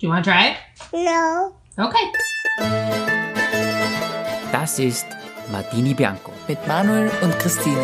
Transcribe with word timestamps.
Do 0.00 0.06
you 0.06 0.12
want 0.14 0.24
to 0.24 0.30
try 0.30 0.52
it? 0.52 0.56
No. 0.94 1.52
Okay. 1.76 2.06
Das 4.50 4.78
ist 4.78 5.04
Martini 5.52 5.92
Bianco. 5.92 6.32
mit 6.48 6.66
Manuel 6.66 7.10
und 7.20 7.38
Christine. 7.38 7.76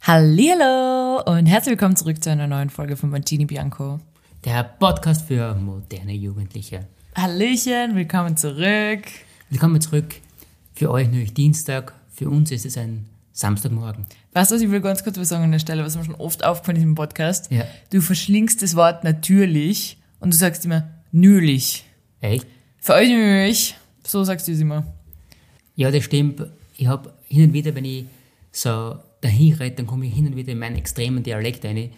Hallihallo 0.00 1.22
und 1.26 1.46
herzlich 1.46 1.74
willkommen 1.74 1.94
zurück 1.94 2.24
zu 2.24 2.30
einer 2.30 2.48
neuen 2.48 2.70
Folge 2.70 2.96
von 2.96 3.10
Martini 3.10 3.44
Bianco. 3.44 4.00
Der 4.44 4.64
Podcast 4.64 5.28
für 5.28 5.54
moderne 5.54 6.14
Jugendliche. 6.14 6.88
Hallöchen, 7.14 7.94
willkommen 7.94 8.36
zurück. 8.36 9.04
Willkommen 9.48 9.80
zurück. 9.80 10.16
Für 10.74 10.90
euch 10.90 11.06
natürlich 11.06 11.34
Dienstag, 11.34 11.94
für 12.12 12.28
uns 12.28 12.50
ist 12.50 12.66
es 12.66 12.76
ein 12.76 13.06
Samstagmorgen. 13.34 14.06
Weißt 14.32 14.50
du, 14.52 14.54
was 14.54 14.62
ich 14.62 14.70
will 14.70 14.80
ganz 14.80 15.02
kurz 15.02 15.18
was 15.18 15.28
sagen 15.28 15.42
an 15.42 15.52
der 15.52 15.58
Stelle, 15.58 15.84
was 15.84 15.96
mir 15.96 16.04
schon 16.04 16.14
oft 16.14 16.44
aufgefallen 16.44 16.76
ist 16.76 16.84
im 16.84 16.94
Podcast? 16.94 17.50
Ja. 17.50 17.64
Du 17.90 18.00
verschlingst 18.00 18.62
das 18.62 18.76
Wort 18.76 19.02
natürlich 19.02 19.98
und 20.20 20.32
du 20.32 20.36
sagst 20.36 20.64
immer 20.64 20.88
nülich. 21.10 21.84
Echt? 22.20 22.46
Für 22.78 22.94
euch 22.94 23.08
nülich, 23.08 23.74
so 24.04 24.22
sagst 24.22 24.46
du 24.46 24.52
es 24.52 24.60
immer. 24.60 24.86
Ja, 25.74 25.90
das 25.90 26.04
stimmt. 26.04 26.46
Ich 26.76 26.86
habe 26.86 27.12
hin 27.26 27.48
und 27.48 27.52
wieder, 27.52 27.74
wenn 27.74 27.84
ich 27.84 28.04
so 28.52 28.98
dahin 29.20 29.54
rede, 29.54 29.76
dann 29.76 29.86
komme 29.86 30.06
ich 30.06 30.14
hin 30.14 30.28
und 30.28 30.36
wieder 30.36 30.52
in 30.52 30.60
meinen 30.60 30.76
extremen 30.76 31.22
Dialekt 31.24 31.64
rein 31.64 31.90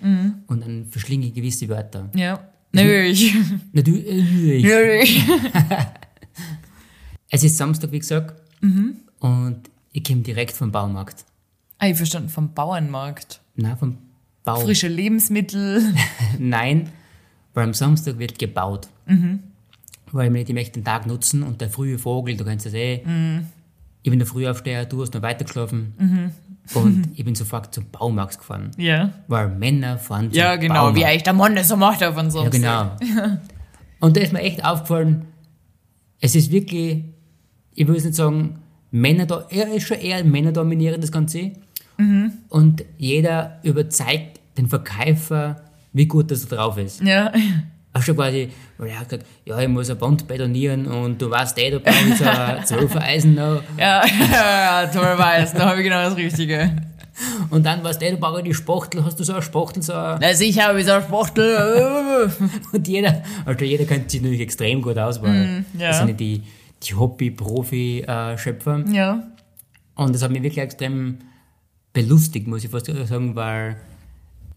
und 0.47 0.63
dann 0.63 0.87
verschlinge 0.87 1.27
ich 1.27 1.35
gewisse 1.35 1.69
Wörter. 1.69 2.09
Ja. 2.15 2.49
Nülich. 2.73 3.35
Natürlich. 3.73 4.65
Nülich. 4.65 5.23
Es 7.29 7.43
ist 7.43 7.57
Samstag, 7.57 7.91
wie 7.91 7.99
gesagt, 7.99 8.41
und 9.19 9.63
ich 9.97 10.05
komme 10.05 10.21
direkt 10.21 10.53
vom 10.55 10.71
Baumarkt. 10.73 11.25
Ah, 11.79 11.87
ich 11.89 11.97
verstanden, 11.97 12.29
vom 12.29 12.53
Bauernmarkt. 12.53 13.41
Nein, 13.55 13.79
vom 13.79 13.97
Bau. 14.45 14.61
Frische 14.61 14.89
Lebensmittel. 14.89 15.83
Nein, 16.39 16.91
weil 17.55 17.65
am 17.65 17.73
Samstag 17.73 18.19
wird 18.19 18.39
gebaut. 18.39 18.89
Weil 20.13 20.27
ich 20.27 20.33
mir 20.33 20.39
nicht, 20.41 20.49
ich 20.51 20.55
möchte 20.55 20.73
den 20.80 20.85
Tag 20.85 21.07
nutzen 21.07 21.43
und 21.43 21.63
der 21.63 21.71
frühe 21.71 21.99
Vogel, 21.99 22.37
du 22.37 22.45
kennst 22.45 22.66
das 22.66 22.75
eh. 22.75 23.03
Ich 24.03 24.11
bin 24.11 24.19
der 24.19 24.29
Frühaufsteher, 24.29 24.85
du 24.85 25.01
hast 25.01 25.15
noch 25.15 25.23
weitergeschlafen. 25.23 26.35
Und 26.75 27.09
ich 27.15 27.25
bin 27.25 27.35
sofort 27.35 27.75
zum 27.75 27.87
Baumarkt 27.91 28.38
gefahren. 28.38 28.73
Ja. 28.77 29.13
Weil 29.29 29.49
Männer 29.49 29.97
fahren 29.97 30.31
zum 30.31 30.38
Ja, 30.38 30.57
genau, 30.57 30.75
Baumarkt. 30.75 30.99
wie 30.99 31.05
eigentlich 31.07 31.23
der 31.23 31.33
Mann 31.33 31.57
das 31.57 31.69
so 31.69 31.77
macht 31.77 32.05
auf 32.05 32.19
uns 32.19 32.35
Ja, 32.35 32.49
genau. 32.51 32.97
Und 34.01 34.16
da 34.16 34.21
ist 34.21 34.35
mir 34.35 34.41
echt 34.43 34.63
aufgefallen, 34.63 35.25
es 36.21 36.35
ist 36.35 36.51
wirklich, 36.51 37.03
ich 37.75 37.88
will 37.88 37.97
es 37.97 38.05
nicht 38.05 38.15
sagen, 38.16 38.59
Männer 38.90 39.26
da, 39.26 39.46
er 39.51 39.73
ist 39.74 39.87
schon 39.87 39.98
eher 39.98 40.23
Männer 40.24 40.52
dominieren 40.52 41.01
das 41.01 41.12
Ganze. 41.12 41.52
Und 42.48 42.84
jeder 42.98 43.59
überzeugt 43.62 44.40
den 44.59 44.68
Verkäufer, 44.68 45.62
wie 45.92 46.06
gut 46.06 46.30
das 46.30 46.46
drauf 46.46 46.76
ist. 46.76 47.02
Ja. 47.02 47.32
Auch 47.92 48.02
schon 48.02 48.16
quasi, 48.16 48.51
weil 48.76 48.88
er 48.88 49.01
hat 49.01 49.09
gesagt, 49.09 49.26
ja, 49.46 49.59
ich 49.59 49.68
muss 49.68 49.88
ein 49.88 49.98
Band 49.98 50.29
betonieren 50.29 50.87
und 50.87 51.20
du 51.20 51.30
weißt 51.30 51.59
eh, 51.59 51.70
da 51.70 51.79
brauche 51.79 52.09
ich 52.09 52.16
so 52.16 52.24
ein 52.24 52.59
12er 52.64 53.01
Eisen 53.01 53.34
noch. 53.34 53.62
Ja, 53.79 54.04
ja, 54.32 54.87
toll 54.88 55.18
weiß, 55.18 55.54
da 55.54 55.70
habe 55.70 55.79
ich 55.79 55.84
genau 55.84 56.02
das 56.02 56.16
Richtige. 56.16 56.76
Und 57.48 57.64
dann 57.64 57.82
weißt 57.82 58.02
du, 58.02 58.07
eh, 58.07 58.10
da 58.10 58.16
brauche 58.16 58.40
ich 58.40 58.45
die 58.45 58.54
Spachtel, 58.54 59.02
hast 59.02 59.18
du 59.18 59.24
so 59.24 59.32
eine 59.32 59.42
Spachtel, 59.42 59.82
so 59.82 59.95
eine 59.95 60.18
Na 60.20 60.34
sicher 60.34 60.64
habe 60.64 60.80
ich 60.80 60.87
so 60.87 60.92
einen 60.92 61.04
Spachtel. 61.04 62.30
Und 62.73 62.87
jeder, 62.87 63.23
also 63.46 63.64
jeder 63.64 63.87
kennt 63.87 64.10
sich 64.10 64.20
natürlich 64.20 64.42
extrem 64.42 64.82
gut 64.82 64.98
aus, 64.98 65.22
weil 65.22 65.64
ja. 65.78 65.88
das 65.88 65.98
sind 65.98 66.20
die, 66.20 66.42
die 66.82 66.94
Hobby-Profi-Schöpfer. 66.94 68.84
ja. 68.93 69.27
Und 69.94 70.15
das 70.15 70.22
hat 70.22 70.31
mich 70.31 70.43
wirklich 70.43 70.62
extrem 70.62 71.19
belustigt, 71.94 72.47
muss 72.47 72.62
ich 72.65 72.71
fast 72.71 72.84
sagen, 72.87 73.34
weil 73.34 73.78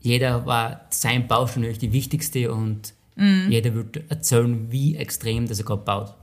jeder 0.01 0.45
war, 0.45 0.81
sein 0.89 1.27
Bau 1.29 1.47
schon 1.47 1.61
natürlich 1.61 1.79
die 1.79 1.93
wichtigste 1.93 2.51
und 2.53 2.93
jeder 3.15 3.73
wird 3.73 4.01
erzählen, 4.09 4.69
wie 4.71 4.95
extrem 4.95 5.47
das 5.47 5.59
er 5.59 5.65
gerade 5.65 5.81
baut. 5.83 6.13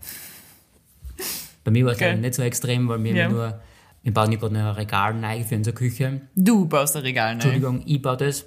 Bei 1.65 1.71
mir 1.71 1.85
war 1.85 1.93
es 1.93 2.01
eigentlich 2.03 2.21
nicht 2.21 2.35
so 2.35 2.43
extrem, 2.43 2.89
weil 2.89 3.03
wir 3.05 3.15
Ja. 3.15 3.29
nur, 3.29 3.61
wir 4.03 4.13
bauen 4.15 4.33
ja 4.33 4.39
gerade 4.39 4.57
ein 4.59 4.67
Regal 4.67 5.15
neu 5.15 5.43
für 5.45 5.57
unsere 5.57 5.75
Küche. 5.75 6.21
Du 6.35 6.67
baust 6.67 6.95
ein 6.97 7.03
Regal, 7.03 7.29
ne? 7.29 7.33
Entschuldigung, 7.35 7.83
ich 7.87 8.01
baue 8.01 8.17
das. 8.19 8.45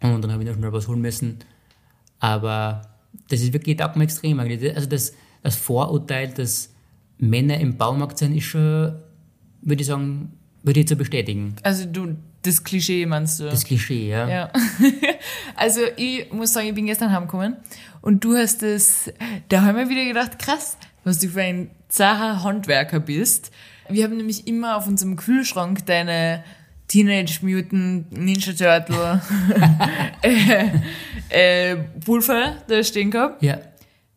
Und 0.00 0.22
dann 0.22 0.32
habe 0.32 0.42
ich 0.44 0.48
noch 0.48 0.56
schnell 0.56 0.72
was 0.72 0.86
holen 0.88 1.00
müssen. 1.00 1.38
Aber 2.20 2.82
das 3.28 3.40
ist 3.40 3.52
wirklich 3.52 3.76
taugt 3.76 3.96
mir 3.96 4.04
extrem. 4.04 4.38
Also 4.40 4.86
das, 4.88 5.12
das 5.42 5.56
Vorurteil, 5.56 6.28
dass 6.28 6.70
Männer 7.18 7.58
im 7.58 7.76
Baumarkt 7.76 8.18
sind, 8.18 8.36
ist 8.36 8.44
schon, 8.44 8.94
würde 9.62 9.82
ich 9.82 9.86
sagen, 9.86 10.32
würde 10.62 10.80
ich 10.80 10.88
so 10.88 10.96
bestätigen. 10.96 11.56
Also 11.62 11.86
du, 11.86 12.16
das 12.42 12.62
Klischee 12.62 13.06
meinst 13.06 13.40
du? 13.40 13.44
Das 13.44 13.64
Klischee, 13.64 14.10
ja. 14.10 14.28
ja. 14.28 14.52
also 15.56 15.80
ich 15.96 16.32
muss 16.32 16.52
sagen, 16.52 16.68
ich 16.68 16.74
bin 16.74 16.86
gestern 16.86 17.12
heimgekommen 17.12 17.56
und 18.00 18.22
du 18.24 18.36
hast 18.36 18.62
das, 18.62 19.12
da 19.48 19.62
haben 19.62 19.76
wir 19.76 19.88
wieder 19.88 20.04
gedacht, 20.04 20.38
krass, 20.38 20.76
was 21.04 21.18
du 21.18 21.28
für 21.28 21.42
ein 21.42 21.70
zacher 21.88 22.42
Handwerker 22.42 23.00
bist. 23.00 23.50
Wir 23.88 24.04
haben 24.04 24.16
nämlich 24.16 24.46
immer 24.46 24.76
auf 24.76 24.86
unserem 24.86 25.16
Kühlschrank 25.16 25.86
deine 25.86 26.44
Teenage 26.88 27.40
Mutant 27.42 28.12
Ninja 28.12 28.52
Turtle 28.52 29.20
äh, 30.22 31.72
äh, 31.72 31.76
Pulver 32.04 32.56
da 32.66 32.82
stehen 32.82 33.10
gehabt. 33.10 33.42
Ja. 33.42 33.58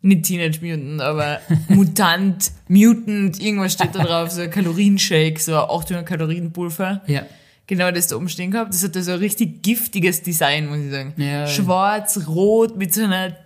Nicht 0.02 0.24
Teenage 0.24 0.58
Mutant, 0.60 1.00
aber 1.00 1.40
Mutant, 1.68 2.50
Mutant, 2.68 3.40
irgendwas 3.40 3.74
steht 3.74 3.94
da 3.94 4.02
drauf, 4.02 4.30
so 4.30 4.42
ein 4.42 4.50
Kalorienshake, 4.50 5.38
so 5.38 5.54
ein 5.54 5.70
800 5.70 6.04
Kalorien 6.04 6.52
Pulver. 6.52 7.02
Ja. 7.06 7.24
Genau 7.68 7.90
das 7.92 8.08
da 8.08 8.16
oben 8.16 8.28
stehen 8.28 8.50
gehabt. 8.50 8.74
Das 8.74 8.82
hat 8.82 8.94
so 8.94 9.12
ein 9.12 9.18
richtig 9.18 9.62
giftiges 9.62 10.22
Design, 10.22 10.68
muss 10.68 10.78
ich 10.78 10.90
sagen. 10.90 11.14
Ja. 11.16 11.46
Schwarz, 11.46 12.26
rot, 12.26 12.76
mit 12.76 12.92
so 12.92 13.04
einer 13.04 13.36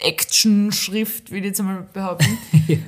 Action-Schrift, 0.00 1.30
würde 1.30 1.40
ich 1.40 1.50
jetzt 1.50 1.62
mal 1.62 1.86
behaupten. 1.92 2.38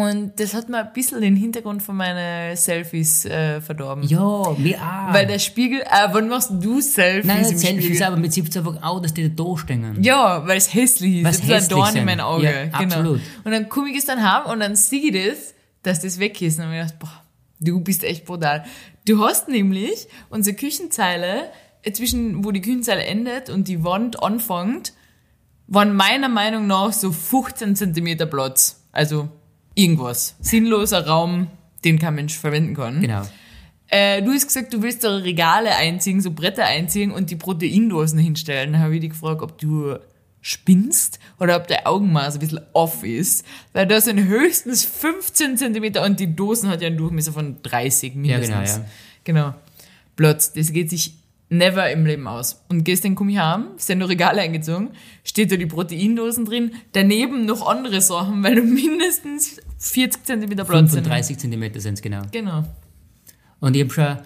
Und 0.00 0.40
das 0.40 0.54
hat 0.54 0.68
mir 0.68 0.78
ein 0.78 0.92
bisschen 0.92 1.20
den 1.20 1.36
Hintergrund 1.36 1.82
von 1.82 1.96
meinen 1.96 2.56
Selfies 2.56 3.24
äh, 3.24 3.60
verdorben. 3.60 4.04
Ja, 4.04 4.54
mir 4.58 4.76
auch. 4.78 5.12
Weil 5.12 5.26
der 5.26 5.38
Spiegel, 5.38 5.80
äh, 5.80 6.08
wann 6.12 6.28
machst 6.28 6.50
du 6.52 6.80
Selfies 6.80 7.26
Nein, 7.26 7.38
im 7.44 7.56
Selfies, 7.58 7.84
Spiegel? 7.84 8.02
aber 8.04 8.16
mit 8.16 8.32
sieht 8.32 8.56
einfach 8.56 8.82
auch, 8.82 9.00
dass 9.00 9.14
die 9.14 9.34
da 9.34 9.56
stehen. 9.56 10.02
Ja, 10.02 10.46
weil 10.46 10.56
es 10.56 10.72
hässlich 10.72 11.16
ist. 11.16 11.24
Weil's 11.24 11.40
Das 11.40 11.48
ist 11.48 11.52
ein 11.64 11.68
Dorn 11.68 11.88
in 11.88 11.92
sind. 11.94 12.04
mein 12.04 12.20
Auge. 12.20 12.44
Ja, 12.44 12.64
genau. 12.64 12.78
absolut. 12.78 13.20
Und 13.44 13.52
dann 13.52 13.68
komme 13.68 13.88
ich 13.88 13.94
gestern 13.94 14.22
heim 14.22 14.50
und 14.50 14.60
dann 14.60 14.76
sehe 14.76 15.00
ich 15.00 15.12
das, 15.12 15.54
dass 15.82 16.00
das 16.00 16.18
weg 16.18 16.40
ist. 16.42 16.54
Und 16.58 16.64
dann 16.64 16.74
habe 16.74 16.76
ich 16.78 16.92
gedacht, 16.92 16.98
boah, 17.00 17.22
du 17.60 17.80
bist 17.80 18.04
echt 18.04 18.24
brutal. 18.24 18.64
Du 19.06 19.24
hast 19.24 19.48
nämlich 19.48 20.06
unsere 20.30 20.56
Küchenzeile, 20.56 21.50
äh, 21.82 21.92
zwischen 21.92 22.44
wo 22.44 22.50
die 22.52 22.60
Küchenzeile 22.60 23.04
endet 23.04 23.50
und 23.50 23.68
die 23.68 23.82
Wand 23.84 24.22
anfängt, 24.22 24.92
waren 25.66 25.94
meiner 25.94 26.28
Meinung 26.28 26.66
nach 26.66 26.92
so 26.92 27.12
15 27.12 27.76
Zentimeter 27.76 28.26
Platz. 28.26 28.84
Also 28.92 29.28
irgendwas. 29.74 30.36
Sinnloser 30.40 31.06
Raum, 31.06 31.48
den 31.84 31.98
kein 31.98 32.14
Mensch 32.14 32.38
verwenden 32.38 32.74
kann. 32.74 33.00
Genau. 33.00 33.22
Äh, 33.88 34.22
du 34.22 34.32
hast 34.32 34.46
gesagt, 34.46 34.72
du 34.72 34.82
willst 34.82 35.04
da 35.04 35.16
Regale 35.16 35.76
einziehen, 35.76 36.20
so 36.20 36.30
Bretter 36.30 36.64
einziehen 36.64 37.10
und 37.10 37.30
die 37.30 37.36
Proteindosen 37.36 38.18
hinstellen. 38.18 38.72
Da 38.72 38.78
habe 38.78 38.94
ich 38.94 39.00
dich 39.00 39.10
gefragt, 39.10 39.42
ob 39.42 39.58
du 39.58 39.98
spinnst 40.40 41.18
oder 41.38 41.56
ob 41.56 41.68
dein 41.68 41.86
Augenmaß 41.86 42.34
ein 42.34 42.40
bisschen 42.40 42.60
off 42.72 43.04
ist. 43.04 43.44
Weil 43.72 43.86
da 43.86 44.00
sind 44.00 44.24
höchstens 44.24 44.84
15 44.84 45.56
Zentimeter 45.56 46.04
und 46.04 46.18
die 46.20 46.34
Dosen 46.34 46.68
hat 46.68 46.80
ja 46.80 46.88
einen 46.88 46.96
Durchmesser 46.96 47.32
von 47.32 47.56
30 47.62 48.14
mindestens. 48.14 48.48
genau, 48.48 48.64
ja. 48.64 48.84
Genau. 49.24 49.54
Platz. 50.16 50.52
Das 50.52 50.72
geht 50.72 50.90
sich 50.90 51.14
never 51.52 51.90
im 51.90 52.06
Leben 52.06 52.26
aus. 52.26 52.64
Und 52.68 52.84
gestern 52.84 53.14
komme 53.14 53.32
ich 53.32 53.38
heim, 53.38 53.68
sind 53.76 53.98
noch 53.98 54.08
Regale 54.08 54.40
eingezogen, 54.40 54.90
steht 55.22 55.52
da 55.52 55.56
die 55.56 55.66
Proteindosen 55.66 56.44
drin, 56.44 56.72
daneben 56.92 57.44
noch 57.44 57.66
andere 57.66 58.00
Sachen, 58.00 58.42
weil 58.42 58.56
du 58.56 58.62
mindestens 58.62 59.60
40 59.78 60.24
Zentimeter 60.24 60.64
Platz 60.64 60.92
sind. 60.92 61.04
35 61.04 61.38
Zentimeter 61.38 61.80
sind 61.80 61.94
es 61.94 62.02
genau. 62.02 62.22
Genau. 62.32 62.64
Und 63.60 63.76
ich 63.76 63.82
habe 63.82 63.92
schon 63.92 64.18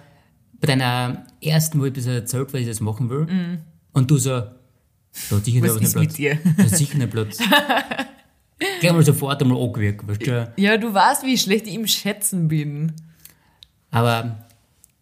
bei 0.60 0.66
deiner 0.68 1.26
ersten, 1.42 1.80
wo 1.80 1.84
ich 1.84 1.92
das 1.92 2.06
erzählt, 2.06 2.52
was 2.54 2.60
ich 2.60 2.66
das 2.66 2.80
machen 2.80 3.10
will, 3.10 3.60
und 3.92 4.10
du 4.10 4.18
so, 4.18 4.30
da 4.30 5.36
hat 5.36 5.44
sicher. 5.44 5.62
Was 5.62 5.74
noch 5.74 5.80
einen 5.80 5.82
mit 5.82 5.92
Platz. 5.92 6.14
dir? 6.14 6.38
Da 6.56 6.62
hat 6.64 6.70
sicher 6.70 6.94
einen 6.94 7.10
Platz. 7.10 7.38
Gleich 8.80 8.92
mal 8.92 9.02
sofort 9.02 9.42
einmal 9.42 9.62
angewirkt, 9.62 10.06
weißt 10.06 10.26
du? 10.26 10.52
Ja, 10.56 10.76
du 10.76 10.92
weißt, 10.92 11.24
wie 11.24 11.36
schlecht 11.36 11.66
ich 11.66 11.74
im 11.74 11.86
Schätzen 11.86 12.48
bin. 12.48 12.92
Aber 13.90 14.45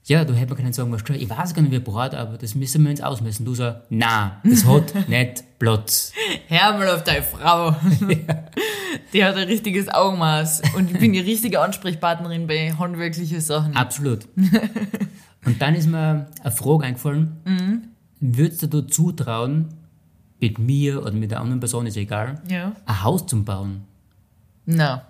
ja, 0.06 0.24
du 0.24 0.34
hättest 0.34 0.50
mir 0.50 0.56
können 0.56 0.72
sagen, 0.72 0.90
du, 0.96 1.12
ich 1.14 1.30
weiß 1.30 1.54
gar 1.54 1.62
nicht, 1.62 1.72
wie 1.72 1.78
breit, 1.78 2.14
aber 2.14 2.36
das 2.36 2.54
müssen 2.54 2.82
wir 2.84 2.90
uns 2.90 3.00
ausmessen. 3.00 3.46
Du 3.46 3.54
so, 3.54 3.72
na, 3.88 4.40
das 4.44 4.64
hat 4.66 4.92
nicht 5.08 5.44
Platz. 5.58 6.12
Hör 6.48 6.72
mal 6.74 6.88
auf 6.90 7.04
deine 7.04 7.22
Frau. 7.22 7.74
Die 9.12 9.24
hat 9.24 9.36
ein 9.36 9.46
richtiges 9.48 9.88
Augenmaß. 9.88 10.62
Und 10.76 10.90
ich 10.90 10.98
bin 10.98 11.12
die 11.12 11.20
richtige 11.20 11.60
Ansprechpartnerin 11.60 12.46
bei 12.46 12.72
handwerklichen 12.72 13.40
Sachen. 13.40 13.74
Absolut. 13.76 14.26
Und 15.46 15.60
dann 15.62 15.74
ist 15.74 15.86
mir 15.88 16.26
eine 16.42 16.52
Frage 16.52 16.84
eingefallen, 16.84 17.36
Mhm. 17.44 17.82
würdest 18.20 18.62
du 18.62 18.66
dir 18.66 18.86
zutrauen, 18.86 19.68
mit 20.40 20.58
mir 20.58 21.00
oder 21.02 21.12
mit 21.12 21.30
der 21.30 21.40
anderen 21.40 21.60
Person, 21.60 21.86
ist 21.86 21.96
egal, 21.96 22.42
Ja. 22.48 22.72
ein 22.84 23.02
Haus 23.02 23.26
zu 23.26 23.42
bauen? 23.42 23.84
Na. 24.66 25.06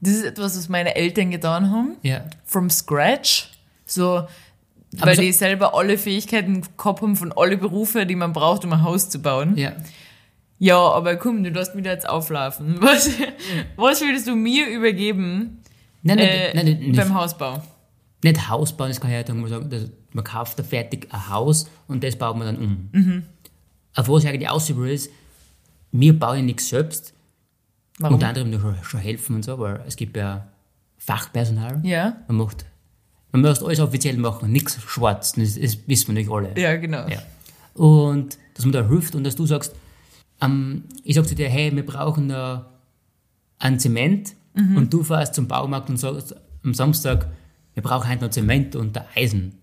Das 0.00 0.12
ist 0.14 0.24
etwas, 0.24 0.56
was 0.56 0.68
meine 0.68 0.94
Eltern 0.96 1.30
getan 1.30 1.70
haben. 1.70 1.96
Ja. 2.02 2.24
From 2.44 2.68
scratch. 2.70 3.50
So, 3.86 4.16
Aber 4.98 5.06
weil 5.06 5.16
so- 5.16 5.22
die 5.22 5.32
selber 5.32 5.74
alle 5.74 5.96
Fähigkeiten 5.96 6.62
gehabt 6.76 7.00
haben 7.00 7.16
von 7.16 7.32
alle 7.32 7.56
Berufe, 7.56 8.04
die 8.04 8.16
man 8.16 8.32
braucht, 8.32 8.64
um 8.64 8.72
ein 8.72 8.82
Haus 8.82 9.08
zu 9.08 9.20
bauen. 9.20 9.56
Ja. 9.56 9.72
Ja, 10.58 10.78
aber 10.78 11.16
komm, 11.16 11.44
du 11.44 11.52
darfst 11.52 11.76
wieder 11.76 11.92
jetzt 11.92 12.08
auflaufen. 12.08 12.76
Was, 12.80 13.10
was 13.76 14.00
würdest 14.00 14.26
du 14.26 14.34
mir 14.34 14.66
übergeben 14.68 15.62
Nein, 16.02 16.16
nein, 16.18 16.28
äh, 16.28 16.54
nein, 16.54 16.64
nein, 16.66 16.78
nicht, 16.78 16.96
beim 16.96 17.14
Hausbau? 17.14 17.62
nicht 18.24 18.48
Haus 18.48 18.74
bauen, 18.76 18.88
das 18.88 19.00
kann 19.00 19.10
ich 19.10 19.16
ja 19.16 19.26
sagen, 19.26 19.40
man 19.40 19.50
sagen, 19.50 19.92
man 20.12 20.24
kauft 20.24 20.58
da 20.58 20.62
fertig 20.62 21.08
ein 21.12 21.28
Haus 21.28 21.68
und 21.88 22.02
das 22.02 22.16
baut 22.16 22.36
man 22.38 22.46
dann 22.46 22.56
um. 22.64 22.88
Mhm. 22.92 23.22
Auf 23.94 24.08
was 24.08 24.24
ich 24.24 24.30
eigentlich 24.30 24.48
aus 24.48 24.74
will, 24.74 24.90
ist, 24.90 25.10
wir 25.92 26.18
bauen 26.18 26.36
ja 26.38 26.42
nichts 26.42 26.68
selbst, 26.70 27.12
Warum? 27.98 28.14
unter 28.14 28.28
anderem 28.28 28.48
nur 28.50 28.76
schon, 28.82 29.00
helfen 29.00 29.36
und 29.36 29.44
so, 29.44 29.52
aber 29.52 29.84
es 29.86 29.96
gibt 29.96 30.16
ja 30.16 30.46
Fachpersonal. 30.96 31.80
Ja, 31.84 32.16
Man 32.28 32.38
macht, 32.38 32.64
man 33.32 33.42
muss 33.42 33.62
alles 33.62 33.80
offiziell 33.80 34.16
machen, 34.16 34.50
nichts 34.52 34.80
schwarz, 34.86 35.32
das, 35.32 35.58
das 35.60 35.78
wissen 35.86 36.08
wir 36.08 36.14
nicht 36.14 36.30
alle. 36.30 36.58
ja, 36.58 36.76
genau. 36.76 37.06
Ja. 37.08 37.22
Und 37.74 38.38
dass 38.54 38.64
man 38.64 38.72
da 38.72 38.86
hilft 38.88 39.14
und 39.14 39.24
dass 39.24 39.36
du 39.36 39.44
sagst, 39.46 39.74
ähm, 40.40 40.84
ich 41.04 41.14
sag 41.16 41.26
zu 41.26 41.34
dir, 41.34 41.48
hey, 41.48 41.74
wir 41.74 41.84
brauchen 41.84 42.28
da 42.28 42.70
einen 43.58 43.78
Zement 43.78 44.34
Mhm. 44.54 44.76
und 44.78 44.92
du 44.94 45.02
fährst 45.02 45.34
zum 45.34 45.46
Baumarkt 45.48 45.90
und 45.90 45.98
sagst 45.98 46.34
am 46.64 46.72
Samstag, 46.72 47.26
wir 47.74 47.82
brauchen 47.82 48.08
heute 48.10 48.24
noch 48.24 48.30
Zement 48.30 48.74
und 48.74 48.98
Eisen, 49.14 49.58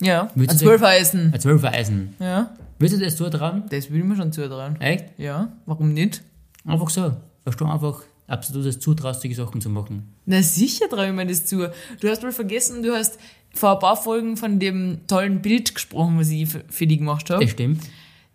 Ja, 0.00 0.30
Würdest 0.34 0.56
ein 0.56 0.66
Zwölfeisen. 0.66 1.34
ein 1.34 1.40
Zwölfer 1.40 1.72
Eisen. 1.74 2.14
Ja, 2.18 2.54
Willst 2.78 2.96
du 2.96 3.00
das 3.04 3.16
zutrauen? 3.16 3.64
das 3.68 3.90
will 3.90 3.98
ich 3.98 4.04
mir 4.06 4.16
schon 4.16 4.32
zutrauen. 4.32 4.80
Echt? 4.80 5.04
Ja, 5.18 5.52
warum 5.66 5.92
nicht? 5.92 6.22
Einfach 6.64 6.88
so. 6.88 7.14
Weißt 7.44 7.60
du, 7.60 7.66
einfach 7.66 8.00
absolut 8.30 8.66
das 8.66 8.78
zutraust, 8.78 9.22
solche 9.22 9.36
Sachen 9.36 9.60
zu 9.60 9.68
machen. 9.68 10.14
Na 10.26 10.42
sicher 10.42 10.88
traue 10.88 11.08
ich 11.08 11.12
mir 11.12 11.26
das 11.26 11.46
zu. 11.46 11.70
Du 12.00 12.08
hast 12.08 12.22
wohl 12.22 12.32
vergessen, 12.32 12.82
du 12.82 12.94
hast 12.94 13.18
vor 13.52 13.74
ein 13.74 13.78
paar 13.78 13.96
Folgen 13.96 14.36
von 14.36 14.58
dem 14.58 15.00
tollen 15.06 15.42
Bild 15.42 15.74
gesprochen, 15.74 16.18
was 16.18 16.30
ich 16.30 16.48
für 16.68 16.86
die 16.86 16.98
gemacht 16.98 17.30
habe. 17.30 17.44
Das 17.44 17.52
stimmt. 17.52 17.82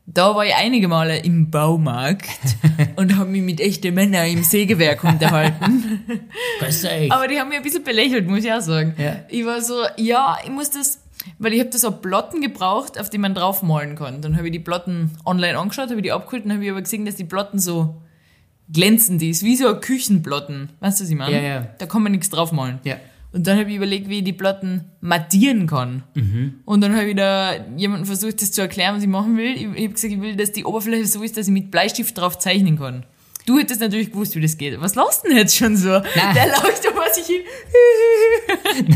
Da 0.08 0.36
war 0.36 0.46
ich 0.46 0.54
einige 0.54 0.88
Male 0.88 1.18
im 1.18 1.50
Baumarkt 1.50 2.30
und 2.96 3.18
habe 3.18 3.32
mich 3.32 3.42
mit 3.42 3.60
echten 3.60 3.96
Männern 3.96 4.28
im 4.28 4.44
Sägewerk 4.44 5.04
unterhalten. 5.04 6.04
Aber 7.10 7.28
die 7.28 7.40
haben 7.40 7.50
mich 7.50 7.58
ein 7.58 7.64
bisschen 7.64 7.84
belächelt, 7.84 8.28
muss 8.28 8.44
ich 8.44 8.54
auch 8.54 8.62
sagen. 8.62 8.94
Ja. 9.00 9.24
Ich 9.30 9.44
war 9.46 9.62
so, 9.62 9.82
ja, 9.98 10.38
ich 10.44 10.52
muss 10.52 10.70
das, 10.70 11.02
weil 11.40 11.54
ich 11.54 11.60
habe 11.60 11.72
da 11.72 11.80
so 11.80 11.90
Plotten 11.90 12.42
gebraucht, 12.42 13.00
auf 13.00 13.10
die 13.10 13.18
man 13.18 13.34
draufmalen 13.34 13.96
kann. 13.96 14.22
Dann 14.22 14.38
habe 14.38 14.48
ich 14.48 14.52
die 14.52 14.60
Plotten 14.60 15.10
online 15.26 15.58
angeschaut, 15.58 15.90
habe 15.90 15.96
ich 15.96 16.04
die 16.04 16.12
abgeholt 16.12 16.46
und 16.46 16.54
habe 16.54 16.64
ich 16.64 16.70
aber 16.70 16.84
gesehen, 16.84 17.06
dass 17.06 17.16
die 17.16 17.24
Plotten 17.24 17.58
so 17.58 17.96
glänzend 18.72 19.22
ist, 19.22 19.44
wie 19.44 19.56
so 19.56 19.68
ein 19.68 19.80
Küchenplotten. 19.80 20.70
Weißt 20.80 21.00
du, 21.00 21.04
was 21.04 21.10
ich 21.10 21.18
meine? 21.18 21.36
Ja, 21.36 21.42
ja. 21.42 21.68
Da 21.78 21.86
kann 21.86 22.04
man 22.04 22.12
nichts 22.12 22.30
draufmalen. 22.30 22.80
Ja. 22.84 22.98
Und 23.32 23.46
dann 23.48 23.60
habe 23.60 23.70
ich 23.70 23.76
überlegt, 23.76 24.08
wie 24.08 24.20
ich 24.20 24.24
die 24.24 24.32
Platten 24.32 24.86
mattieren 25.02 25.68
kann. 25.68 26.04
Und 26.64 26.82
dann 26.82 26.96
habe 26.96 27.10
ich 27.10 27.18
da 27.18 27.54
jemanden 27.76 28.06
versucht, 28.06 28.42
das 28.42 28.54
zu 28.54 28.62
erklären, 28.62 28.96
was 28.96 29.04
ich 29.04 29.10
machen 29.10 29.36
will. 29.36 29.54
Ich, 29.56 29.64
ich 29.64 29.84
habe 29.84 29.90
gesagt, 29.90 30.14
ich 30.14 30.22
will, 30.22 30.38
dass 30.38 30.54
die 30.54 30.64
Oberfläche 30.64 31.06
so 31.06 31.22
ist, 31.22 31.36
dass 31.36 31.48
ich 31.48 31.54
mit 31.54 31.70
Bleistift 31.70 32.18
drauf 32.18 32.40
zeichnen 32.40 32.78
kann. 32.80 33.06
Du 33.46 33.60
hättest 33.60 33.82
natürlich 33.82 34.12
gewusst, 34.12 34.36
wie 34.36 34.42
das 34.42 34.58
geht. 34.58 34.80
Was 34.80 34.96
lasst 34.96 35.26
denn 35.26 35.36
jetzt 35.36 35.56
schon 35.56 35.76
so? 35.76 35.90
Der 35.90 36.48
lacht 36.48 36.84
da 36.84 36.96
was 36.96 37.18
ich 37.18 37.28
hin. 37.28 37.42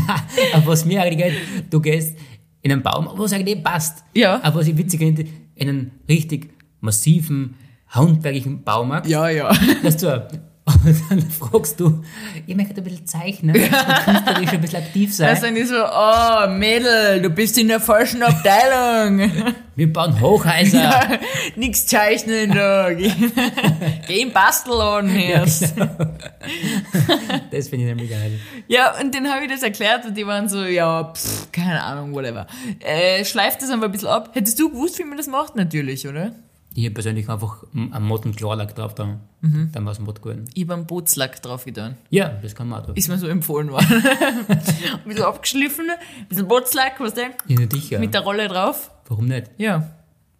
Aber 0.54 0.66
was 0.66 0.84
mir 0.84 1.02
eigentlich 1.02 1.18
geht, 1.18 1.34
du 1.70 1.80
gehst 1.80 2.16
in 2.62 2.72
einen 2.72 2.82
Baum, 2.82 3.10
was 3.14 3.32
eigentlich 3.32 3.62
passt. 3.62 4.04
Ja. 4.14 4.42
Aber 4.42 4.60
was 4.60 4.66
ich 4.66 4.76
witzig 4.76 5.00
finde, 5.00 5.26
in 5.54 5.68
einen 5.68 5.90
richtig 6.08 6.50
massiven, 6.80 7.56
handwerklichen 7.90 8.64
Baumarkt. 8.64 9.06
Ja, 9.06 9.28
ja. 9.28 9.52
dass 9.82 9.96
du, 9.98 10.28
und 10.84 11.10
dann 11.10 11.20
fragst 11.30 11.80
du, 11.80 12.02
ich 12.46 12.54
möchte 12.54 12.76
ein 12.76 12.84
bisschen 12.84 13.06
zeichnen, 13.06 13.54
künstlerisch 13.54 14.52
ein 14.52 14.60
bisschen 14.60 14.82
aktiv 14.82 15.14
sein. 15.14 15.34
Da 15.34 15.40
sind 15.40 15.54
die 15.56 15.64
so, 15.64 15.74
oh, 15.74 16.48
Mädel, 16.48 17.22
du 17.22 17.30
bist 17.30 17.58
in 17.58 17.68
der 17.68 17.80
falschen 17.80 18.22
Abteilung. 18.22 19.30
Wir 19.76 19.92
bauen 19.92 20.20
Hochhäuser. 20.20 21.18
Nix 21.56 21.86
zeichnen 21.86 22.52
da. 22.54 22.92
Geh, 22.92 23.10
im 24.20 24.32
Bastelladen 24.32 25.16
erst. 25.16 25.74
Das 27.50 27.68
finde 27.68 27.86
ich 27.86 27.94
nämlich 27.94 28.10
geil. 28.10 28.38
Ja, 28.68 29.00
und 29.00 29.14
den 29.14 29.32
habe 29.32 29.44
ich 29.44 29.50
das 29.50 29.62
erklärt 29.62 30.04
und 30.04 30.16
die 30.16 30.26
waren 30.26 30.48
so, 30.48 30.62
ja, 30.64 31.12
pff, 31.14 31.50
keine 31.50 31.82
Ahnung, 31.82 32.14
whatever. 32.14 32.46
Äh, 32.80 33.24
schleift 33.24 33.62
das 33.62 33.70
einfach 33.70 33.86
ein 33.86 33.92
bisschen 33.92 34.08
ab. 34.08 34.30
Hättest 34.34 34.58
du 34.58 34.70
gewusst, 34.70 34.98
wie 34.98 35.04
man 35.04 35.16
das 35.16 35.28
macht? 35.28 35.56
Natürlich, 35.56 36.06
oder? 36.06 36.32
Ich 36.74 36.84
habe 36.84 36.94
persönlich 36.94 37.28
einfach 37.28 37.64
einen 37.74 38.04
Motten 38.06 38.34
Klarlack 38.36 38.76
drauf 38.76 38.94
da. 38.94 39.18
Dann 39.42 39.84
war 39.84 39.90
es 39.92 39.98
Mott 39.98 40.22
geworden. 40.22 40.48
Ich 40.54 40.62
habe 40.64 40.74
einen 40.74 40.86
Bootslack 40.86 41.42
drauf 41.42 41.64
getan. 41.64 41.96
Ja, 42.10 42.28
das 42.28 42.54
kann 42.54 42.68
man 42.68 42.84
auch. 42.84 42.94
Ist 42.94 43.08
mir 43.08 43.18
so 43.18 43.26
empfohlen 43.26 43.70
worden. 43.70 43.86
ein 44.48 44.60
bisschen 45.04 45.24
abgeschliffen, 45.24 45.86
ein 45.90 46.28
bisschen 46.28 46.46
Bootslack, 46.46 47.00
was 47.00 47.14
denn? 47.14 47.32
Ja, 47.48 47.66
dich 47.66 47.90
ja. 47.90 47.98
Mit 47.98 48.14
der 48.14 48.20
Rolle 48.20 48.46
drauf. 48.46 48.92
Warum 49.08 49.26
nicht? 49.26 49.50
Ja, 49.58 49.90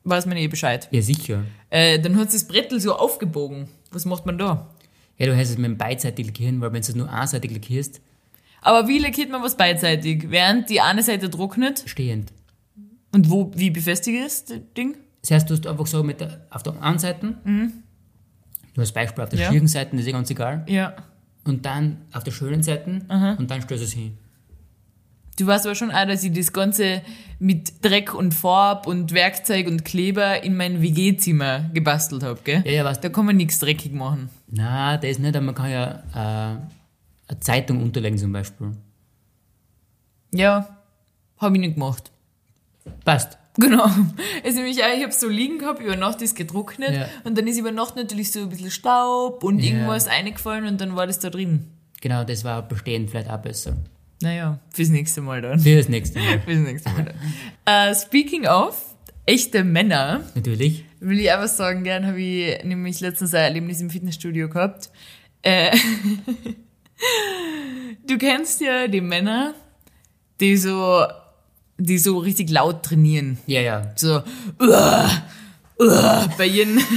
weiß 0.05 0.27
man 0.27 0.37
eh 0.37 0.47
Bescheid. 0.47 0.87
Ja, 0.93 1.03
sicher. 1.03 1.43
Äh, 1.69 1.99
dann 1.99 2.17
hat 2.17 2.33
das 2.33 2.47
Brettel 2.47 2.79
so 2.81 2.95
aufgebogen. 2.97 3.69
Was 3.91 4.05
macht 4.05 4.25
man 4.25 4.39
da? 4.39 4.69
Ja, 5.19 5.27
du 5.27 5.37
hast 5.37 5.51
es 5.51 5.57
mit 5.59 5.67
dem 5.67 5.79
beidseitig 5.79 6.27
lackieren, 6.27 6.61
weil 6.61 6.73
wenn 6.73 6.81
du 6.83 6.89
es 6.89 6.95
nur 6.95 7.11
einseitig 7.11 7.51
lackierst, 7.51 8.01
Aber 8.63 8.87
wie 8.87 8.99
lackiert 8.99 9.31
man 9.31 9.43
was 9.43 9.57
beidseitig? 9.57 10.31
Während 10.31 10.71
die 10.71 10.81
eine 10.81 11.03
Seite 11.03 11.29
trocknet 11.29 11.83
stehend. 11.87 12.33
und 13.13 13.29
wo, 13.31 13.51
wie 13.57 13.71
befestigt 13.71 14.25
ist 14.25 14.51
das 14.51 14.59
Ding? 14.77 14.97
Das 15.23 15.31
heißt, 15.33 15.51
du 15.51 15.55
hast 15.55 15.67
einfach 15.67 15.87
so 15.87 16.03
mit 16.03 16.21
der, 16.21 16.47
auf 16.51 16.63
der 16.63 16.81
einen 16.83 16.99
Seite, 16.99 17.35
du 18.75 18.81
hast 18.81 18.93
Beispiel 18.93 19.23
auf 19.25 19.31
der 19.31 19.39
Ja. 19.39 19.47
schwierigen 19.49 19.69
Seite, 19.69 19.91
das 19.93 20.01
ist 20.01 20.07
eh 20.07 20.13
ganz 20.13 20.31
egal, 20.31 20.65
Ja. 20.69 20.95
und 21.45 21.65
dann 21.67 21.99
auf 22.13 22.25
der 22.25 22.31
schönen 22.33 22.63
Seite 22.63 23.03
und 23.39 23.51
dann 23.51 23.63
stößt 23.63 23.83
es 23.83 23.93
hin. 23.93 24.17
Du 25.39 25.47
weißt 25.47 25.65
aber 25.65 25.75
schon 25.75 25.91
auch, 25.91 26.07
dass 26.07 26.23
ich 26.23 26.33
das 26.33 26.53
Ganze 26.53 27.01
mit 27.39 27.83
Dreck 27.83 28.13
und 28.15 28.35
Farb 28.35 28.87
und 28.87 29.13
Werkzeug 29.13 29.69
und 29.69 29.87
Kleber 29.87 30.43
in 30.43 30.55
mein 30.57 30.83
WG-Zimmer 30.83 31.71
gebastelt 31.73 32.23
habe, 32.23 32.39
gell? 32.45 32.63
Ja, 32.67 32.73
ja, 32.73 32.85
was? 32.85 33.01
Da 33.01 33.09
kann 33.09 33.25
man 33.25 33.37
nichts 33.37 33.59
dreckig 33.59 33.93
machen. 33.93 34.29
Na, 34.49 34.99
das 34.99 35.19
nicht, 35.19 35.35
aber 35.35 35.47
man 35.47 35.55
kann 35.55 35.71
ja 35.71 36.03
äh, 36.13 36.59
eine 37.29 37.41
Zeitung 37.41 37.83
unterlegen 37.83 38.19
zum 38.19 38.33
Beispiel. 38.33 38.73
Ja, 40.33 40.77
habe 41.39 41.57
ich 41.57 41.61
nicht 41.61 41.75
gemacht. 41.75 42.11
Passt. 43.05 43.39
Genau. 43.59 43.87
Also 44.45 44.59
nämlich 44.59 44.79
ich 44.79 45.03
habe 45.03 45.13
so 45.13 45.29
liegen 45.29 45.59
gehabt, 45.59 45.83
über 45.83 45.97
Nacht 45.97 46.23
ist 46.23 46.35
getrocknet 46.37 46.95
Ja. 46.95 47.09
und 47.25 47.37
dann 47.37 47.47
ist 47.47 47.59
über 47.59 47.73
Nacht 47.73 47.97
natürlich 47.97 48.31
so 48.33 48.41
ein 48.41 48.49
bisschen 48.49 48.71
Staub 48.71 49.43
und 49.45 49.59
Ja. 49.59 49.73
irgendwas 49.73 50.07
eingefallen 50.07 50.67
und 50.67 50.81
dann 50.81 50.97
war 50.97 51.07
das 51.07 51.19
da 51.19 51.29
drin. 51.31 51.67
Genau, 52.01 52.25
das 52.25 52.45
war 52.45 52.67
bestehend 52.67 53.11
vielleicht 53.11 53.29
auch 53.29 53.39
besser. 53.43 53.77
Naja, 54.23 54.59
fürs 54.73 54.89
nächste 54.91 55.21
Mal 55.21 55.43
dann. 55.43 55.59
Für 55.61 55.77
das 55.77 55.89
nächste 55.89 56.19
Mal. 56.19 56.41
Fürs 56.45 56.59
nächste 56.59 56.91
Mal 56.91 57.15
dann. 57.67 57.91
äh, 57.91 57.95
speaking 57.95 58.47
of 58.47 58.77
echte 59.27 59.65
Männer, 59.65 60.23
Natürlich. 60.35 60.85
will 61.01 61.21
ich 61.21 61.31
einfach 61.33 61.49
sagen, 61.49 61.85
gern 61.85 62.07
habe 62.07 62.21
ich 62.21 62.65
nämlich 62.65 63.01
letztens 63.01 63.35
ein 63.35 63.43
Erlebnis 63.45 63.81
im 63.81 63.91
Fitnessstudio 63.91 64.49
gehabt. 64.49 64.91
Äh, 65.43 65.77
du 68.07 68.19
kennst 68.19 68.61
ja 68.61 68.89
die 68.89 69.01
Männer, 69.01 69.55
die 70.41 70.57
so, 70.57 71.05
die 71.81 71.99
so 71.99 72.19
richtig 72.19 72.51
laut 72.51 72.83
trainieren. 72.85 73.39
Ja, 73.47 73.61
ja. 73.61 73.93
So, 73.97 74.23
uah, 74.61 75.11
uah, 75.79 76.29
bei 76.39 76.45
jedem. 76.47 76.79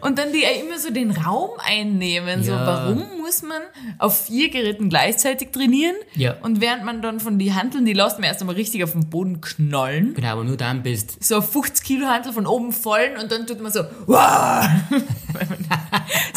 Und 0.00 0.18
dann 0.18 0.32
die 0.32 0.40
ja 0.40 0.48
immer 0.48 0.78
so 0.78 0.90
den 0.90 1.10
Raum 1.10 1.50
einnehmen. 1.58 2.42
So, 2.42 2.52
Ja. 2.52 2.66
warum 2.66 3.04
muss 3.20 3.42
man 3.42 3.60
auf 3.98 4.24
vier 4.26 4.48
Geräten 4.48 4.88
gleichzeitig 4.88 5.50
trainieren? 5.52 5.94
Ja. 6.14 6.36
Und 6.40 6.62
während 6.62 6.86
man 6.86 7.02
dann 7.02 7.20
von 7.20 7.38
die 7.38 7.52
Hanteln, 7.52 7.84
die 7.84 7.92
lässt 7.92 8.18
man 8.18 8.24
erst 8.24 8.40
einmal 8.40 8.54
richtig 8.56 8.82
auf 8.82 8.92
den 8.92 9.10
Boden 9.10 9.42
knallen. 9.42 10.14
Genau, 10.14 10.28
aber 10.28 10.44
nur 10.44 10.56
dann 10.56 10.82
bist 10.82 11.22
So 11.22 11.36
auf 11.38 11.52
50 11.52 11.84
Kilo 11.84 12.06
Hantel 12.06 12.32
von 12.32 12.46
oben 12.46 12.72
fallen 12.72 13.18
und 13.18 13.30
dann 13.30 13.46
tut 13.46 13.60
man 13.60 13.70
so, 13.70 13.80
wow. 14.06 14.64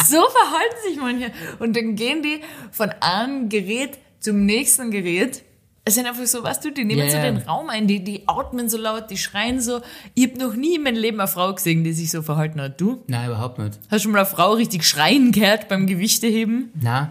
so 0.05 0.17
verhalten 0.29 0.75
sich 0.85 0.97
manche. 0.99 1.31
Und 1.59 1.77
dann 1.77 1.95
gehen 1.95 2.21
die 2.23 2.41
von 2.71 2.89
einem 2.99 3.47
Gerät 3.47 3.97
zum 4.19 4.45
nächsten 4.45 4.91
Gerät. 4.91 5.43
Es 5.85 5.95
sind 5.95 6.05
einfach 6.05 6.25
so, 6.25 6.41
weißt 6.41 6.63
du, 6.63 6.71
die 6.71 6.85
nehmen 6.85 7.01
Ja, 7.01 7.09
so 7.09 7.17
den 7.17 7.37
Raum 7.37 7.69
ein, 7.69 7.87
die, 7.87 8.01
die 8.01 8.23
atmen 8.25 8.69
so 8.69 8.77
laut, 8.77 9.09
die 9.09 9.17
schreien 9.17 9.59
so. 9.59 9.81
Ich 10.13 10.29
habe 10.29 10.39
noch 10.39 10.55
nie 10.55 10.75
in 10.75 10.83
meinem 10.83 10.95
Leben 10.95 11.19
eine 11.19 11.27
Frau 11.27 11.53
gesehen, 11.53 11.83
die 11.83 11.91
sich 11.91 12.09
so 12.09 12.21
verhalten 12.21 12.61
hat. 12.61 12.79
Du? 12.79 13.03
Nein, 13.07 13.27
überhaupt 13.27 13.59
nicht. 13.59 13.79
Hast 13.89 13.91
du 13.91 13.99
schon 13.99 14.11
mal 14.13 14.19
eine 14.19 14.25
Frau 14.25 14.53
richtig 14.53 14.85
schreien 14.85 15.33
gehört 15.33 15.67
beim 15.67 15.85
Gewichteheben? 15.85 16.71
Nein. 16.79 17.09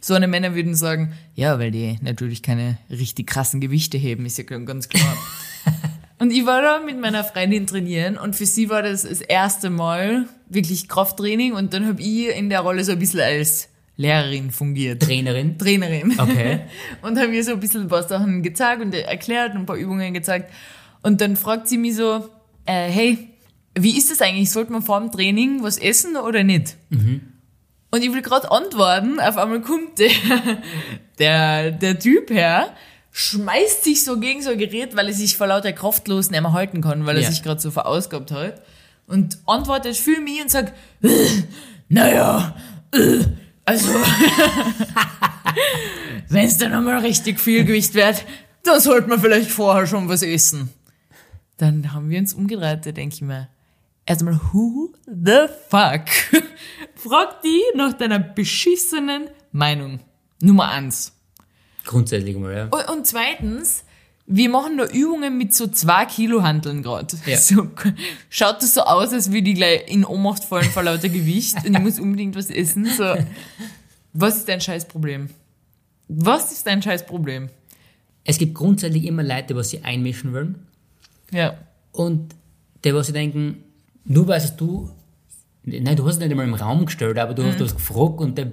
So 0.00 0.14
eine 0.14 0.28
Männer 0.28 0.54
würden 0.54 0.74
sagen, 0.74 1.14
ja, 1.34 1.58
weil 1.58 1.70
die 1.70 1.98
natürlich 2.02 2.42
keine 2.42 2.78
richtig 2.90 3.26
krassen 3.26 3.60
Gewichte 3.60 3.96
heben, 3.96 4.26
ist 4.26 4.36
ja 4.36 4.44
ganz 4.44 4.88
klar. 4.90 5.16
und 6.18 6.32
ich 6.32 6.44
war 6.44 6.60
da 6.60 6.80
mit 6.80 7.00
meiner 7.00 7.24
Freundin 7.24 7.66
trainieren 7.66 8.18
und 8.18 8.36
für 8.36 8.46
sie 8.46 8.68
war 8.68 8.82
das 8.82 9.02
das 9.02 9.20
erste 9.20 9.70
Mal 9.70 10.26
wirklich 10.48 10.88
Krafttraining 10.88 11.54
und 11.54 11.72
dann 11.72 11.86
habe 11.86 12.02
ich 12.02 12.28
in 12.28 12.50
der 12.50 12.60
Rolle 12.60 12.84
so 12.84 12.92
ein 12.92 12.98
bisschen 12.98 13.20
als 13.20 13.68
Lehrerin 13.96 14.50
fungiert. 14.50 15.02
Trainerin. 15.02 15.56
Trainerin. 15.58 16.18
Okay. 16.18 16.60
und 17.02 17.18
habe 17.18 17.34
ihr 17.34 17.44
so 17.44 17.52
ein 17.52 17.60
bisschen 17.60 17.86
paar 17.88 18.02
Sachen 18.02 18.42
gezeigt 18.42 18.82
und 18.82 18.92
erklärt 18.94 19.52
und 19.54 19.60
ein 19.60 19.66
paar 19.66 19.76
Übungen 19.76 20.12
gezeigt. 20.14 20.50
Und 21.02 21.20
dann 21.20 21.36
fragt 21.36 21.68
sie 21.68 21.78
mich 21.78 21.94
so, 21.96 22.28
äh, 22.66 22.88
hey, 22.88 23.18
wie 23.76 23.96
ist 23.96 24.10
das 24.10 24.20
eigentlich? 24.20 24.50
Sollte 24.50 24.72
man 24.72 24.82
vor 24.82 25.00
dem 25.00 25.10
Training 25.12 25.62
was 25.62 25.78
essen 25.78 26.16
oder 26.16 26.42
nicht? 26.44 26.76
Und 26.90 28.02
ich 28.02 28.12
will 28.12 28.22
gerade 28.22 28.50
antworten, 28.50 29.20
auf 29.20 29.36
einmal 29.36 29.60
kommt 29.60 29.98
der, 29.98 30.10
der, 31.18 31.70
der 31.70 31.98
Typ 31.98 32.30
her, 32.30 32.72
schmeißt 33.12 33.84
sich 33.84 34.02
so 34.02 34.18
gegen 34.18 34.42
so 34.42 34.50
ein 34.50 34.58
Gerät, 34.58 34.96
weil 34.96 35.06
er 35.08 35.12
sich 35.14 35.36
vor 35.36 35.46
lauter 35.46 35.72
Kraftlos 35.72 36.30
nicht 36.30 36.40
mehr 36.40 36.52
halten 36.52 36.80
kann, 36.80 37.06
weil 37.06 37.16
er 37.16 37.22
Ja. 37.22 37.30
sich 37.30 37.42
gerade 37.44 37.60
so 37.60 37.70
verausgabt 37.70 38.32
hat. 38.32 38.60
Und 39.06 39.38
antwortet 39.46 39.96
für 39.96 40.18
mich 40.20 40.40
und 40.42 40.50
sagt, 40.50 40.72
naja, 41.88 42.56
äh, 42.92 43.18
also, 43.64 43.88
wenn 46.28 46.46
es 46.46 46.58
dann 46.58 46.72
nochmal 46.72 46.98
richtig 46.98 47.40
viel 47.40 47.64
Gewicht 47.64 47.94
wird, 47.94 48.24
dann 48.62 48.80
sollte 48.80 49.08
man 49.08 49.20
vielleicht 49.20 49.50
vorher 49.50 49.86
schon 49.86 50.08
was 50.08 50.22
essen. 50.22 50.70
Dann 51.56 51.92
haben 51.92 52.10
wir 52.10 52.18
uns 52.18 52.34
umgedreht, 52.34 52.84
da 52.84 52.92
denke 52.92 53.14
ich 53.14 53.22
mir, 53.22 53.48
erstmal, 54.06 54.40
who 54.52 54.92
the 55.06 55.46
fuck? 55.68 56.04
Frag 56.96 57.42
die 57.42 57.62
nach 57.74 57.94
deiner 57.94 58.18
beschissenen 58.18 59.28
Meinung. 59.52 60.00
Nummer 60.40 60.68
eins. 60.68 61.12
Grundsätzlich 61.84 62.36
mal, 62.36 62.54
ja. 62.54 62.64
Und, 62.64 62.88
und 62.88 63.06
zweitens, 63.06 63.83
wir 64.26 64.48
machen 64.48 64.78
da 64.78 64.86
Übungen 64.86 65.36
mit 65.36 65.54
so 65.54 65.66
zwei 65.66 66.06
Kilo 66.06 66.42
Handeln 66.42 66.82
gerade. 66.82 67.14
Ja. 67.26 67.36
So, 67.36 67.68
schaut 68.30 68.62
das 68.62 68.74
so 68.74 68.80
aus, 68.82 69.12
als 69.12 69.30
würde 69.30 69.50
ich 69.50 69.56
gleich 69.56 69.82
in 69.88 70.04
Ohnmacht 70.04 70.44
fallen 70.44 70.64
vor 70.70 70.82
lauter 70.82 71.08
Gewicht 71.10 71.56
und 71.66 71.74
ich 71.74 71.80
muss 71.80 72.00
unbedingt 72.00 72.34
was 72.36 72.48
essen. 72.50 72.86
So, 72.86 73.14
was 74.14 74.36
ist 74.36 74.48
dein 74.48 74.60
Scheißproblem? 74.60 75.28
Was 76.08 76.52
ist 76.52 76.66
dein 76.66 76.80
Scheißproblem? 76.82 77.50
Es 78.24 78.38
gibt 78.38 78.54
grundsätzlich 78.54 79.04
immer 79.04 79.22
Leute, 79.22 79.54
was 79.56 79.70
sie 79.70 79.82
einmischen 79.84 80.32
wollen. 80.32 80.66
Ja. 81.30 81.58
Und 81.92 82.34
die, 82.84 82.94
was 82.94 83.08
sie 83.08 83.12
denken, 83.12 83.58
nur 84.04 84.26
weil 84.28 84.42
du, 84.56 84.90
nein, 85.64 85.96
du 85.96 86.06
hast 86.06 86.14
es 86.14 86.20
nicht 86.20 86.30
einmal 86.30 86.46
im 86.46 86.54
Raum 86.54 86.86
gestellt, 86.86 87.18
aber 87.18 87.34
du 87.34 87.42
Mhm. 87.42 87.48
hast 87.48 87.60
das 87.60 87.74
gefragt 87.74 88.20
und 88.20 88.38
der 88.38 88.50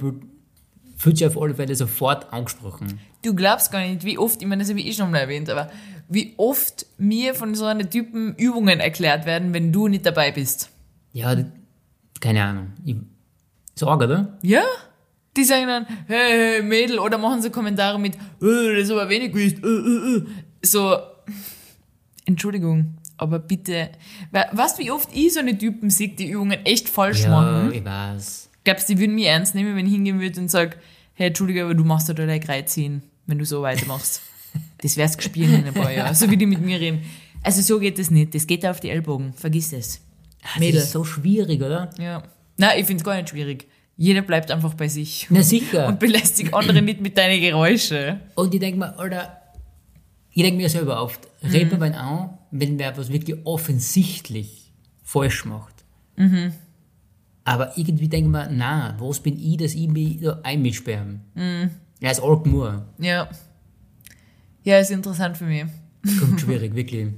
fühlt 0.97 1.17
sich 1.17 1.27
auf 1.27 1.41
alle 1.41 1.55
Fälle 1.55 1.75
sofort 1.75 2.31
angesprochen. 2.33 2.99
Du 3.23 3.35
glaubst 3.35 3.71
gar 3.71 3.81
nicht, 3.85 4.03
wie 4.03 4.17
oft, 4.17 4.41
ich 4.41 4.47
meine, 4.47 4.61
das 4.63 4.69
habe 4.69 4.79
ich 4.79 4.87
eh 4.87 4.93
schon 4.93 5.11
mal 5.11 5.19
erwähnt, 5.19 5.49
aber 5.49 5.69
wie 6.09 6.33
oft 6.37 6.85
mir 6.97 7.35
von 7.35 7.53
so 7.55 7.65
einer 7.65 7.89
Typen 7.89 8.35
Übungen 8.35 8.79
erklärt 8.79 9.25
werden, 9.25 9.53
wenn 9.53 9.71
du 9.71 9.87
nicht 9.87 10.05
dabei 10.05 10.31
bist. 10.31 10.69
Ja, 11.13 11.35
keine 12.19 12.43
Ahnung. 12.43 12.67
Ich, 12.83 12.95
arg, 13.85 14.01
oder? 14.01 14.37
Ja? 14.43 14.63
Die 15.37 15.43
sagen 15.45 15.67
dann, 15.67 15.85
hey, 16.07 16.55
hey, 16.57 16.61
Mädel, 16.63 16.99
oder 16.99 17.17
machen 17.17 17.41
sie 17.41 17.49
Kommentare 17.51 17.97
mit, 17.99 18.15
äh, 18.15 18.19
das 18.75 18.83
ist 18.83 18.91
aber 18.91 19.07
wenig 19.09 19.31
Gewicht, 19.31 19.63
äh, 19.63 19.67
äh, 19.67 20.17
äh. 20.17 20.25
So, 20.63 20.97
Entschuldigung, 22.25 22.97
aber 23.17 23.39
bitte, 23.39 23.89
we- 24.31 24.45
weißt 24.51 24.77
du, 24.79 24.83
wie 24.83 24.91
oft 24.91 25.09
ich 25.13 25.33
so 25.33 25.39
eine 25.39 25.57
Typen 25.57 25.89
sehe, 25.89 26.09
die 26.09 26.29
Übungen 26.29 26.65
echt 26.65 26.89
falsch 26.89 27.23
Ja, 27.23 27.29
machen? 27.29 27.71
ich 27.73 27.83
weiß. 27.83 28.49
Glaubst 28.63 28.89
du, 28.89 28.93
die 28.95 28.99
würden 29.01 29.15
mich 29.15 29.25
ernst 29.25 29.55
nehmen, 29.55 29.75
wenn 29.75 29.85
ich 29.87 29.93
hingehen 29.93 30.19
würde 30.19 30.39
und 30.39 30.51
sage, 30.51 30.77
hey, 31.13 31.27
Entschuldige, 31.27 31.63
aber 31.63 31.73
du 31.73 31.83
machst 31.83 32.09
da 32.09 32.13
deine 32.13 32.39
Kreuz 32.39 32.73
hin, 32.73 33.01
wenn 33.25 33.37
du 33.39 33.45
so 33.45 33.61
weitermachst. 33.61 34.21
Das 34.81 34.97
wär's 34.97 35.17
gespielt 35.17 35.49
in 35.53 35.65
ein 35.65 35.73
paar 35.73 35.91
Jahren, 35.91 36.13
so 36.15 36.29
wie 36.29 36.37
die 36.37 36.45
mit 36.45 36.61
mir 36.61 36.79
reden. 36.79 37.03
Also 37.43 37.61
so 37.61 37.79
geht 37.79 37.97
das 37.97 38.11
nicht, 38.11 38.35
das 38.35 38.45
geht 38.47 38.65
auf 38.65 38.79
die 38.79 38.89
Ellbogen, 38.89 39.33
vergiss 39.33 39.71
es. 39.73 40.01
Das 40.43 40.59
Mädel. 40.59 40.81
ist 40.81 40.91
so 40.91 41.03
schwierig, 41.03 41.61
oder? 41.61 41.89
Ja. 41.99 42.23
Nein, 42.57 42.79
ich 42.79 42.85
find's 42.85 43.03
gar 43.03 43.15
nicht 43.15 43.29
schwierig. 43.29 43.67
Jeder 43.97 44.21
bleibt 44.23 44.51
einfach 44.51 44.73
bei 44.73 44.87
sich. 44.87 45.27
Na 45.29 45.41
sicher. 45.43 45.87
Und 45.87 45.99
belästigt 45.99 46.53
andere 46.53 46.81
nicht 46.81 47.01
mit 47.01 47.17
deinen 47.17 47.39
Geräusche. 47.39 48.19
Und 48.35 48.53
ich 48.53 48.59
denke 48.59 48.79
mir, 48.79 48.97
Alter, 48.99 49.37
ich 50.31 50.41
denke 50.43 50.57
mir 50.57 50.69
selber 50.69 51.01
oft, 51.01 51.27
Mhm. 51.43 51.49
red 51.51 51.71
mir 51.71 51.77
mal 51.77 51.93
an, 51.93 52.37
wenn 52.51 52.77
wer 52.79 52.95
was 52.97 53.11
wirklich 53.11 53.37
offensichtlich 53.45 54.71
falsch 55.03 55.45
macht. 55.45 55.73
Mhm. 56.15 56.53
Aber 57.43 57.77
irgendwie 57.77 58.07
denke 58.07 58.27
ich 58.27 58.31
mir, 58.31 58.49
na, 58.51 58.95
was 58.99 59.19
bin 59.19 59.39
ich, 59.39 59.57
dass 59.57 59.73
ich 59.73 59.87
mich 59.87 60.19
da 60.21 60.39
einmische? 60.43 60.81
Mhm. 61.35 61.71
Ja, 62.01 62.09
ist 62.09 62.21
arg 62.21 62.45
nur. 62.45 62.85
Ja. 62.97 63.29
Ja, 64.63 64.79
ist 64.79 64.91
interessant 64.91 65.37
für 65.37 65.45
mich. 65.45 65.65
Kommt 66.19 66.41
schwierig, 66.41 66.75
wirklich. 66.75 67.07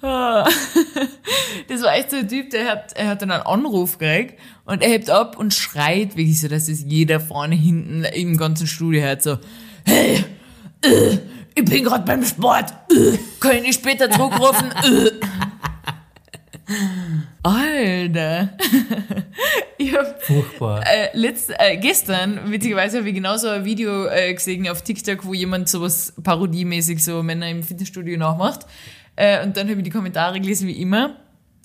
Das 0.00 1.82
war 1.82 1.94
echt 1.96 2.10
so 2.10 2.16
ein 2.16 2.28
Typ, 2.28 2.50
der 2.50 2.70
hat, 2.70 2.92
er 2.94 3.08
hat 3.08 3.22
dann 3.22 3.30
einen 3.30 3.42
Anruf 3.42 3.98
gekriegt 3.98 4.38
und 4.64 4.82
er 4.82 4.90
hebt 4.90 5.10
ab 5.10 5.36
und 5.38 5.52
schreit 5.54 6.16
wirklich 6.16 6.40
so, 6.40 6.48
dass 6.48 6.68
es 6.68 6.84
jeder 6.86 7.20
vorne, 7.20 7.54
hinten 7.54 8.04
im 8.04 8.36
ganzen 8.36 8.66
Studio 8.66 9.02
hört 9.02 9.22
so, 9.22 9.38
hey, 9.84 10.24
äh, 10.82 11.18
ich 11.54 11.64
bin 11.64 11.84
gerade 11.84 12.04
beim 12.04 12.24
Sport, 12.24 12.72
äh, 12.92 13.18
kann 13.40 13.64
ich 13.64 13.74
später 13.74 14.10
zurückrufen? 14.10 14.72
Äh. 16.68 17.37
Alter. 17.48 18.50
ich 19.78 19.96
hab 19.96 20.22
Furchtbar. 20.22 20.84
äh, 20.86 21.08
letzt, 21.14 21.50
äh, 21.58 21.78
gestern, 21.78 22.50
witzigerweise, 22.50 22.98
habe 22.98 23.08
ich 23.08 23.14
genauso 23.14 23.48
ein 23.48 23.64
Video 23.64 24.04
äh, 24.06 24.34
gesehen 24.34 24.68
auf 24.68 24.82
TikTok, 24.82 25.24
wo 25.24 25.32
jemand 25.32 25.68
sowas 25.68 26.12
parodiemäßig 26.22 27.02
so 27.02 27.22
Männer 27.22 27.48
im 27.48 27.62
Fitnessstudio 27.62 28.18
nachmacht. 28.18 28.66
Äh, 29.16 29.42
und 29.44 29.56
dann 29.56 29.68
habe 29.68 29.78
ich 29.78 29.84
die 29.84 29.90
Kommentare 29.90 30.40
gelesen, 30.40 30.68
wie 30.68 30.80
immer. 30.80 31.16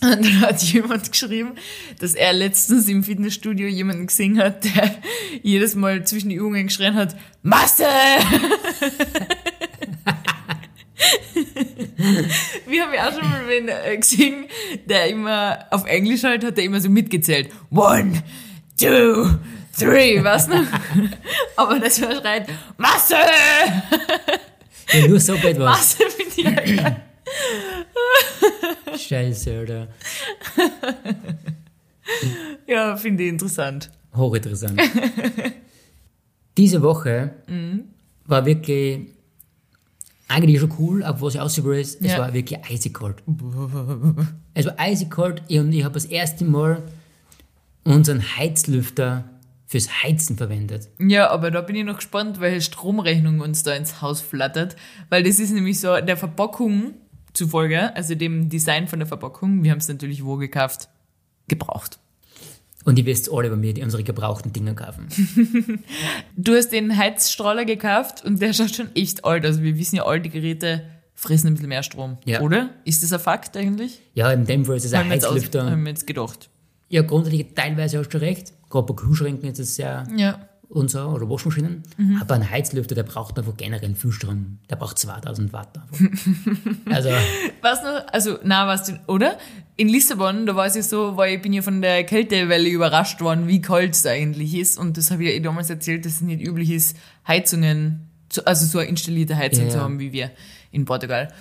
Und 0.02 0.26
dann 0.26 0.42
hat 0.42 0.62
jemand 0.74 1.12
geschrieben, 1.12 1.52
dass 2.00 2.14
er 2.14 2.32
letztens 2.32 2.88
im 2.88 3.04
Fitnessstudio 3.04 3.68
jemanden 3.68 4.08
gesehen 4.08 4.40
hat, 4.40 4.64
der 4.64 4.96
jedes 5.44 5.76
Mal 5.76 6.06
zwischen 6.06 6.30
die 6.30 6.36
Übungen 6.36 6.68
geschrien 6.68 6.96
hat, 6.96 7.16
Masse! 7.42 7.88
Wir 12.68 12.84
haben 12.84 12.94
ja 12.94 13.08
auch 13.08 13.14
schon 13.14 13.30
mal 13.30 13.48
wen 13.48 13.68
äh, 13.70 13.98
gesehen, 13.98 14.46
der 14.86 15.08
immer 15.10 15.66
auf 15.72 15.86
Englisch 15.86 16.24
halt 16.24 16.44
hat, 16.44 16.58
der 16.58 16.64
immer 16.66 16.80
so 16.82 16.90
mitgezählt. 16.90 17.50
One, 17.72 18.22
two, 18.80 19.30
three, 19.78 20.24
was 20.24 20.48
noch? 20.50 20.64
Aber 21.56 21.80
das 21.80 22.02
war 22.02 22.16
schreit, 22.16 22.48
Masse! 22.78 23.16
Ja, 24.92 25.08
nur 25.08 25.20
so 25.20 25.34
etwas. 25.36 25.58
Masse 25.58 26.04
finde 26.10 26.34
ich 26.36 26.56
geil. 26.78 27.02
Scheiße, 28.98 29.58
Alter. 29.60 29.88
Ja, 32.68 32.96
finde 32.98 33.24
ich 33.24 33.30
interessant. 33.30 33.90
Hochinteressant. 34.16 34.80
Diese 36.58 36.82
Woche 36.82 37.32
Mhm. 37.48 37.86
war 38.26 38.46
wirklich 38.46 39.08
eigentlich 40.28 40.60
schon 40.60 40.74
cool, 40.80 41.04
aber 41.04 41.22
was 41.22 41.36
ich 41.36 41.42
ausüber 41.42 41.78
ist, 41.78 42.02
es 42.02 42.12
Ja. 42.14 42.20
war 42.20 42.34
wirklich 42.34 42.64
eisig 42.66 42.94
kalt. 42.94 43.18
es 44.54 44.66
war 44.66 44.74
eisig 44.80 45.10
kalt 45.12 45.44
und 45.50 45.72
ich 45.74 45.84
habe 45.84 45.94
das 45.94 46.06
erste 46.06 46.46
Mal 46.46 46.82
unseren 47.84 48.22
Heizlüfter 48.38 49.26
fürs 49.68 50.04
Heizen 50.04 50.38
verwendet. 50.38 50.90
Ja, 51.00 51.30
aber 51.32 51.52
da 51.52 51.62
bin 51.62 51.76
ich 51.76 51.84
noch 51.84 51.96
gespannt, 51.98 52.40
welche 52.40 52.62
Stromrechnung 52.62 53.40
uns 53.40 53.64
da 53.64 53.74
ins 53.74 54.02
Haus 54.02 54.22
flattert. 54.22 54.76
Weil 55.10 55.24
das 55.24 55.40
ist 55.40 55.52
nämlich 55.52 55.80
so 55.80 56.00
der 56.00 56.16
Verpackung 56.16 56.94
zufolge, 57.34 57.96
also 57.96 58.14
dem 58.16 58.50
Design 58.50 58.88
von 58.88 59.00
der 59.00 59.08
Verpackung, 59.08 59.64
wir 59.64 59.72
haben 59.72 59.80
es 59.80 59.88
natürlich 59.88 60.24
wo 60.24 60.38
gekauft? 60.38 60.90
Gebraucht. 61.48 62.00
Und 62.86 63.00
ihr 63.00 63.06
wisst 63.06 63.32
alle 63.32 63.50
bei 63.50 63.56
mir, 63.56 63.74
die 63.74 63.82
unsere 63.82 64.04
gebrauchten 64.04 64.52
Dinge 64.54 64.76
kaufen. 64.76 65.08
Du 66.36 66.54
hast 66.56 66.70
den 66.70 66.98
Heizstrahler 66.98 67.66
gekauft 67.66 68.26
und 68.26 68.42
der 68.42 68.54
schaut 68.54 68.76
schon 68.76 68.94
echt 68.96 69.24
alt. 69.24 69.46
Also 69.46 69.62
wir 69.62 69.78
wissen 69.78 69.96
ja, 69.96 70.06
alte 70.06 70.30
Geräte 70.30 70.84
fressen 71.14 71.48
ein 71.48 71.54
bisschen 71.54 71.70
mehr 71.70 71.84
Strom. 71.84 72.18
Ja. 72.26 72.42
Oder? 72.42 72.72
Ist 72.86 73.04
das 73.04 73.14
ein 73.14 73.20
Fakt 73.20 73.56
eigentlich? 73.56 74.02
Ja, 74.14 74.32
in 74.32 74.46
dem 74.46 74.66
Fall 74.66 74.78
ist 74.78 74.86
es 74.86 74.94
ein 74.94 75.10
Haben 75.10 75.18
aus, 75.20 75.26
Heizlüfter. 75.26 75.70
haben 75.72 75.84
wir 75.84 75.90
jetzt 75.92 76.06
gedacht. 76.08 76.50
Ja, 76.90 77.02
grundsätzlich 77.02 77.48
teilweise 77.56 78.00
hast 78.00 78.10
du 78.10 78.20
recht. 78.20 78.54
Gerade 78.70 78.86
bei 78.88 78.94
Kühlschränken 78.94 79.50
ist 79.50 79.60
es 79.60 79.76
sehr 79.76 80.06
Ja. 80.18 80.50
Und 80.74 80.90
so, 80.90 81.02
oder 81.02 81.30
Waschmaschinen. 81.30 81.84
Mhm. 81.98 82.18
Aber 82.20 82.34
ein 82.34 82.50
Heizlüfter, 82.50 82.96
der 82.96 83.04
braucht 83.04 83.38
einfach 83.38 83.56
generell 83.56 83.94
viel 83.96 84.12
Strom. 84.12 84.58
Der 84.70 84.76
braucht 84.76 84.98
2000 84.98 85.54
Watt. 85.54 85.70
Also, 86.90 87.10
Was 87.62 87.82
noch? 87.84 88.08
Also, 88.12 88.40
na, 88.44 88.68
was 88.68 88.86
du, 88.86 89.00
oder? 89.08 89.38
In 89.76 89.88
Lissabon, 89.90 90.46
da 90.46 90.56
war 90.56 90.66
es 90.66 90.76
ja 90.76 90.84
so, 90.84 91.18
weil 91.18 91.36
ich 91.36 91.42
bin 91.42 91.54
ja 91.54 91.62
von 91.62 91.82
der 91.82 92.04
Kältewelle 92.04 92.70
überrascht 92.70 93.22
worden, 93.22 93.48
wie 93.48 93.62
kalt 93.62 93.94
es 93.94 94.06
eigentlich 94.06 94.54
ist. 94.56 94.78
Und 94.78 94.98
das 94.98 95.12
habe 95.12 95.24
ich 95.24 95.30
ja 95.30 95.36
eh 95.36 95.40
damals 95.40 95.70
erzählt, 95.70 96.06
dass 96.06 96.14
es 96.14 96.22
nicht 96.22 96.42
üblich 96.42 96.70
ist, 96.72 96.98
Heizungen, 97.28 98.08
zu, 98.30 98.46
also 98.46 98.66
so 98.66 98.80
eine 98.80 98.90
installierte 98.90 99.36
Heizung 99.36 99.66
Ja, 99.66 99.72
zu 99.72 99.80
haben 99.80 100.00
wie 100.00 100.12
wir 100.12 100.32
in 100.72 100.86
Portugal. 100.86 101.32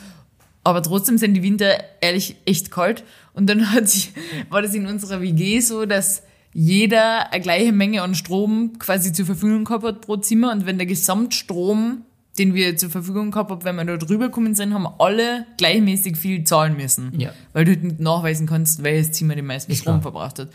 Aber 0.64 0.82
trotzdem 0.82 1.18
sind 1.18 1.34
die 1.34 1.42
Winter 1.42 1.82
ehrlich 2.00 2.36
echt 2.44 2.70
kalt. 2.70 3.02
Und 3.34 3.46
dann 3.48 3.70
hat 3.72 3.88
sich, 3.88 4.12
war 4.50 4.62
das 4.62 4.74
in 4.74 4.86
unserer 4.86 5.20
WG 5.20 5.60
so, 5.60 5.86
dass 5.86 6.22
jeder 6.54 7.32
eine 7.32 7.42
gleiche 7.42 7.72
Menge 7.72 8.02
an 8.02 8.14
Strom 8.14 8.78
quasi 8.78 9.12
zur 9.12 9.26
Verfügung 9.26 9.64
gehabt 9.64 9.84
hat 9.84 10.00
pro 10.02 10.16
Zimmer. 10.16 10.52
Und 10.52 10.66
wenn 10.66 10.78
der 10.78 10.86
Gesamtstrom, 10.86 12.02
den 12.38 12.54
wir 12.54 12.76
zur 12.76 12.90
Verfügung 12.90 13.30
gehabt 13.30 13.50
haben, 13.50 13.64
wenn 13.64 13.76
wir 13.76 13.84
da 13.84 13.96
drüber 13.96 14.26
gekommen 14.26 14.54
sind, 14.54 14.72
haben 14.72 14.86
alle 14.98 15.46
gleichmäßig 15.56 16.16
viel 16.16 16.44
zahlen 16.44 16.76
müssen. 16.76 17.12
Ja. 17.18 17.32
Weil 17.52 17.64
du 17.64 17.72
halt 17.72 17.84
nicht 17.84 18.00
nachweisen 18.00 18.46
kannst, 18.46 18.82
welches 18.82 19.12
Zimmer 19.12 19.34
den 19.34 19.46
meisten 19.46 19.72
Ist 19.72 19.80
Strom 19.80 20.00
klar. 20.00 20.12
verbraucht 20.12 20.38
hat. 20.38 20.48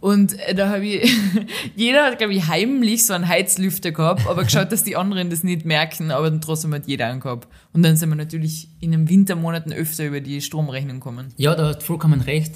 Und 0.00 0.38
äh, 0.40 0.54
da 0.54 0.70
habe 0.70 0.86
ich, 0.86 1.12
jeder 1.76 2.04
hat, 2.06 2.18
glaube 2.18 2.34
ich, 2.34 2.48
heimlich 2.48 3.06
so 3.06 3.14
einen 3.14 3.28
Heizlüfter 3.28 3.92
gehabt, 3.92 4.26
aber 4.28 4.44
geschaut, 4.44 4.72
dass 4.72 4.82
die 4.82 4.96
anderen 4.96 5.30
das 5.30 5.44
nicht 5.44 5.64
merken, 5.64 6.10
aber 6.10 6.30
dann 6.30 6.40
trotzdem 6.40 6.74
hat 6.74 6.86
jeder 6.86 7.06
einen 7.06 7.20
gehabt. 7.20 7.48
Und 7.72 7.84
dann 7.84 7.96
sind 7.96 8.08
wir 8.08 8.16
natürlich 8.16 8.68
in 8.80 8.90
den 8.90 9.08
Wintermonaten 9.08 9.72
öfter 9.72 10.04
über 10.06 10.20
die 10.20 10.40
Stromrechnung 10.40 10.96
gekommen. 10.98 11.28
ja, 11.36 11.54
da 11.54 11.68
hast 11.68 11.80
du 11.80 11.86
vollkommen 11.86 12.20
recht. 12.20 12.54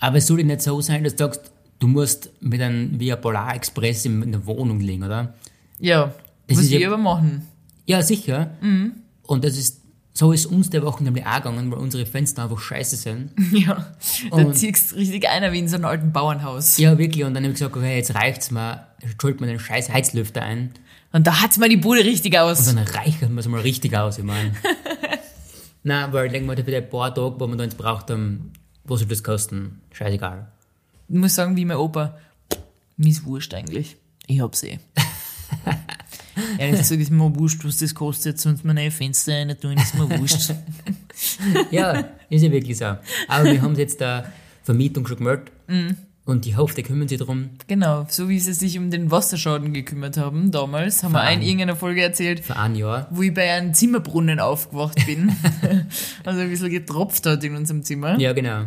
Aber 0.00 0.18
es 0.18 0.26
soll 0.26 0.44
nicht 0.44 0.62
so 0.62 0.80
sein, 0.80 1.02
dass 1.04 1.16
du 1.16 1.24
sagst, 1.24 1.52
du 1.78 1.86
musst 1.88 2.30
mit 2.40 2.60
einem 2.60 2.98
ein 3.00 3.20
Polar 3.20 3.54
Express 3.54 4.04
in 4.04 4.22
in 4.22 4.32
der 4.32 4.46
Wohnung 4.46 4.80
liegen, 4.80 5.02
oder? 5.04 5.34
Ja, 5.78 6.12
Das 6.46 6.70
wir 6.70 6.80
ja- 6.80 6.88
aber 6.88 6.98
machen. 6.98 7.46
Ja, 7.86 8.02
sicher. 8.02 8.50
Und 9.22 9.44
das 9.44 9.56
ist, 9.56 9.80
so 10.12 10.32
ist 10.32 10.46
uns 10.46 10.68
der 10.70 10.82
Woche 10.82 11.02
nämlich 11.04 11.24
auch 11.24 11.36
gegangen, 11.36 11.70
weil 11.70 11.78
unsere 11.78 12.04
Fenster 12.04 12.42
einfach 12.42 12.58
scheiße 12.58 12.96
sind. 12.96 13.30
Ja, 13.52 13.86
da 14.30 14.36
Und- 14.36 14.54
ziehst 14.56 14.92
du 14.92 14.96
richtig 14.96 15.28
einer 15.28 15.52
wie 15.52 15.60
in 15.60 15.68
so 15.68 15.76
einem 15.76 15.84
alten 15.86 16.12
Bauernhaus. 16.12 16.76
Ja, 16.78 16.98
wirklich. 16.98 17.24
Und 17.24 17.34
dann 17.34 17.44
habe 17.44 17.52
ich 17.52 17.58
gesagt, 17.60 17.76
okay, 17.76 17.96
jetzt 17.96 18.14
reicht's 18.14 18.50
mir. 18.50 18.86
Schult 19.20 19.40
mir 19.40 19.46
den 19.46 19.60
scheiß 19.60 19.90
Heizlüfter 19.90 20.42
ein. 20.42 20.72
Und 21.12 21.26
da 21.26 21.40
hat's 21.40 21.56
mal 21.56 21.68
die 21.68 21.76
Bude 21.78 22.04
richtig 22.04 22.36
aus. 22.38 22.68
Und 22.68 22.76
dann 22.76 22.84
reichert 22.88 23.30
man 23.30 23.38
es 23.38 23.48
mal 23.48 23.60
richtig 23.60 23.96
aus, 23.96 24.18
ich 24.18 24.24
meine. 24.24 24.52
Nein, 25.84 26.12
weil 26.12 26.26
ich 26.26 26.32
denke 26.32 26.46
mal, 26.46 26.56
für 26.56 26.64
die 26.70 26.80
paar 26.80 27.14
Tage, 27.14 27.38
wo 27.38 27.46
wir 27.46 27.56
da 27.56 27.64
jetzt 27.64 27.78
braucht 27.78 28.10
haben, 28.10 28.52
was 28.84 28.98
soll 29.00 29.08
das 29.08 29.22
kosten? 29.22 29.80
Scheißegal. 29.92 30.48
Ich 31.08 31.14
muss 31.16 31.34
sagen, 31.34 31.56
wie 31.56 31.64
mein 31.64 31.76
Opa, 31.78 32.18
mir 32.96 33.08
ist 33.10 33.24
wurscht 33.24 33.54
eigentlich. 33.54 33.96
Ich 34.26 34.40
hab's 34.40 34.62
eh. 34.62 34.78
Ehrlich 36.58 36.80
gesagt 36.80 37.00
ist 37.00 37.10
mir 37.10 37.34
wurscht, 37.34 37.64
was 37.64 37.78
das 37.78 37.94
kostet, 37.94 38.38
sonst 38.38 38.64
neue 38.64 38.90
Fenster 38.90 39.32
rein 39.34 39.56
tun, 39.60 39.76
ist 39.76 39.94
mir 39.94 40.08
wurscht. 40.18 40.52
Ja, 41.72 42.04
ist 42.30 42.42
ja 42.42 42.52
wirklich 42.52 42.78
so. 42.78 42.84
Aber 43.26 43.44
wir 43.44 43.60
haben 43.60 43.74
jetzt 43.74 44.00
der 44.00 44.30
Vermietung 44.62 45.04
schon 45.06 45.16
gemeldet. 45.16 45.50
Und 46.24 46.46
ich 46.46 46.56
hoffe, 46.56 46.76
die 46.76 46.84
kümmern 46.84 47.08
sich 47.08 47.18
drum. 47.18 47.50
Genau, 47.66 48.06
so 48.08 48.28
wie 48.28 48.38
sie 48.38 48.52
sich 48.52 48.78
um 48.78 48.90
den 48.92 49.10
Wasserschaden 49.10 49.72
gekümmert 49.72 50.16
haben 50.16 50.52
damals, 50.52 51.02
haben 51.02 51.12
wir 51.12 51.18
Verein. 51.20 51.38
in 51.40 51.46
irgendeiner 51.46 51.74
Folge 51.74 52.02
erzählt, 52.02 52.40
Für 52.44 52.54
ein 52.56 52.76
Jahr. 52.76 53.08
wo 53.10 53.22
ich 53.22 53.34
bei 53.34 53.50
einem 53.50 53.74
Zimmerbrunnen 53.74 54.38
aufgewacht 54.38 55.04
bin. 55.06 55.34
also 56.24 56.40
ein 56.40 56.50
bisschen 56.50 56.70
getropft 56.70 57.26
hat 57.26 57.42
in 57.42 57.56
unserem 57.56 57.82
Zimmer. 57.82 58.16
Ja, 58.20 58.32
genau. 58.32 58.66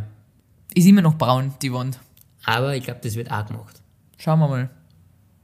Ist 0.73 0.87
immer 0.87 1.01
noch 1.01 1.15
braun, 1.17 1.53
die 1.61 1.71
Wand. 1.71 1.99
Aber 2.45 2.75
ich 2.75 2.83
glaube, 2.83 2.99
das 3.03 3.15
wird 3.15 3.31
auch 3.31 3.45
gemacht. 3.45 3.81
Schauen 4.17 4.39
wir 4.39 4.47
mal. 4.47 4.69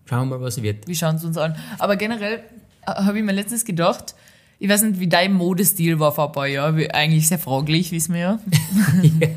Schauen 0.05 0.29
wir 0.29 0.37
mal, 0.37 0.45
was 0.45 0.61
wird. 0.61 0.87
Wir 0.87 0.95
schauen 0.95 1.15
es 1.15 1.23
uns 1.23 1.37
an. 1.37 1.55
Aber 1.79 1.95
generell 1.95 2.39
äh, 2.85 2.91
habe 2.91 3.19
ich 3.19 3.23
mir 3.23 3.33
letztens 3.33 3.65
gedacht, 3.65 4.15
ich 4.59 4.69
weiß 4.69 4.83
nicht, 4.83 4.99
wie 4.99 5.07
dein 5.07 5.33
Modestil 5.33 5.99
war 5.99 6.11
vor 6.11 6.27
ein 6.27 6.31
paar 6.31 6.47
Jahren, 6.47 6.89
eigentlich 6.91 7.27
sehr 7.27 7.39
fraglich, 7.39 7.91
wissen 7.91 8.15
wir 8.15 8.21
ja. 9.19 9.27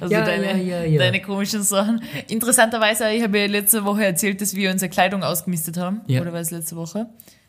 Also 0.00 0.12
Ja, 0.12 0.24
deine, 0.24 0.62
ja, 0.62 0.78
ja, 0.78 0.84
ja. 0.84 0.98
deine 0.98 1.20
komischen 1.22 1.62
Sachen. 1.62 2.02
Interessanterweise, 2.28 3.10
ich 3.12 3.22
habe 3.22 3.38
ja 3.38 3.46
letzte 3.46 3.84
Woche 3.84 4.04
erzählt, 4.04 4.40
dass 4.40 4.54
wir 4.54 4.70
unsere 4.70 4.90
Kleidung 4.90 5.22
ausgemistet 5.22 5.76
haben. 5.76 6.00
Ja. 6.06 6.20
Oder 6.20 6.32
war 6.32 6.40
es 6.40 6.50
letzte 6.50 6.76
Woche? 6.76 7.06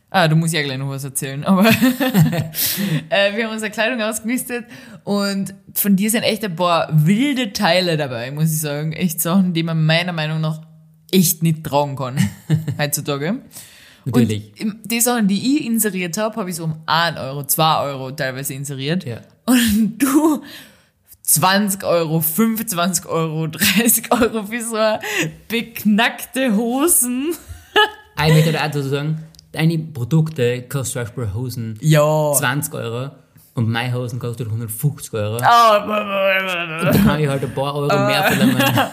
Ah, 0.10 0.28
du 0.28 0.36
musst 0.38 0.54
ja 0.54 0.62
gleich 0.62 0.78
noch 0.78 0.90
was 0.90 1.04
erzählen. 1.04 1.44
Aber 1.44 1.66
äh, 3.10 3.36
wir 3.36 3.46
haben 3.46 3.54
unsere 3.54 3.72
Kleidung 3.72 4.02
ausgemistet 4.02 4.66
und 5.04 5.54
von 5.74 5.96
dir 5.96 6.10
sind 6.10 6.24
echt 6.24 6.46
ein 6.46 6.56
paar 6.56 6.88
wilde 6.92 7.52
Teile 7.52 7.98
dabei, 7.98 8.32
muss 8.32 8.52
ich 8.52 8.62
sagen. 8.62 8.94
Echt 8.94 9.22
Sachen, 9.22 9.54
die 9.54 9.64
man 9.64 9.86
meiner 9.86 10.14
Meinung 10.14 10.40
nach 10.40 10.62
echt 11.12 11.44
nicht 11.44 11.64
tragen 11.64 11.96
kann 11.96 12.18
heutzutage. 12.78 13.42
Natürlich. 14.06 14.54
Und 14.62 14.80
die 14.86 15.02
Sachen, 15.02 15.28
die 15.28 15.58
ich 15.58 15.66
inseriert 15.66 16.18
habe, 16.18 16.38
habe 16.38 16.50
ich 16.50 16.56
so 16.56 16.64
um 16.64 16.82
1 16.86 17.18
Euro, 17.18 17.44
2 17.44 17.82
Euro 17.82 18.12
teilweise 18.12 18.54
inseriert. 18.54 19.04
Ja. 19.04 19.20
Und 19.46 19.98
du 19.98 20.42
20 21.24 21.84
Euro, 21.84 22.22
25 22.22 23.06
Euro, 23.08 23.48
30 23.48 24.12
Euro 24.14 24.44
für 24.44 24.62
so 24.62 24.78
beknackte 25.50 26.56
Hosen. 26.56 27.36
Da 28.16 28.24
auch 28.24 28.72
dazu 28.72 28.82
sagen, 28.84 29.27
deine 29.58 29.78
Produkte 29.80 30.62
kosten 30.64 30.94
zum 30.94 31.02
Beispiel 31.04 31.34
Hosen 31.34 31.78
Ja. 31.82 32.32
20 32.34 32.74
Euro 32.76 33.12
und 33.56 33.70
meine 33.70 33.94
Hosen 33.94 34.20
kostet 34.20 34.48
150 34.48 35.14
Euro. 35.14 35.38
Ah, 35.42 35.80
Da 36.84 36.92
kann 36.92 37.20
ich 37.20 37.28
halt 37.28 37.44
ein 37.44 37.54
paar 37.54 37.76
Euro 37.76 37.88
mehr 37.88 38.24
verlangen. 38.24 38.58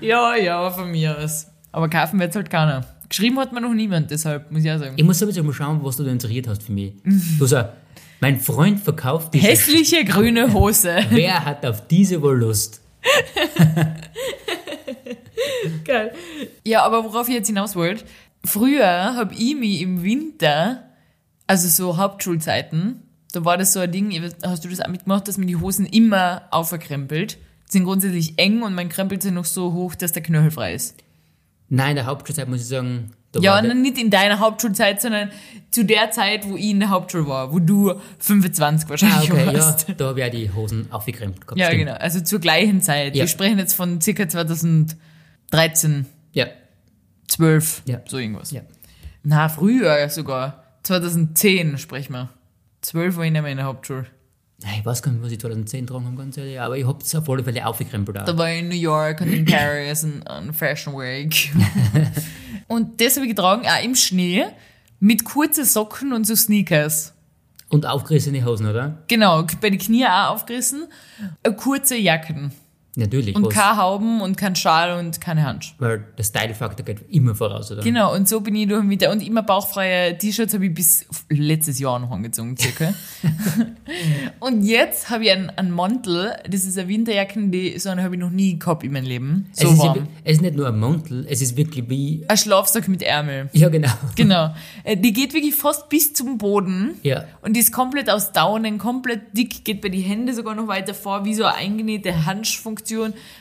Ja, 0.00 0.34
ja, 0.34 0.68
von 0.68 0.90
mir 0.90 1.16
aus. 1.16 1.46
Aber 1.70 1.88
kaufen 1.88 2.18
wird 2.18 2.34
halt 2.34 2.50
keiner. 2.50 2.84
Geschrieben 3.08 3.38
hat 3.38 3.52
mir 3.52 3.60
noch 3.60 3.72
niemand, 3.72 4.10
deshalb 4.10 4.50
muss 4.50 4.64
ich 4.64 4.70
auch 4.72 4.78
sagen. 4.78 4.94
Ich 4.96 5.04
muss 5.04 5.16
sowieso 5.20 5.44
mal 5.44 5.52
schauen, 5.52 5.78
was 5.80 5.96
du 5.96 6.02
da 6.02 6.10
inseriert 6.10 6.48
hast 6.48 6.64
für 6.64 6.72
mich. 6.72 6.92
Du 7.38 7.46
sagst, 7.46 7.72
mein 8.20 8.40
Freund 8.40 8.80
verkauft 8.80 9.32
diese 9.32 9.46
Hässliche 9.46 10.04
grüne 10.04 10.52
Hose. 10.52 10.96
Wer 11.10 11.44
hat 11.44 11.64
auf 11.64 11.86
diese 11.86 12.20
wohl 12.20 12.36
Lust? 12.36 12.80
Geil. 15.84 16.12
Ja, 16.64 16.82
aber 16.84 17.04
worauf 17.04 17.28
ich 17.28 17.34
jetzt 17.34 17.46
hinaus 17.46 17.76
wollte, 17.76 18.04
früher 18.44 19.14
habe 19.14 19.34
ich 19.34 19.54
mich 19.56 19.80
im 19.80 20.02
Winter, 20.02 20.84
also 21.46 21.68
so 21.68 21.96
Hauptschulzeiten, 21.96 23.02
da 23.32 23.44
war 23.44 23.58
das 23.58 23.72
so 23.72 23.80
ein 23.80 23.90
Ding, 23.90 24.12
hast 24.44 24.64
du 24.64 24.68
das 24.68 24.80
auch 24.80 24.88
mitgemacht, 24.88 25.26
dass 25.26 25.38
man 25.38 25.46
die 25.46 25.56
Hosen 25.56 25.86
immer 25.86 26.42
aufkrempelt. 26.50 27.38
Die 27.68 27.72
sind 27.72 27.84
grundsätzlich 27.84 28.38
eng 28.38 28.62
und 28.62 28.74
man 28.74 28.88
krempelt 28.88 29.22
sie 29.22 29.32
noch 29.32 29.44
so 29.44 29.72
hoch, 29.72 29.94
dass 29.94 30.12
der 30.12 30.22
Knöchel 30.22 30.50
frei 30.52 30.74
ist. 30.74 30.96
Nein, 31.68 31.90
in 31.90 31.96
der 31.96 32.06
Hauptschulzeit 32.06 32.48
muss 32.48 32.60
ich 32.60 32.68
sagen, 32.68 33.10
Ja, 33.40 33.60
nicht 33.60 33.98
in 33.98 34.10
deiner 34.10 34.38
Hauptschulzeit, 34.38 35.02
sondern 35.02 35.30
zu 35.72 35.84
der 35.84 36.12
Zeit, 36.12 36.48
wo 36.48 36.56
ich 36.56 36.66
in 36.70 36.78
der 36.78 36.90
Hauptschule 36.90 37.26
war, 37.26 37.52
wo 37.52 37.58
du 37.58 37.94
25 38.20 38.86
ah, 38.86 38.90
wahrscheinlich 38.90 39.32
okay, 39.32 39.46
ja, 39.46 39.54
warst. 39.54 39.86
da 39.96 40.06
habe 40.06 40.20
ich 40.20 40.26
auch 40.26 40.30
die 40.30 40.50
Hosen 40.52 40.86
aufgekrempelt 40.92 41.46
gehabt. 41.46 41.58
Ja, 41.58 41.66
stimmt. 41.66 41.86
genau. 41.86 41.96
Also 41.96 42.20
zur 42.20 42.38
gleichen 42.38 42.80
Zeit. 42.80 43.16
Ja. 43.16 43.22
Wir 43.22 43.28
sprechen 43.28 43.58
jetzt 43.58 43.74
von 43.74 44.00
circa 44.00 44.28
2013, 44.28 44.96
Ja, 45.52 46.04
12, 47.28 47.82
Ja. 47.86 48.00
so 48.06 48.18
irgendwas. 48.18 48.50
Ja. 48.50 48.62
Na, 49.22 49.48
früher 49.48 50.08
sogar. 50.10 50.64
2010 50.82 51.78
sprechen 51.78 52.12
wir. 52.12 52.28
12 52.82 53.16
war 53.16 53.24
ich 53.24 53.32
nicht 53.32 53.40
mehr 53.42 53.50
in 53.50 53.56
der 53.56 53.66
Hauptschule. 53.66 54.06
Nein, 54.62 54.74
ich 54.80 54.86
weiß 54.86 55.02
gar 55.02 55.12
nicht, 55.12 55.22
was 55.22 55.32
ich 55.32 55.40
2010 55.40 55.86
getragen 55.86 56.06
habe, 56.06 56.16
ganz 56.16 56.36
ehrlich, 56.36 56.60
aber 56.60 56.76
ich 56.78 56.86
habe 56.86 56.98
es 57.02 57.14
auf 57.14 57.28
alle 57.28 57.42
Fälle 57.44 57.66
aufgekrempelt 57.66 58.18
auch. 58.18 58.24
Da 58.24 58.36
war 58.38 58.50
ich 58.52 58.60
in 58.60 58.68
New 58.68 58.74
York 58.76 59.20
und 59.20 59.32
in 59.32 59.44
Paris 59.46 60.04
und 60.04 60.26
an 60.26 60.52
Fashion 60.54 60.94
Week. 60.94 61.50
und 62.68 63.00
das 63.00 63.16
habe 63.16 63.26
ich 63.26 63.34
getragen, 63.34 63.66
auch 63.66 63.82
im 63.84 63.94
Schnee, 63.94 64.44
mit 65.00 65.24
kurzen 65.24 65.64
Socken 65.64 66.12
und 66.12 66.26
so 66.26 66.34
Sneakers. 66.34 67.12
Und 67.68 67.86
aufgerissene 67.86 68.44
Hosen, 68.44 68.66
oder? 68.66 69.02
Genau, 69.08 69.44
bei 69.60 69.70
den 69.70 69.78
Knie 69.80 70.06
auch 70.06 70.30
aufgerissen. 70.34 70.84
Äh, 71.42 71.52
Kurze 71.52 71.96
Jacken. 71.96 72.52
Natürlich. 72.96 73.34
Und 73.34 73.48
keine 73.48 73.76
Hauben 73.76 74.20
und 74.20 74.36
kein 74.36 74.54
Schal 74.54 74.98
und 74.98 75.20
keine 75.20 75.44
Handschuhe. 75.44 75.74
weil 75.78 76.04
der 76.16 76.22
Style-Faktor 76.22 76.84
geht 76.86 77.08
immer 77.10 77.34
voraus, 77.34 77.70
oder? 77.72 77.82
Genau, 77.82 78.14
und 78.14 78.28
so 78.28 78.40
bin 78.40 78.54
ich 78.54 78.68
durch 78.68 78.80
den 78.82 78.90
Winter. 78.90 79.10
Und 79.10 79.20
immer 79.26 79.42
bauchfreie 79.42 80.16
T-Shirts 80.16 80.54
habe 80.54 80.66
ich 80.66 80.74
bis 80.74 81.06
letztes 81.28 81.80
Jahr 81.80 81.98
noch 81.98 82.10
angezogen, 82.10 82.56
circa. 82.56 82.94
und 84.40 84.62
jetzt 84.62 85.10
habe 85.10 85.24
ich 85.24 85.32
einen, 85.32 85.50
einen 85.50 85.70
Mantel, 85.70 86.32
das 86.48 86.64
ist 86.64 86.78
eine 86.78 86.88
Winterjacke, 86.88 87.48
die 87.48 87.78
so 87.78 87.90
eine 87.90 88.02
habe 88.02 88.14
ich 88.14 88.20
noch 88.20 88.30
nie 88.30 88.58
gehabt 88.58 88.84
in 88.84 88.92
meinem 88.92 89.06
Leben. 89.06 89.46
So 89.52 89.66
es, 89.66 89.72
ist 89.72 89.78
ja, 89.78 89.84
warm. 89.88 90.08
es 90.22 90.32
ist 90.34 90.42
nicht 90.42 90.56
nur 90.56 90.68
ein 90.68 90.78
Mantel, 90.78 91.26
es 91.28 91.42
ist 91.42 91.56
wirklich 91.56 91.88
wie. 91.88 92.24
Ein 92.28 92.36
Schlafsack 92.36 92.88
mit 92.88 93.02
Ärmel. 93.02 93.48
Ja, 93.52 93.68
genau. 93.68 93.88
Genau. 94.16 94.54
Äh, 94.84 94.96
Die 94.96 95.12
geht 95.12 95.34
wirklich 95.34 95.54
fast 95.54 95.88
bis 95.88 96.14
zum 96.14 96.38
Boden. 96.38 96.94
Ja. 97.02 97.24
Und 97.42 97.54
die 97.54 97.60
ist 97.60 97.72
komplett 97.72 98.08
aus 98.08 98.32
Daunen, 98.32 98.78
komplett 98.78 99.36
dick, 99.36 99.64
geht 99.64 99.80
bei 99.80 99.88
die 99.88 100.00
Hände 100.02 100.34
sogar 100.34 100.54
noch 100.54 100.68
weiter 100.68 100.94
vor, 100.94 101.24
wie 101.24 101.34
so 101.34 101.44
eine 101.44 101.54
eingenähte 101.56 102.26
Handschuhfunktion, 102.26 102.83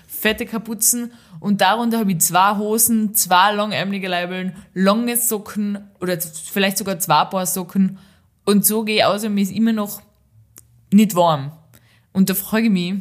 fette 0.08 0.45
Kapuzen. 0.45 1.12
Und 1.39 1.62
darunter 1.62 1.99
habe 1.99 2.12
ich 2.12 2.19
zwei 2.19 2.56
Hosen, 2.58 3.13
zwei 3.13 3.53
langärmelige 3.53 4.08
Leibeln, 4.08 4.53
lange 4.73 5.17
Socken 5.17 5.77
oder 5.99 6.17
vielleicht 6.19 6.77
sogar 6.77 6.99
zwei 6.99 7.25
Paar 7.25 7.45
Socken. 7.45 7.97
Und 8.45 8.65
so 8.65 8.84
gehe 8.84 8.97
ich 8.97 9.03
aus 9.06 9.23
und 9.23 9.34
mir 9.34 9.41
ist 9.41 9.51
immer 9.51 9.73
noch 9.73 10.01
nicht 10.91 11.15
warm. 11.15 11.51
Und 12.13 12.29
da 12.29 12.34
frage 12.34 12.65
ich 12.65 12.71
mich, 12.71 12.93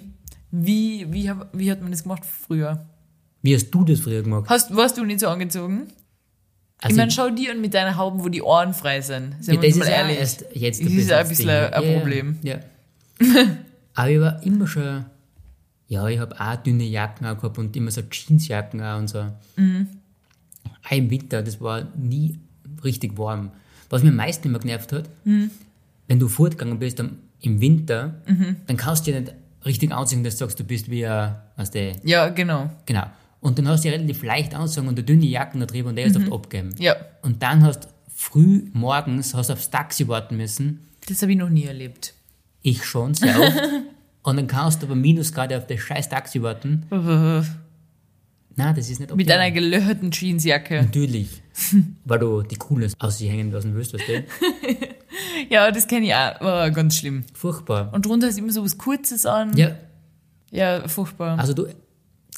wie, 0.50 1.06
wie, 1.10 1.30
hab- 1.30 1.48
wie 1.52 1.70
hat 1.70 1.80
man 1.82 1.90
das 1.92 2.02
gemacht 2.02 2.22
früher? 2.24 2.84
Wie 3.42 3.54
hast 3.54 3.70
du 3.70 3.84
das 3.84 4.00
früher 4.00 4.22
gemacht? 4.22 4.44
Hast, 4.48 4.74
warst 4.74 4.96
du 4.98 5.04
nicht 5.04 5.20
so 5.20 5.28
angezogen? 5.28 5.88
Also 6.80 6.94
ich 6.94 6.96
meine, 6.96 7.10
schau 7.12 7.30
dir 7.30 7.52
an 7.52 7.60
mit 7.60 7.74
deinen 7.74 7.96
Hauben, 7.96 8.24
wo 8.24 8.28
die 8.28 8.42
Ohren 8.42 8.74
frei 8.74 9.00
sind. 9.00 9.36
Seien 9.40 9.56
Ja, 9.56 9.60
das 9.68 9.76
ist 9.76 9.82
auch 9.82 10.08
erst 10.08 10.44
jetzt 10.52 10.84
Das 10.84 10.90
ist 10.92 11.12
ein 11.12 11.28
bisschen 11.28 11.48
ein 11.50 11.82
Ja, 11.84 11.98
Problem. 11.98 12.38
Ja. 12.42 12.56
Aber 13.94 14.10
ich 14.10 14.20
war 14.20 14.42
immer 14.42 14.66
schon, 14.66 15.04
ja, 15.92 16.08
ich 16.08 16.18
habe 16.18 16.34
auch 16.40 16.56
dünne 16.56 16.84
Jacken 16.84 17.26
auch 17.26 17.36
gehabt 17.36 17.58
und 17.58 17.76
immer 17.76 17.90
so 17.90 18.00
Jeansjacken 18.10 18.80
auch 18.82 18.98
und 18.98 19.08
so. 19.08 19.26
Mhm. 19.56 19.88
Auch 20.86 20.92
im 20.92 21.10
Winter, 21.10 21.42
das 21.42 21.60
war 21.60 21.86
nie 21.96 22.38
richtig 22.82 23.16
warm. 23.18 23.50
Was 23.90 24.02
mir 24.02 24.08
am 24.10 24.16
meisten 24.16 24.48
immer 24.48 24.58
genervt 24.58 24.92
hat, 24.92 25.08
Mhm. 25.24 25.50
wenn 26.08 26.18
du 26.18 26.28
fortgegangen 26.28 26.78
bist 26.78 26.98
am, 27.00 27.18
im 27.40 27.60
Winter, 27.60 28.14
dann 28.66 28.76
kannst 28.76 29.06
du 29.06 29.12
dich 29.12 29.20
nicht 29.20 29.34
richtig 29.66 29.92
anziehen, 29.92 30.24
dass 30.24 30.34
du 30.36 30.44
sagst, 30.44 30.58
du 30.60 30.64
bist 30.64 30.90
wie 30.90 31.04
ein, 31.06 31.34
weißt 31.56 31.74
du, 31.74 31.92
Ja, 32.04 32.28
genau. 32.30 32.70
genau. 32.86 33.06
Und 33.40 33.58
dann 33.58 33.68
hast 33.68 33.84
du 33.84 33.88
relativ 33.90 34.22
leicht 34.22 34.54
anzogen 34.54 34.88
und 34.88 34.94
eine 34.98 35.04
dünne 35.04 35.26
Jacken 35.26 35.60
da 35.60 35.66
drüber 35.66 35.88
und 35.90 35.96
der 35.96 36.06
ist 36.06 36.16
oft 36.16 36.32
abgeben. 36.32 36.68
Mhm. 36.68 36.82
Ja, 36.82 36.96
Und 37.22 37.42
dann 37.42 37.62
hast 37.64 37.88
früh 38.14 38.62
morgens 38.72 39.34
hast 39.34 39.50
aufs 39.50 39.68
Taxi 39.68 40.06
warten 40.08 40.36
müssen. 40.36 40.86
das 41.08 41.20
habe 41.22 41.32
ich 41.32 41.38
noch 41.38 41.50
nie 41.50 41.64
erlebt. 41.64 42.14
Ich 42.62 42.84
schon, 42.84 43.12
sehr 43.14 43.38
oft. 43.38 43.56
und 44.22 44.36
dann 44.36 44.46
kannst 44.46 44.82
du 44.82 44.86
aber 44.86 44.94
Minusgrade 44.94 45.56
auf 45.58 45.66
das 45.66 45.80
scheiß 45.80 46.08
Taxi 46.08 46.42
warten. 46.42 46.86
Nein, 48.54 48.74
das 48.76 48.90
ist 48.90 49.00
nicht 49.00 49.00
Mit 49.00 49.12
optimal. 49.12 49.38
einer 49.38 49.50
gelöcherten 49.50 50.10
Jeansjacke. 50.12 50.82
Natürlich. 50.82 51.42
Weil 52.04 52.18
du 52.18 52.42
die 52.42 52.56
Coolness 52.56 52.92
aus 52.98 53.18
sich 53.18 53.30
hängen 53.30 53.50
lassen 53.50 53.74
willst, 53.74 53.94
weißt 53.94 54.08
du? 54.08 54.24
Ja, 55.50 55.70
das 55.70 55.86
kenne 55.86 56.06
ich 56.06 56.14
auch. 56.14 56.40
Oh, 56.40 56.72
ganz 56.72 56.96
schlimm. 56.96 57.24
Furchtbar. 57.34 57.92
Und 57.92 58.06
drunter 58.06 58.28
ist 58.28 58.38
immer 58.38 58.52
so 58.52 58.64
was 58.64 58.78
Kurzes 58.78 59.26
an. 59.26 59.54
Ja, 59.56 59.76
Ja, 60.50 60.86
furchtbar. 60.88 61.38
also 61.38 61.52
du 61.52 61.66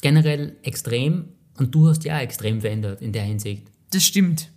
generell 0.01 0.55
extrem 0.63 1.25
und 1.57 1.73
du 1.73 1.87
hast 1.87 2.03
ja 2.03 2.17
auch 2.17 2.21
extrem 2.21 2.61
verändert 2.61 3.01
in 3.01 3.11
der 3.13 3.23
Hinsicht. 3.23 3.67
Das 3.91 4.03
stimmt. 4.03 4.49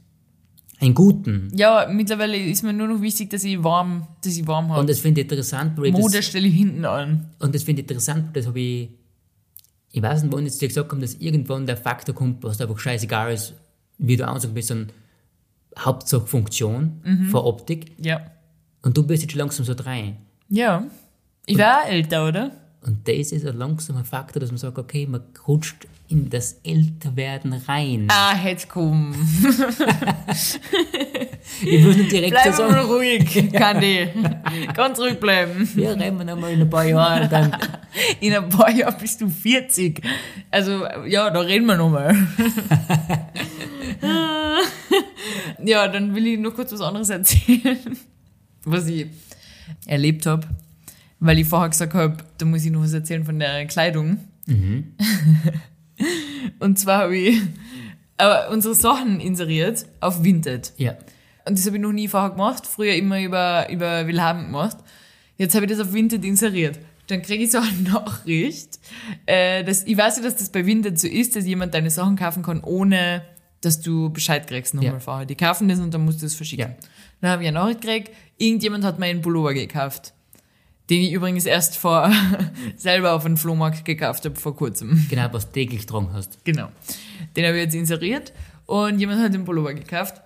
Einen 0.80 0.94
guten. 0.94 1.50
Ja, 1.54 1.88
mittlerweile 1.90 2.36
ist 2.36 2.62
mir 2.62 2.72
nur 2.72 2.88
noch 2.88 3.00
wichtig, 3.00 3.30
dass 3.30 3.44
ich 3.44 3.62
warm, 3.62 4.06
dass 4.22 4.36
ich 4.36 4.46
warm 4.46 4.70
habe. 4.70 4.80
Und 4.80 4.90
das 4.90 5.00
finde 5.00 5.20
ich 5.20 5.24
interessant, 5.24 5.76
weil 5.76 5.86
ich 5.86 5.92
das, 5.92 6.00
Mode 6.00 6.22
stelle 6.22 6.46
ich 6.46 6.54
hinten 6.54 6.84
an. 6.84 7.30
Und 7.38 7.54
das 7.54 7.64
finde 7.64 7.82
ich 7.82 7.88
interessant, 7.88 8.36
das 8.36 8.46
habe 8.46 8.60
ich, 8.60 8.90
ich 9.90 10.02
weiß 10.02 10.22
nicht, 10.22 10.32
wann 10.32 10.44
jetzt 10.44 10.62
dir 10.62 10.68
gesagt 10.68 10.90
haben, 10.92 11.00
dass 11.00 11.14
irgendwann 11.14 11.66
der 11.66 11.76
Faktor 11.76 12.14
kommt, 12.14 12.44
was 12.44 12.60
einfach 12.60 12.78
scheißegal 12.78 13.32
ist, 13.32 13.54
wie 13.98 14.16
du 14.16 14.26
anzogen 14.26 14.54
bist, 14.54 14.68
sondern 14.68 14.92
Hauptsache 15.78 16.26
Funktion 16.26 17.00
für 17.30 17.44
Optik. 17.44 17.92
Ja. 18.04 18.20
Und 18.82 18.96
du 18.96 19.06
bist 19.06 19.22
jetzt 19.22 19.32
schon 19.32 19.40
langsam 19.40 19.64
so 19.64 19.72
rein. 19.72 20.16
Ja. 20.48 20.84
Ich 21.46 21.58
war 21.58 21.82
auch 21.82 21.88
älter, 21.88 22.26
oder? 22.26 22.52
Und 22.80 23.08
das 23.08 23.32
ist 23.32 23.44
ein 23.46 23.56
langsamer 23.56 24.04
Faktor, 24.04 24.40
dass 24.40 24.50
man 24.50 24.58
sagt, 24.58 24.78
okay, 24.78 25.06
man 25.06 25.22
rutscht 25.46 25.86
in 26.08 26.30
das 26.30 26.60
Älterwerden 26.64 27.52
rein. 27.52 28.08
Ah, 28.10 28.36
jetzt 28.44 28.68
komm. 28.68 29.14
Ich 31.62 31.82
muss 31.82 31.96
nicht 31.96 32.12
direkt 32.12 32.30
Bleib 32.32 32.54
so 32.54 32.68
sagen, 32.68 32.86
ruhig, 32.86 33.52
Kandi. 33.52 34.08
Ganz 34.74 34.98
ruhig 35.00 35.18
bleiben. 35.18 35.68
wir 35.74 35.90
rennen 35.90 36.26
nochmal 36.26 36.52
in 36.52 36.60
ein 36.60 36.70
paar 36.70 36.84
Jahren, 36.84 37.28
dann 37.28 37.56
In 38.20 38.34
ein 38.34 38.48
paar 38.48 38.70
Jahren 38.70 38.96
bist 39.00 39.20
du 39.20 39.28
40. 39.28 40.02
Also, 40.50 40.86
ja, 41.06 41.30
da 41.30 41.40
reden 41.40 41.66
wir 41.66 41.76
nochmal. 41.76 42.14
ja, 45.64 45.88
dann 45.88 46.14
will 46.14 46.26
ich 46.26 46.38
noch 46.38 46.54
kurz 46.54 46.72
was 46.72 46.80
anderes 46.80 47.10
erzählen, 47.10 47.78
was 48.64 48.86
ich 48.86 49.06
erlebt 49.86 50.26
habe. 50.26 50.46
Weil 51.20 51.38
ich 51.38 51.46
vorher 51.48 51.68
gesagt 51.68 51.94
habe, 51.94 52.16
da 52.38 52.44
muss 52.46 52.64
ich 52.64 52.70
noch 52.70 52.82
was 52.82 52.92
erzählen 52.92 53.24
von 53.24 53.38
der 53.38 53.66
Kleidung. 53.66 54.18
Und 56.60 56.78
zwar 56.78 56.98
habe 57.02 57.16
ich 57.16 57.40
aber 58.16 58.50
unsere 58.50 58.74
Sachen 58.74 59.20
inseriert 59.20 59.86
auf 60.00 60.22
Vinted. 60.24 60.72
ja. 60.76 60.96
Und 61.46 61.56
das 61.58 61.64
habe 61.66 61.76
ich 61.76 61.82
noch 61.82 61.92
nie 61.92 62.08
vorher 62.08 62.30
gemacht. 62.30 62.66
Früher 62.66 62.94
immer 62.94 63.22
über, 63.22 63.70
über 63.70 64.06
Willhaben 64.06 64.44
gemacht. 64.46 64.76
Jetzt 65.38 65.54
habe 65.54 65.64
ich 65.64 65.70
das 65.72 65.80
auf 65.80 65.94
Vinted 65.94 66.22
inseriert. 66.22 66.78
Dann 67.06 67.22
kriege 67.22 67.42
ich 67.42 67.50
so 67.50 67.58
eine 67.80 67.88
Nachricht. 67.90 68.78
Äh, 69.24 69.64
dass, 69.64 69.84
ich 69.84 69.96
weiß 69.96 70.18
ja, 70.18 70.22
dass 70.24 70.36
das 70.36 70.50
bei 70.50 70.66
Vinted 70.66 70.98
so 71.00 71.08
ist, 71.08 71.36
dass 71.36 71.46
jemand 71.46 71.72
deine 71.72 71.88
Sachen 71.88 72.16
kaufen 72.16 72.42
kann, 72.42 72.60
ohne 72.62 73.22
dass 73.62 73.80
du 73.80 74.10
Bescheid 74.10 74.46
kriegst 74.46 74.74
nochmal 74.74 74.92
Ja. 74.92 74.98
vorher. 75.00 75.24
Die 75.24 75.36
kaufen 75.36 75.68
das 75.68 75.78
und 75.80 75.94
dann 75.94 76.04
musst 76.04 76.20
du 76.20 76.26
es 76.26 76.34
verschicken. 76.34 76.68
Ja. 76.72 76.76
Dann 77.22 77.30
habe 77.30 77.42
ich 77.44 77.48
eine 77.48 77.58
Nachricht 77.58 77.80
gekriegt, 77.80 78.10
irgendjemand 78.36 78.84
hat 78.84 78.98
mir 78.98 79.06
einen 79.06 79.22
Pullover 79.22 79.54
gekauft. 79.54 80.12
Den 80.90 81.02
ich 81.02 81.12
übrigens 81.12 81.44
erst 81.44 81.76
vor 81.76 82.10
selber 82.76 83.12
auf 83.12 83.26
einem 83.26 83.36
Flohmarkt 83.36 83.84
gekauft 83.84 84.24
habe 84.24 84.36
vor 84.36 84.56
kurzem. 84.56 85.06
Genau, 85.10 85.28
was 85.32 85.52
täglich 85.52 85.86
dran 85.86 86.10
hast. 86.12 86.44
Genau. 86.44 86.68
Den 87.36 87.46
habe 87.46 87.56
ich 87.56 87.64
jetzt 87.64 87.74
inseriert 87.74 88.32
und 88.66 88.98
jemand 88.98 89.22
hat 89.22 89.34
den 89.34 89.44
Pullover 89.44 89.74
gekauft. 89.74 90.22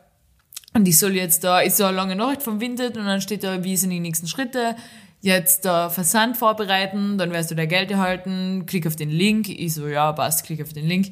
Und 0.74 0.88
ich 0.88 0.98
soll 0.98 1.14
jetzt 1.14 1.44
da, 1.44 1.60
ist 1.60 1.76
so 1.76 1.84
eine 1.84 1.96
lange 1.96 2.16
Nachricht 2.16 2.42
vom 2.42 2.60
Vinted 2.60 2.96
und 2.96 3.04
dann 3.04 3.20
steht 3.20 3.44
da, 3.44 3.62
wie 3.62 3.76
sind 3.76 3.90
die 3.90 4.00
nächsten 4.00 4.26
Schritte. 4.26 4.76
Jetzt 5.20 5.64
da 5.64 5.90
Versand 5.90 6.36
vorbereiten, 6.36 7.18
dann 7.18 7.32
wirst 7.32 7.50
du 7.50 7.54
da 7.54 7.66
Geld 7.66 7.90
erhalten, 7.90 8.64
klick 8.66 8.86
auf 8.86 8.96
den 8.96 9.10
Link. 9.10 9.48
Ich 9.48 9.74
so, 9.74 9.86
ja, 9.86 10.12
passt, 10.12 10.46
klick 10.46 10.62
auf 10.62 10.72
den 10.72 10.86
Link. 10.86 11.08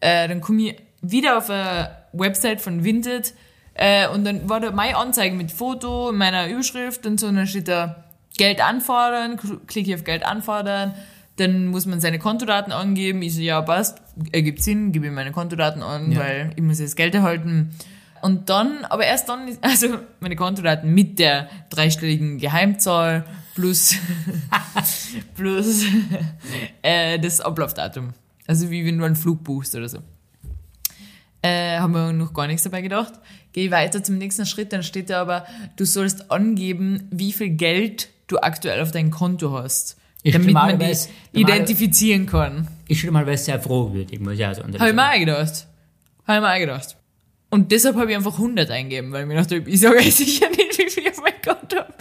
Äh, 0.00 0.28
dann 0.28 0.40
komme 0.40 0.62
ich 0.62 0.76
wieder 1.00 1.38
auf 1.38 1.48
eine 1.48 1.90
Website 2.12 2.60
von 2.60 2.84
Vinted 2.84 3.34
äh, 3.74 4.08
und 4.08 4.24
dann 4.24 4.48
war 4.48 4.60
da 4.60 4.70
meine 4.70 4.96
Anzeige 4.96 5.34
mit 5.34 5.52
Foto, 5.52 6.12
meiner 6.12 6.48
Überschrift 6.48 7.06
und 7.06 7.18
so 7.18 7.28
und 7.28 7.36
dann 7.36 7.46
steht 7.46 7.68
da 7.68 8.03
Geld 8.36 8.60
anfordern, 8.64 9.38
klicke 9.66 9.90
ich 9.90 9.94
auf 9.96 10.04
Geld 10.04 10.24
anfordern, 10.24 10.94
dann 11.36 11.66
muss 11.66 11.86
man 11.86 12.00
seine 12.00 12.18
Kontodaten 12.18 12.72
angeben. 12.72 13.22
Ich 13.22 13.34
so, 13.34 13.40
ja, 13.40 13.60
passt, 13.62 14.00
ergibt 14.32 14.62
Sinn, 14.62 14.92
gebe 14.92 15.06
ich 15.06 15.12
meine 15.12 15.32
Kontodaten 15.32 15.82
an, 15.82 16.12
Ja. 16.12 16.20
weil 16.20 16.50
ich 16.56 16.62
muss 16.62 16.78
jetzt 16.80 16.96
Geld 16.96 17.14
erhalten. 17.14 17.74
Und 18.22 18.48
dann, 18.48 18.84
aber 18.86 19.04
erst 19.04 19.28
dann, 19.28 19.48
also 19.60 19.98
meine 20.20 20.36
Kontodaten 20.36 20.92
mit 20.94 21.18
der 21.18 21.48
dreistelligen 21.70 22.38
Geheimzahl 22.38 23.24
plus, 23.54 23.96
plus 25.34 25.84
äh, 26.82 27.18
das 27.18 27.40
Ablaufdatum. 27.40 28.14
Also 28.46 28.70
wie 28.70 28.84
wenn 28.84 28.98
du 28.98 29.04
einen 29.04 29.16
Flug 29.16 29.42
buchst 29.44 29.74
oder 29.74 29.88
so. 29.88 29.98
Äh, 31.42 31.78
haben 31.78 31.92
wir 31.92 32.12
noch 32.12 32.32
gar 32.32 32.46
nichts 32.46 32.62
dabei 32.62 32.80
gedacht. 32.80 33.12
Geh 33.52 33.70
weiter 33.70 34.02
zum 34.02 34.16
nächsten 34.18 34.46
Schritt, 34.46 34.72
dann 34.72 34.82
steht 34.82 35.10
da 35.10 35.20
aber, 35.20 35.46
du 35.76 35.84
sollst 35.84 36.30
angeben, 36.30 37.06
wie 37.10 37.32
viel 37.32 37.50
Geld 37.50 38.08
du 38.34 38.42
aktuell 38.42 38.82
auf 38.82 38.90
dein 38.90 39.10
Konto 39.10 39.52
hast. 39.52 39.96
Ich 40.22 40.32
damit 40.32 40.52
man 40.52 40.78
die 40.78 40.94
identifizieren 41.32 42.26
kann. 42.26 42.68
Ich 42.88 43.00
schon 43.00 43.12
mal 43.12 43.36
sehr 43.36 43.60
fragwürdig, 43.60 44.20
muss 44.20 44.34
ich 44.34 44.46
auch 44.46 44.54
sagen. 44.54 44.78
Habe 44.78 44.88
ich 44.90 44.94
mir 44.94 45.10
auch 45.10 45.18
gedacht. 45.18 45.66
Habe 46.26 46.38
ich 46.38 46.42
mir 46.42 46.52
auch 46.52 46.58
gedacht. 46.58 46.96
Und 47.50 47.70
deshalb 47.70 47.96
habe 47.96 48.10
ich 48.10 48.16
einfach 48.16 48.32
100 48.32 48.70
eingegeben, 48.70 49.12
weil 49.12 49.22
ich 49.22 49.28
mir 49.28 49.36
dachte, 49.36 49.62
ich 49.66 49.80
sage 49.80 49.98
euch 49.98 50.14
sicher 50.14 50.48
nicht, 50.48 50.78
wie 50.78 50.90
viel 50.90 51.04
ich 51.04 51.10
auf 51.10 51.20
mein 51.22 51.40
Konto 51.40 51.76
habe. 51.76 51.92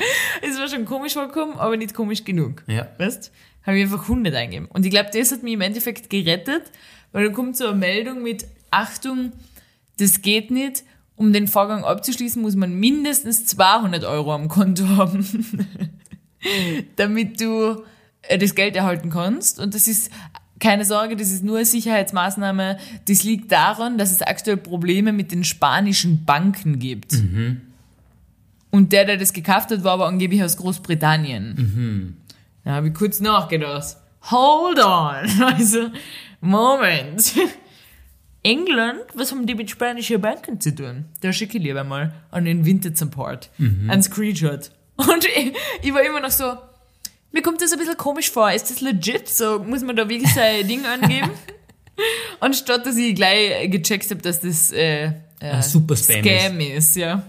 Es 0.41 0.58
war 0.58 0.67
schon 0.67 0.86
komisch 0.86 1.13
vorgekommen, 1.13 1.58
aber 1.58 1.78
nicht 1.78 1.93
komisch 1.93 2.24
genug. 2.24 2.63
Ja. 2.67 2.88
Weißt? 2.98 3.32
Habe 3.63 3.78
ich 3.78 3.84
einfach 3.84 4.02
100 4.04 4.34
eingegeben. 4.34 4.67
Und 4.67 4.86
ich 4.86 4.91
glaube, 4.91 5.10
das 5.13 5.32
hat 5.32 5.43
mich 5.43 5.54
im 5.54 5.62
Endeffekt 5.62 6.10
gerettet, 6.10 6.63
weil 7.12 7.26
dann 7.26 7.34
kommt 7.34 7.56
so 7.56 7.67
eine 7.67 7.76
Meldung 7.76 8.24
mit, 8.24 8.48
Achtung, 8.72 9.34
das 10.00 10.22
geht 10.22 10.50
nicht. 10.50 10.84
Um 11.15 11.32
den 11.32 11.48
Vorgang 11.48 11.84
abzuschließen, 11.84 12.41
muss 12.41 12.56
man 12.56 12.74
mindestens 12.74 13.46
200 13.46 14.04
Euro 14.06 14.34
am 14.34 14.48
Konto 14.48 14.88
haben, 14.88 15.24
damit 16.95 17.39
du 17.41 17.84
äh, 18.23 18.38
das 18.38 18.56
Geld 18.56 18.75
erhalten 18.75 19.10
kannst. 19.10 19.60
Und 19.60 19.73
das 19.75 19.88
ist 19.88 20.12
keine 20.60 20.86
Sorge, 20.86 21.15
das 21.15 21.32
ist 21.32 21.43
nur 21.43 21.58
eine 21.58 21.65
Sicherheitsmaßnahme. 21.65 22.77
Das 23.08 23.23
liegt 23.23 23.51
daran, 23.51 23.97
dass 23.97 24.12
es 24.12 24.21
aktuell 24.21 24.58
Probleme 24.58 25.12
mit 25.12 25.32
den 25.32 25.43
spanischen 25.43 26.23
Banken 26.25 26.79
gibt. 26.79 27.13
Und 28.71 28.93
der, 28.93 29.06
der 29.06 29.17
das 29.17 29.34
gekauft 29.34 29.71
hat, 29.71 29.84
war 29.84 29.93
aber 29.93 30.08
angeblich 30.08 30.41
aus 30.41 30.56
Großbritannien. 30.58 32.15
Da 32.63 32.71
habe 32.71 32.88
ich 32.88 32.93
kurz 32.93 33.19
nachgedacht. 33.19 33.97
Hold 34.32 34.79
on. 34.79 35.29
Also, 35.53 35.89
Moment. 36.39 37.34
England, 38.43 39.01
was 39.15 39.32
haben 39.32 39.45
die 39.45 39.56
mit 39.56 39.69
spanischen 39.69 40.19
Banken 40.21 40.60
zu 40.60 40.73
tun? 40.75 41.06
Da 41.21 41.32
schicke 41.32 41.58
ich 41.58 41.63
lieber 41.63 41.84
mal 41.84 42.13
an 42.32 42.45
den 42.45 42.65
Vintage 42.65 42.95
Support. 42.95 43.49
Ein 43.89 44.03
Screenshot. 44.03 44.71
Und 44.95 45.25
ich, 45.25 45.53
ich 45.82 45.93
war 45.93 46.01
immer 46.03 46.19
noch 46.19 46.32
so, 46.32 46.56
mir 47.32 47.41
kommt 47.41 47.62
das 47.62 47.73
ein 47.73 47.79
bisschen 47.79 47.97
komisch 47.97 48.29
vor. 48.29 48.51
Ist 48.51 48.69
das 48.69 48.82
legit? 48.82 49.27
So, 49.27 49.60
muss 49.60 49.82
man 49.82 49.95
da 49.95 50.08
wirklich 50.08 50.34
sein 50.34 50.67
Ding 50.67 50.86
angeben? 50.86 51.32
Anstatt, 52.39 52.86
dass 52.86 52.95
ich 52.97 53.15
gleich 53.15 53.69
gecheckt 53.69 54.10
habe, 54.12 54.21
dass 54.21 54.39
das 54.39 54.71
äh, 54.71 55.12
äh, 55.43 55.51
Ein 55.51 55.62
super 55.62 55.95
Spam 55.95 56.23
Scam 56.23 56.60
ist, 56.60 56.95
ja. 56.95 57.21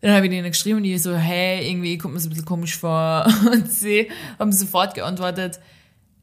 Dann 0.00 0.12
habe 0.12 0.26
ich 0.26 0.30
denen 0.30 0.50
geschrieben 0.50 0.76
und 0.76 0.84
die 0.84 0.96
so, 0.96 1.14
hey, 1.16 1.68
irgendwie 1.68 1.98
kommt 1.98 2.14
mir 2.14 2.20
so 2.20 2.28
ein 2.28 2.30
bisschen 2.30 2.44
komisch 2.44 2.76
vor. 2.76 3.26
Und 3.52 3.70
sie 3.70 4.08
haben 4.38 4.52
sofort 4.52 4.94
geantwortet, 4.94 5.58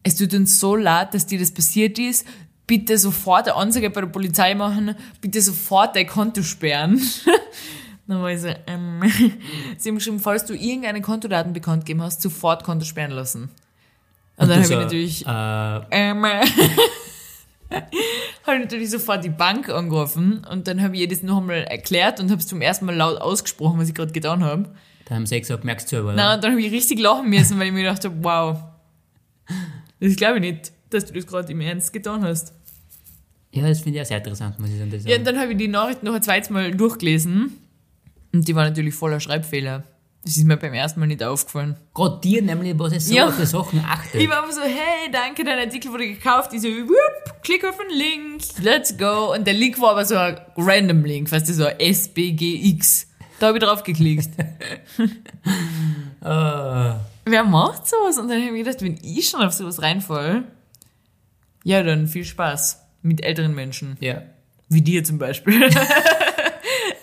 es 0.02 0.16
tut 0.16 0.34
uns 0.34 0.60
so 0.62 0.78
leid, 0.78 1.14
dass 1.14 1.26
dir 1.26 1.40
das 1.40 1.52
passiert 1.52 2.00
ist. 2.00 2.26
Bitte 2.68 2.98
sofort 2.98 3.48
eine 3.48 3.58
Anzeige 3.58 3.90
bei 3.90 4.02
der 4.02 4.08
Polizei 4.08 4.56
machen. 4.56 4.96
Bitte 5.20 5.42
sofort 5.42 5.96
dein 5.96 6.08
Konto 6.08 6.42
sperren. 6.42 7.02
Dann 8.08 8.22
war 8.22 8.32
ich 8.32 8.42
so, 8.42 8.50
ähm, 8.68 9.02
sie 9.78 9.90
haben 9.90 9.96
geschrieben, 9.96 10.20
falls 10.20 10.46
du 10.46 10.54
irgendeine 10.54 11.02
Kontodaten 11.02 11.54
bekannt 11.54 11.86
gegeben 11.86 12.04
hast, 12.04 12.22
sofort 12.22 12.64
Konto 12.64 12.86
sperren 12.86 13.12
lassen. 13.12 13.50
Und, 14.38 14.50
dann 14.50 14.64
habe 14.64 14.74
ich 14.74 14.80
natürlich, 14.80 15.26
Äh, 15.26 15.82
ähm, 15.92 16.24
habe 18.46 18.58
ich 18.58 18.60
natürlich 18.62 18.90
sofort 18.90 19.24
die 19.24 19.30
Bank 19.30 19.70
angerufen 19.70 20.46
und 20.52 20.68
dann 20.68 20.82
habe 20.82 20.94
ich 20.96 21.02
ihr 21.02 21.08
das 21.08 21.24
noch 21.24 21.38
einmal 21.38 21.64
erklärt 21.64 22.20
und 22.20 22.30
habe 22.30 22.42
es 22.42 22.48
zum 22.48 22.62
ersten 22.62 22.86
Mal 22.86 22.96
laut 22.96 23.20
ausgesprochen, 23.20 23.80
was 23.80 23.88
ich 23.88 23.96
gerade 23.96 24.12
getan 24.12 24.44
habe. 24.44 24.70
da 25.06 25.16
haben 25.16 25.26
sie 25.26 25.40
gesagt, 25.40 25.64
merkst 25.64 25.88
du 25.88 25.92
selber, 25.92 26.10
oder? 26.10 26.18
Na, 26.18 26.36
und 26.36 26.44
dann 26.44 26.52
habe 26.52 26.62
ich 26.62 26.72
richtig 26.72 27.00
lachen 27.00 27.30
müssen, 27.30 27.58
weil 27.58 27.68
ich 27.68 27.74
mir 27.74 27.84
gedacht 27.84 28.04
habe, 28.04 28.16
wow, 28.22 28.58
das 30.02 30.16
glaube 30.18 30.36
ich 30.40 30.42
nicht, 30.42 30.74
dass 30.90 31.06
du 31.06 31.14
das 31.14 31.26
gerade 31.26 31.50
im 31.52 31.62
Ernst 31.62 31.94
getan 31.94 32.24
hast. 32.24 32.54
Ja, 33.52 33.66
das 33.68 33.80
finde 33.80 33.98
ich 33.98 34.04
auch 34.04 34.08
sehr 34.08 34.18
interessant, 34.18 34.60
muss 34.60 34.70
ich 34.70 34.78
sagen. 34.78 34.92
Das 34.92 35.06
Ja, 35.06 35.18
und 35.18 35.26
dann 35.26 35.40
habe 35.40 35.54
ich 35.54 35.58
die 35.58 35.70
Nachricht 35.70 36.04
noch 36.04 36.14
ein 36.14 36.22
zweites 36.22 36.50
Mal 36.50 36.72
durchgelesen 36.72 37.65
und 38.36 38.48
die 38.48 38.56
war 38.56 38.64
natürlich 38.66 38.94
voller 38.96 39.20
Schreibfehler. 39.20 39.84
Das 40.24 40.38
ist 40.38 40.46
mir 40.46 40.58
beim 40.58 40.74
ersten 40.74 41.00
Mal 41.00 41.06
nicht 41.06 41.24
aufgefallen. 41.24 41.78
Gerade 41.94 42.20
dir 42.22 42.42
nämlich, 42.42 42.74
was 42.80 42.94
ich 42.94 43.06
so 43.06 43.14
Ja. 43.14 43.28
auf 43.28 43.38
die 43.38 43.46
Sachen 43.46 43.86
achte. 43.88 44.18
Ich 44.18 44.28
war 44.28 44.40
einfach 44.42 44.54
so, 44.56 44.62
hey, 44.62 45.12
danke, 45.12 45.44
dein 45.44 45.60
Artikel 45.60 45.92
wurde 45.92 46.08
gekauft. 46.08 46.52
Ich 46.54 46.62
so, 46.62 46.68
whoop, 46.68 47.44
klick 47.44 47.64
auf 47.64 47.78
den 47.78 47.96
Link, 47.96 48.42
let's 48.62 48.98
go. 48.98 49.34
Und 49.36 49.46
der 49.46 49.54
Link 49.54 49.80
war 49.80 49.92
aber 49.92 50.04
so 50.04 50.16
ein 50.18 50.36
random 50.58 51.06
Link, 51.06 51.32
weißt 51.32 51.48
du, 51.48 51.54
so 51.54 51.66
ein 51.66 51.80
SBGX. 51.80 53.08
Da 53.40 53.48
habe 53.48 53.58
ich 53.60 53.64
drauf 53.64 53.84
geklickt. 53.84 54.30
Ah, 56.22 57.00
Wer 57.26 57.44
macht 57.44 57.88
sowas? 57.88 58.18
Und 58.18 58.28
dann 58.30 58.38
habe 58.38 58.46
ich 58.48 58.52
mir 58.52 58.64
gedacht, 58.64 58.82
wenn 58.82 58.98
ich 59.04 59.30
schon 59.30 59.42
auf 59.42 59.54
sowas 59.54 59.82
reinfall, 59.82 60.44
ja, 61.64 61.84
dann 61.84 62.08
viel 62.08 62.26
Spaß 62.26 62.82
mit 63.02 63.24
älteren 63.24 63.54
Menschen. 63.54 63.98
ja. 64.00 64.22
Wie 64.70 64.82
dir 64.82 65.04
zum 65.04 65.20
Beispiel. 65.20 65.70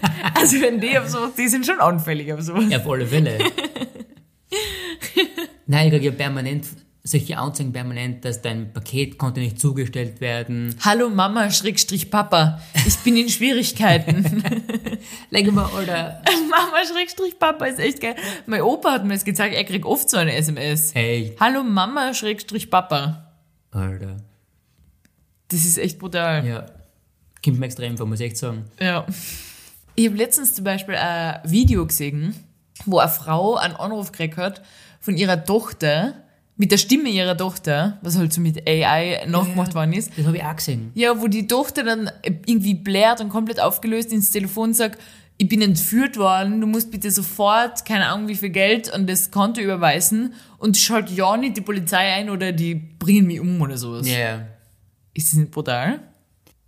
also 0.35 0.61
wenn 0.61 0.81
die 0.81 0.99
auf 0.99 1.09
sowas, 1.09 1.35
die 1.37 1.49
sind 1.49 1.67
schon 1.67 1.81
anfällig 1.81 2.33
auf 2.33 2.43
sowas. 2.43 2.65
Ja, 2.69 2.79
auf 2.79 2.89
alle 2.89 3.07
Fälle. 3.07 3.39
Nein, 5.67 5.87
ich 5.87 5.93
kriege 5.93 6.07
ja 6.07 6.13
permanent 6.13 6.67
solche 7.05 7.37
Anzeigen 7.37 7.73
permanent, 7.73 8.25
dass 8.25 8.43
dein 8.43 8.73
Paket 8.73 9.19
konnte 9.19 9.41
nicht 9.41 9.59
zugestellt 9.59 10.21
werden. 10.21 10.77
Hallo 10.81 11.11
Mama, 11.11 11.51
Schrägstrich 11.51 12.11
Papa, 12.11 12.61
ich 12.87 12.97
bin 12.99 13.17
in 13.17 13.29
Schwierigkeiten. 13.29 14.43
Leg 15.31 15.51
mal, 15.53 15.69
oder, 15.83 16.23
Mama, 16.49 16.87
Schrägstrich 16.87 17.39
Papa 17.39 17.67
ist 17.67 17.81
echt 17.81 18.01
geil. 18.01 18.15
Mein 18.47 18.63
Opa 18.63 18.93
hat 18.93 19.05
mir 19.05 19.15
das 19.15 19.25
gezeigt, 19.25 19.57
er 19.57 19.65
kriegt 19.65 19.85
oft 19.85 20.09
so 20.09 20.17
eine 20.17 20.35
SMS. 20.35 20.95
hey, 20.95 21.37
Hallo 21.41 21.65
Mama, 21.65 22.15
Schrägstrich 22.15 22.71
Papa. 22.71 23.33
Alter. 23.73 24.19
Das 25.49 25.65
ist 25.65 25.79
echt 25.79 25.99
brutal. 25.99 26.47
Ja. 26.47 26.67
Kommt 27.45 27.59
mir 27.59 27.67
extrem 27.67 27.97
vor, 27.97 28.07
muss 28.07 28.21
ich 28.21 28.27
echt 28.27 28.37
sagen. 28.37 28.67
Ja. 28.81 29.07
Ich 29.95 30.07
habe 30.07 30.17
letztens 30.17 30.55
zum 30.55 30.65
Beispiel 30.65 30.95
ein 30.95 31.41
Video 31.45 31.87
gesehen, 31.87 32.35
wo 32.87 32.99
eine 32.99 33.11
Frau 33.11 33.57
einen 33.57 33.77
Anruf 33.77 34.13
gekriegt 34.13 34.37
hat 34.37 34.63
von 35.01 35.17
ihrer 35.17 35.45
Tochter, 35.45 36.15
mit 36.57 36.71
der 36.71 36.79
Stimme 36.79 37.09
ihrer 37.09 37.37
Tochter, 37.37 37.99
was 38.03 38.17
halt 38.17 38.33
so 38.33 38.41
mit 38.41 38.69
AI 38.69 39.25
nachgemacht 39.27 39.75
worden 39.75 39.93
ist. 39.93 40.13
Das 40.17 40.27
habe 40.27 40.37
ich 40.37 40.45
auch 40.45 40.57
gesehen. 40.57 40.93
Ja, 40.95 41.21
wo 41.21 41.27
die 41.27 41.47
Tochter 41.47 41.83
dann 41.83 42.11
irgendwie 42.23 42.75
blärt 42.75 43.21
und 43.21 43.31
komplett 43.31 43.61
aufgelöst 43.61 44.13
ins 44.13 44.31
Telefon 44.31 44.73
sagt, 44.73 45.01
ich 45.39 45.49
bin 45.49 45.61
entführt 45.61 46.17
worden, 46.19 46.61
du 46.61 46.67
musst 46.67 46.91
bitte 46.91 47.11
sofort, 47.11 47.85
keine 47.85 48.07
Ahnung 48.07 48.29
wie 48.29 48.37
viel 48.37 48.51
Geld 48.51 48.93
an 48.93 49.07
das 49.07 49.31
Konto 49.31 49.61
überweisen 49.61 50.35
und 50.59 50.77
schalt 50.77 51.11
ja 51.11 51.37
nicht 51.37 51.57
die 51.57 51.63
Polizei 51.63 52.13
ein 52.13 52.31
oder 52.31 52.53
die 52.53 52.75
bringen 52.75 53.27
mich 53.27 53.41
um 53.41 53.61
oder 53.61 53.77
sowas. 53.77 54.09
Ja. 54.09 54.47
Ist 55.15 55.33
das 55.33 55.41
nicht 55.41 55.51
brutal? 55.51 56.01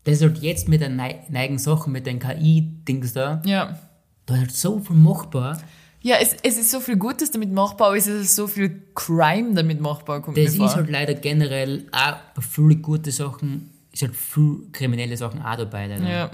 Das 0.05 0.15
ist 0.17 0.23
halt 0.23 0.39
jetzt 0.39 0.69
mit 0.69 0.81
den 0.83 0.97
neigen 0.97 1.59
Sachen, 1.59 1.93
mit 1.93 2.07
den 2.07 2.19
KI-Dings 2.19 3.13
da, 3.15 3.41
Ja. 3.45 3.79
da 4.27 4.35
ist 4.35 4.41
halt 4.41 4.53
so 4.53 4.79
viel 4.81 4.97
machbar. 4.97 5.61
Ja, 6.03 6.17
es, 6.21 6.37
es 6.43 6.59
ist 6.59 6.71
so 6.71 6.81
viel 6.81 6.97
Gutes 6.97 7.31
damit 7.31 7.51
machbar, 7.51 7.89
aber 7.89 7.97
es 7.97 8.07
ist 8.07 8.37
so 8.37 8.47
viel 8.47 8.83
Crime 8.95 9.55
damit 9.55 9.81
machbar, 9.81 10.21
kommt 10.21 10.37
Das 10.37 10.53
mir 10.53 10.59
vor. 10.59 10.67
ist 10.67 10.77
halt 10.77 10.91
leider 10.91 11.15
generell 11.15 11.87
auch 11.93 12.17
bei 12.35 12.43
vielen 12.43 12.83
gute 12.83 13.11
Sachen, 13.11 13.71
ist 13.91 14.03
halt 14.03 14.15
viel 14.15 14.59
kriminelle 14.73 15.17
Sachen 15.17 15.41
auch 15.41 15.57
dabei. 15.57 15.87
Leider. 15.87 16.07
Ja. 16.11 16.31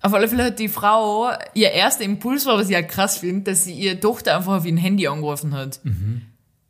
Auf 0.00 0.14
alle 0.14 0.28
Fälle 0.28 0.44
hat 0.44 0.58
die 0.58 0.68
Frau, 0.68 1.28
ihr 1.52 1.70
erster 1.72 2.04
Impuls 2.04 2.46
war, 2.46 2.56
was 2.56 2.68
ich 2.70 2.74
halt 2.76 2.88
krass 2.88 3.18
finde, 3.18 3.50
dass 3.50 3.64
sie 3.64 3.74
ihre 3.74 3.98
Tochter 4.00 4.36
einfach 4.36 4.56
auf 4.58 4.64
ihr 4.64 4.76
Handy 4.78 5.06
angerufen 5.08 5.52
hat. 5.52 5.80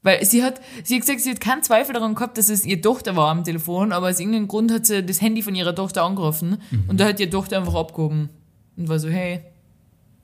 Weil 0.07 0.25
sie 0.25 0.45
hat, 0.45 0.61
sie 0.85 0.95
hat 0.95 1.01
gesagt, 1.01 1.21
sie 1.21 1.31
hat 1.33 1.40
keinen 1.40 1.64
Zweifel 1.64 1.92
daran 1.92 2.14
gehabt, 2.14 2.38
dass 2.38 2.49
es 2.49 2.64
ihre 2.64 2.81
Tochter 2.81 3.16
war 3.16 3.29
am 3.29 3.42
Telefon, 3.42 3.90
aber 3.90 4.09
aus 4.09 4.21
irgendeinem 4.21 4.47
Grund 4.47 4.71
hat 4.71 4.87
sie 4.87 5.03
das 5.03 5.21
Handy 5.21 5.42
von 5.42 5.57
ihrer 5.57 5.75
Tochter 5.75 6.05
angerufen 6.05 6.62
und 6.87 7.01
da 7.01 7.07
hat 7.07 7.19
ihre 7.19 7.29
Tochter 7.29 7.57
einfach 7.57 7.75
abgehoben 7.75 8.29
und 8.77 8.88
war 8.88 9.01
so, 9.01 9.09
hey, 9.09 9.40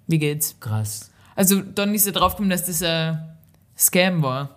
wie 0.06 0.20
geht's? 0.20 0.54
Krass. 0.60 1.10
Also 1.34 1.60
dann 1.62 1.92
ist 1.96 2.04
sie 2.04 2.12
draufgekommen, 2.12 2.50
dass 2.50 2.66
das 2.66 2.80
ein 2.80 3.28
Scam 3.76 4.22
war. 4.22 4.50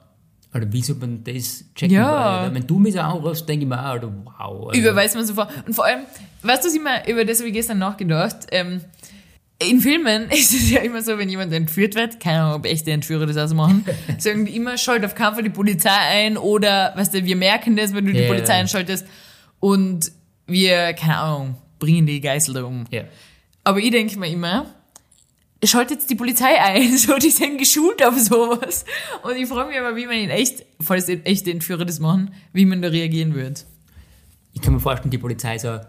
Alter, 0.51 0.71
wie 0.71 0.83
soll 0.83 0.97
man 0.97 1.23
das 1.23 1.65
checken? 1.73 1.95
Ja. 1.95 2.41
Alter? 2.41 2.53
Wenn 2.53 2.67
du 2.67 2.77
mich 2.77 2.93
so 2.93 2.99
anrufst, 2.99 3.49
denke 3.49 3.63
ich 3.63 3.69
mir 3.69 3.79
auch, 3.79 3.85
Alter, 3.85 4.13
wow. 4.25 4.67
Alter. 4.67 4.79
Überweist 4.79 5.15
man 5.15 5.25
sofort. 5.25 5.49
Und 5.65 5.73
vor 5.73 5.85
allem, 5.85 6.01
weißt 6.43 6.63
du, 6.63 6.67
was 6.67 6.75
ich 6.75 6.81
mir, 6.83 7.07
über 7.07 7.25
das 7.25 7.39
habe 7.39 7.47
ich 7.47 7.55
gestern 7.55 7.79
nachgedacht, 7.79 8.45
ähm, 8.51 8.81
in 9.59 9.81
Filmen 9.81 10.29
ist 10.29 10.53
es 10.53 10.69
ja 10.69 10.81
immer 10.81 11.01
so, 11.01 11.17
wenn 11.17 11.29
jemand 11.29 11.53
entführt 11.53 11.95
wird, 11.95 12.19
keine 12.19 12.41
Ahnung, 12.41 12.55
ob 12.55 12.65
echte 12.65 12.91
Entführer 12.91 13.25
das 13.25 13.37
auch 13.37 13.47
so 13.47 13.55
machen, 13.55 13.85
sagen 14.17 14.45
die 14.45 14.55
immer, 14.55 14.77
schalt 14.77 15.05
auf 15.05 15.15
Fall 15.15 15.43
die 15.43 15.49
Polizei 15.49 15.89
ein 15.91 16.37
oder, 16.37 16.93
weißt 16.95 17.13
du, 17.13 17.25
wir 17.25 17.35
merken 17.35 17.75
das, 17.75 17.93
wenn 17.93 18.05
du 18.05 18.13
die 18.13 18.21
Ja, 18.21 18.27
Polizei 18.27 18.53
einschaltest 18.53 19.05
und 19.59 20.11
wir, 20.47 20.93
keine 20.93 21.17
Ahnung, 21.17 21.57
bringen 21.79 22.05
die 22.05 22.21
Geißel 22.21 22.53
da 22.53 22.63
um. 22.63 22.85
Ja. 22.91 23.03
Aber 23.63 23.79
ich 23.79 23.91
denke 23.91 24.17
mir 24.19 24.27
immer, 24.27 24.67
schaltet 25.63 25.99
jetzt 25.99 26.09
die 26.09 26.15
Polizei 26.15 26.61
ein, 26.61 26.97
so, 26.97 27.17
die 27.17 27.31
sind 27.31 27.57
geschult 27.57 28.03
auf 28.05 28.17
sowas. 28.19 28.85
Und 29.23 29.35
ich 29.37 29.47
frage 29.47 29.69
mich 29.69 29.79
aber, 29.79 29.95
wie 29.95 30.05
man 30.05 30.15
in 30.15 30.29
echt, 30.29 30.65
falls 30.81 31.09
echte 31.09 31.51
Entführer 31.51 31.85
das 31.85 31.99
machen, 31.99 32.31
wie 32.53 32.65
man 32.65 32.81
da 32.81 32.89
reagieren 32.89 33.33
würde. 33.33 33.61
Ich 34.53 34.61
kann 34.61 34.73
mir 34.73 34.79
vorstellen, 34.79 35.11
die 35.11 35.17
Polizei 35.17 35.57
so, 35.57 35.79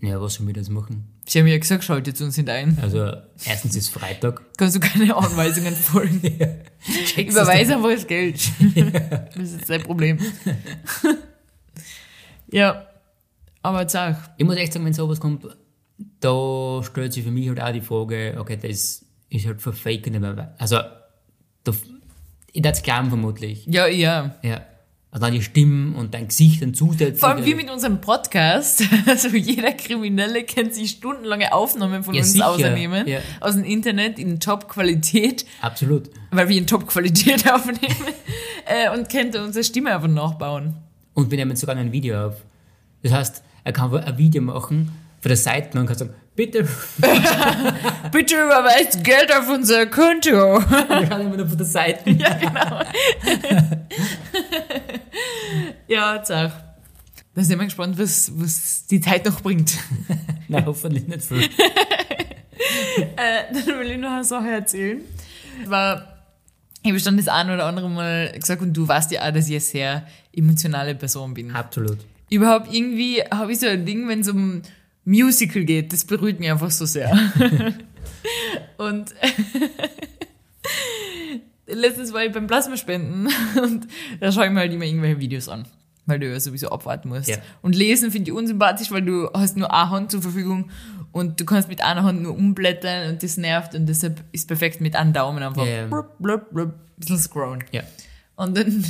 ja, 0.00 0.20
was 0.20 0.34
sollen 0.34 0.46
wir 0.46 0.54
das 0.54 0.70
machen? 0.70 1.04
Sie 1.30 1.38
haben 1.38 1.46
ja 1.46 1.58
gesagt, 1.58 1.84
schaltet 1.84 2.20
uns 2.20 2.36
nicht 2.36 2.50
ein. 2.50 2.76
Also, 2.82 3.12
erstens 3.44 3.76
ist 3.76 3.90
Freitag. 3.90 4.42
Kannst 4.56 4.74
du 4.74 4.80
keine 4.80 5.14
Anweisungen 5.14 5.76
folgen. 5.76 6.20
Checkst 7.06 7.36
Überweise 7.36 7.76
einfach 7.76 7.92
das 7.92 8.04
Geld. 8.08 8.40
Das 9.36 9.52
ist 9.52 9.66
sein 9.66 9.82
Problem. 9.82 10.18
Ja, 12.52 12.84
aber 13.62 13.88
sag. 13.88 14.34
Ich 14.36 14.44
muss 14.44 14.56
echt 14.56 14.72
sagen, 14.72 14.84
wenn 14.84 14.92
sowas 14.92 15.20
kommt, 15.20 15.46
da 16.18 16.82
stellt 16.82 17.12
sich 17.12 17.22
für 17.22 17.30
mich 17.30 17.46
halt 17.48 17.60
auch 17.60 17.70
die 17.72 17.80
Frage, 17.80 18.34
okay, 18.36 18.58
das 18.60 19.04
ist 19.28 19.46
halt 19.46 19.62
verfaken. 19.62 20.24
Also, 20.58 20.78
da, 21.62 21.72
ich 22.50 22.60
darf 22.60 22.76
es 22.76 22.82
glauben 22.82 23.08
vermutlich. 23.08 23.66
Ja, 23.66 23.86
ja. 23.86 24.34
Ja. 24.42 24.66
Also 25.12 25.26
dann 25.26 25.34
die 25.34 25.42
Stimmen 25.42 25.96
und 25.96 26.14
dein 26.14 26.28
Gesicht 26.28 26.62
dann 26.62 26.72
zusätzlich. 26.72 27.18
Vor 27.18 27.30
allem 27.30 27.44
wie 27.44 27.54
mit 27.56 27.68
unserem 27.68 28.00
Podcast. 28.00 28.84
Also 29.06 29.28
jeder 29.28 29.72
Kriminelle 29.72 30.44
kennt 30.44 30.72
sich 30.74 30.90
stundenlange 30.90 31.52
Aufnahmen 31.52 32.04
von 32.04 32.14
Ja, 32.14 32.22
uns 32.22 32.40
ausnehmen. 32.40 33.08
Ja. 33.08 33.18
Aus 33.40 33.54
dem 33.54 33.64
Internet 33.64 34.18
in 34.20 34.38
Top-Qualität, 34.38 35.44
Absolut. 35.62 36.10
weil 36.30 36.48
wir 36.48 36.56
in 36.58 36.66
Top-Qualität 36.66 37.50
aufnehmen. 37.52 37.96
äh, 38.66 38.96
und 38.96 39.08
kennt 39.08 39.34
unsere 39.34 39.64
Stimme 39.64 39.92
einfach 39.94 40.08
nachbauen. 40.08 40.76
Und 41.14 41.30
wir 41.30 41.38
nehmen 41.38 41.56
sogar 41.56 41.76
ein 41.76 41.90
Video 41.90 42.26
auf. 42.28 42.36
Das 43.02 43.12
heißt, 43.12 43.42
er 43.64 43.72
kann 43.72 43.92
ein 43.92 44.16
Video 44.16 44.42
machen 44.42 44.92
für 45.20 45.28
die 45.28 45.36
Seiten 45.36 45.78
und 45.78 45.86
kann 45.86 45.96
sagen, 45.96 46.14
bitte, 46.34 46.66
Bitte 48.12 48.34
überweist 48.34 49.04
Geld 49.04 49.32
auf 49.34 49.48
unser 49.48 49.86
Konto. 49.86 50.30
wir 50.60 51.06
schauen 51.06 51.20
immer 51.20 51.36
nur 51.36 51.46
von 51.46 51.56
der 51.56 51.66
Seite. 51.66 52.10
Ja, 52.10 52.34
genau. 52.34 52.82
ja, 55.88 56.24
sag. 56.24 56.52
Da 57.34 57.42
sind 57.42 57.58
wir 57.58 57.64
gespannt, 57.66 57.98
was, 57.98 58.32
was 58.34 58.86
die 58.86 59.00
Zeit 59.00 59.24
noch 59.24 59.40
bringt. 59.40 59.78
Nein, 60.48 60.66
hoffentlich 60.66 61.06
nicht 61.06 61.22
viel. 61.22 61.42
Äh, 63.16 63.54
dann 63.54 63.78
will 63.78 63.92
ich 63.92 63.98
noch 63.98 64.10
eine 64.10 64.24
Sache 64.24 64.48
erzählen. 64.48 65.02
War, 65.66 66.24
ich 66.82 66.90
habe 66.90 67.00
schon 67.00 67.16
das 67.16 67.28
ein 67.28 67.48
oder 67.50 67.66
andere 67.66 67.88
Mal 67.88 68.32
gesagt 68.32 68.60
und 68.62 68.72
du 68.72 68.86
weißt 68.86 69.12
ja 69.12 69.22
auch, 69.22 69.32
dass 69.32 69.46
ich 69.46 69.52
eine 69.52 69.60
sehr 69.60 70.06
emotionale 70.32 70.94
Person 70.96 71.34
bin. 71.34 71.52
Absolut. 71.52 71.98
Überhaupt 72.28 72.72
irgendwie 72.72 73.22
habe 73.22 73.52
ich 73.52 73.60
so 73.60 73.68
ein 73.68 73.86
Ding, 73.86 74.08
wenn 74.08 74.20
es 74.20 74.28
um 74.28 74.62
Musical 75.04 75.64
geht, 75.64 75.92
das 75.92 76.04
berührt 76.04 76.40
mich 76.40 76.50
einfach 76.50 76.70
so 76.70 76.86
sehr. 76.86 77.10
und 78.78 79.14
letztens 81.66 82.12
war 82.12 82.24
ich 82.24 82.32
beim 82.32 82.46
Plasmaspenden 82.46 83.28
und 83.62 83.86
da 84.20 84.32
schaue 84.32 84.46
ich 84.46 84.52
mir 84.52 84.60
halt 84.60 84.72
immer 84.72 84.84
irgendwelche 84.84 85.20
Videos 85.20 85.48
an, 85.48 85.66
weil 86.06 86.18
du 86.18 86.30
ja 86.30 86.40
sowieso 86.40 86.70
abwarten 86.70 87.08
musst. 87.08 87.28
Ja. 87.28 87.36
Und 87.62 87.74
lesen 87.76 88.10
finde 88.10 88.30
ich 88.30 88.36
unsympathisch, 88.36 88.90
weil 88.90 89.02
du 89.02 89.28
hast 89.32 89.56
nur 89.56 89.72
eine 89.72 89.90
Hand 89.90 90.10
zur 90.10 90.22
Verfügung 90.22 90.70
und 91.12 91.40
du 91.40 91.44
kannst 91.44 91.68
mit 91.68 91.82
einer 91.82 92.02
Hand 92.02 92.22
nur 92.22 92.36
umblättern 92.36 93.10
und 93.10 93.22
das 93.22 93.36
nervt 93.36 93.74
und 93.74 93.86
deshalb 93.86 94.22
ist 94.32 94.48
perfekt 94.48 94.80
mit 94.80 94.96
einem 94.96 95.12
Daumen 95.12 95.42
einfach 95.42 95.66
Ja. 95.66 95.86
blub, 95.86 96.18
blub, 96.18 96.50
blub, 96.52 96.74
bisschen 96.96 97.18
scrollen. 97.18 97.64
Ja. 97.72 97.82
Und 98.36 98.56
dann 98.56 98.84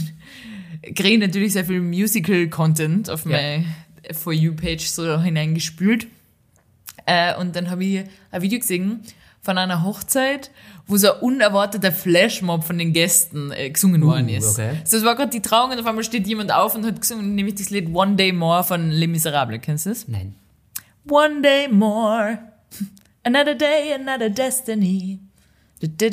kriege 0.83 1.09
ich 1.11 1.18
natürlich 1.18 1.53
sehr 1.55 1.64
viel 1.64 1.81
Musical-Content 1.81 3.11
auf 3.11 3.25
Ja. 3.25 3.33
meine 3.33 3.64
For 4.12 4.33
You-Page 4.33 4.88
so 4.88 5.20
hineingespült. 5.20 6.07
Äh, 7.07 7.37
und 7.37 7.57
dann 7.57 7.70
habe 7.70 7.85
ich 7.85 8.05
ein 8.31 8.42
Video 8.42 8.59
gesehen 8.59 9.01
von 9.42 9.57
einer 9.57 9.85
Hochzeit, 9.85 10.51
wo 10.87 10.96
so 10.96 11.12
ein 11.12 11.20
unerwarteter 11.20 11.92
Flashmob 11.92 12.64
von 12.64 12.79
den 12.79 12.92
Gästen 12.92 13.53
äh, 13.53 13.70
gesungen 13.70 14.03
uh, 14.03 14.09
worden 14.09 14.29
ist. 14.29 14.59
Okay. 14.59 14.77
So, 14.85 14.99
es 14.99 15.05
war 15.05 15.16
gerade 15.16 15.31
die 15.31 15.40
Trauung 15.40 15.70
und 15.70 15.79
auf 15.79 15.87
einmal 15.87 16.05
steht 16.05 16.27
jemand 16.27 16.53
auf 16.53 16.75
und 16.75 16.85
hat 16.85 17.01
gesungen, 17.01 17.35
nämlich 17.35 17.55
das 17.55 17.70
Lied 17.70 17.94
One 17.94 18.16
Day 18.16 18.33
More 18.33 18.64
von 18.64 18.90
Les 18.90 19.09
Miserables. 19.09 19.61
Kennst 19.62 19.87
du 19.87 19.90
das? 19.90 20.09
Nein. 20.09 20.35
One 21.09 21.40
day 21.40 21.66
more, 21.68 22.38
another 23.25 23.55
day, 23.55 23.94
another 23.94 24.29
destiny. 24.29 25.18
Tut 25.81 26.12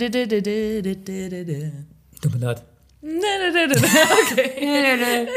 mir 2.34 2.40
leid. 2.40 2.64
Okay. 4.32 5.28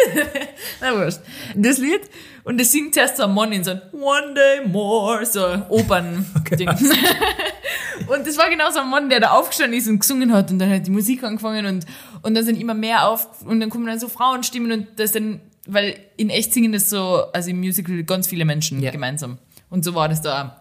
Na 0.81 0.95
wurscht. 0.97 1.21
Das 1.55 1.79
Lied, 1.79 2.01
und 2.45 2.59
das 2.59 2.73
singt 2.73 2.95
zuerst 2.95 3.17
so 3.19 3.25
ein 3.25 3.35
Mann 3.35 3.53
in 3.53 3.63
so 3.65 3.73
ein 3.73 3.83
One 3.93 4.35
Day 4.35 4.67
More, 4.67 5.25
so 5.27 5.41
Opern-Ding. 5.69 6.69
und 8.09 8.27
das 8.27 8.39
war 8.39 8.49
genau 8.51 8.71
so 8.71 8.81
ein 8.81 8.89
Mann, 8.89 9.11
der 9.11 9.21
da 9.21 9.31
aufgestanden 9.33 9.79
ist 9.79 9.89
und 9.89 9.99
gesungen 10.01 10.33
hat 10.33 10.51
und 10.51 10.59
dann 10.59 10.71
hat 10.71 10.87
die 10.87 10.91
Musik 10.91 11.23
angefangen 11.23 11.67
und, 11.67 11.87
und 12.23 12.35
dann 12.35 12.45
sind 12.45 12.59
immer 12.61 12.75
mehr 12.75 13.07
auf, 13.09 13.43
und 13.43 13.61
dann 13.61 13.69
kommen 13.71 13.87
dann 13.87 14.01
so 14.01 14.09
Frauenstimmen 14.09 14.73
und 14.73 14.87
das 14.97 15.13
dann, 15.13 15.41
weil 15.67 15.97
in 16.17 16.31
echt 16.31 16.55
singen 16.55 16.73
das 16.73 16.89
so, 16.89 17.25
also 17.33 17.51
im 17.51 17.61
Musical 17.61 18.03
ganz 18.05 18.27
viele 18.27 18.45
Menschen 18.47 18.81
Ja. 18.81 18.91
gemeinsam. 18.91 19.39
Und 19.69 19.85
so 19.85 19.95
war 19.95 20.09
das 20.09 20.23
da 20.23 20.43
auch. 20.45 20.61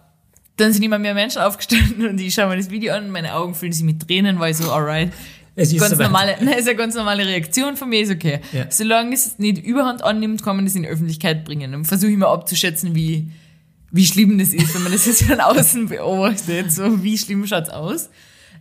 Dann 0.57 0.73
sind 0.73 0.83
immer 0.83 0.99
mehr 0.99 1.13
Menschen 1.13 1.41
aufgestanden 1.41 2.05
und 2.09 2.19
ich 2.19 2.33
schaue 2.33 2.47
mir 2.47 2.57
das 2.57 2.69
Video 2.69 2.93
an, 2.93 3.09
meine 3.09 3.33
Augen 3.33 3.55
füllen 3.55 3.71
sich 3.71 3.85
mit 3.85 4.05
Tränen, 4.05 4.39
weil 4.41 4.51
ich 4.51 4.57
so, 4.57 4.69
alright, 4.69 5.13
Es 5.55 5.73
ist 5.73 5.79
ganz 5.79 5.91
soweit. 5.91 6.07
normale, 6.07 6.35
nein, 6.41 6.57
ist 6.57 6.67
eine 6.67 6.77
ganz 6.77 6.95
normale 6.95 7.25
Reaktion 7.25 7.75
von 7.75 7.89
mir, 7.89 8.01
ist 8.01 8.11
okay. 8.11 8.39
Ja. 8.53 8.67
Solange 8.69 9.13
es 9.13 9.39
nicht 9.39 9.63
überhand 9.63 10.03
annimmt, 10.03 10.43
kann 10.43 10.55
man 10.55 10.65
das 10.65 10.75
in 10.75 10.83
die 10.83 10.89
Öffentlichkeit 10.89 11.45
bringen. 11.45 11.73
Und 11.75 11.85
versuche 11.85 12.11
immer 12.11 12.29
abzuschätzen, 12.29 12.95
wie, 12.95 13.31
wie 13.91 14.05
schlimm 14.05 14.37
das 14.37 14.53
ist, 14.53 14.73
wenn 14.75 14.83
man 14.83 14.91
das 14.91 15.05
jetzt 15.07 15.23
von 15.23 15.39
außen 15.39 15.89
beobachtet. 15.89 16.71
So, 16.71 17.03
wie 17.03 17.17
schlimm 17.17 17.45
schaut's 17.45 17.69
aus? 17.69 18.09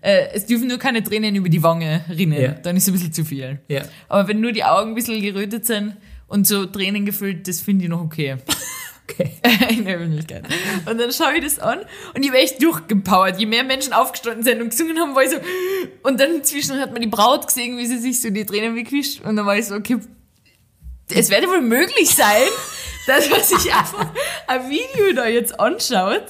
Äh, 0.00 0.28
es 0.32 0.46
dürfen 0.46 0.68
nur 0.68 0.78
keine 0.78 1.02
Tränen 1.02 1.34
über 1.34 1.48
die 1.48 1.62
Wange 1.62 2.04
rinnen. 2.08 2.40
Ja. 2.40 2.52
Dann 2.52 2.76
ist 2.76 2.84
es 2.84 2.88
ein 2.88 2.92
bisschen 2.92 3.12
zu 3.12 3.24
viel. 3.24 3.60
Ja. 3.68 3.82
Aber 4.08 4.28
wenn 4.28 4.40
nur 4.40 4.52
die 4.52 4.64
Augen 4.64 4.90
ein 4.90 4.94
bisschen 4.94 5.20
gerötet 5.20 5.66
sind 5.66 5.96
und 6.28 6.46
so 6.46 6.66
Tränen 6.66 7.04
gefüllt, 7.04 7.48
das 7.48 7.60
finde 7.60 7.84
ich 7.84 7.90
noch 7.90 8.00
okay. 8.00 8.36
Okay. 9.10 9.32
in 9.70 9.84
der 9.84 9.96
Öffentlichkeit. 9.96 10.44
Und 10.84 10.98
dann 10.98 11.12
schaue 11.12 11.36
ich 11.36 11.44
das 11.44 11.58
an 11.58 11.80
und 12.14 12.22
ich 12.22 12.28
habe 12.28 12.38
echt 12.38 12.62
durchgepowert. 12.62 13.38
Je 13.38 13.46
mehr 13.46 13.64
Menschen 13.64 13.92
aufgestanden 13.92 14.44
sind 14.44 14.60
und 14.60 14.70
gesungen 14.70 14.98
haben, 14.98 15.14
war 15.14 15.22
ich 15.22 15.30
so, 15.30 15.38
und 16.02 16.20
dann 16.20 16.44
zwischen 16.44 16.78
hat 16.78 16.92
man 16.92 17.00
die 17.00 17.08
Braut 17.08 17.46
gesehen, 17.46 17.78
wie 17.78 17.86
sie 17.86 17.98
sich 17.98 18.20
so 18.20 18.30
die 18.30 18.44
Tränen 18.44 18.76
wegwischt 18.76 19.24
und 19.24 19.36
dann 19.36 19.46
war 19.46 19.56
ich 19.56 19.66
so, 19.66 19.74
okay, 19.74 19.98
es 21.14 21.30
werde 21.30 21.48
wohl 21.48 21.62
möglich 21.62 22.14
sein, 22.14 22.48
dass 23.06 23.30
man 23.30 23.42
sich 23.42 23.72
einfach 23.72 24.12
ein 24.46 24.68
Video 24.68 25.12
da 25.14 25.26
jetzt 25.26 25.58
anschaut. 25.58 26.24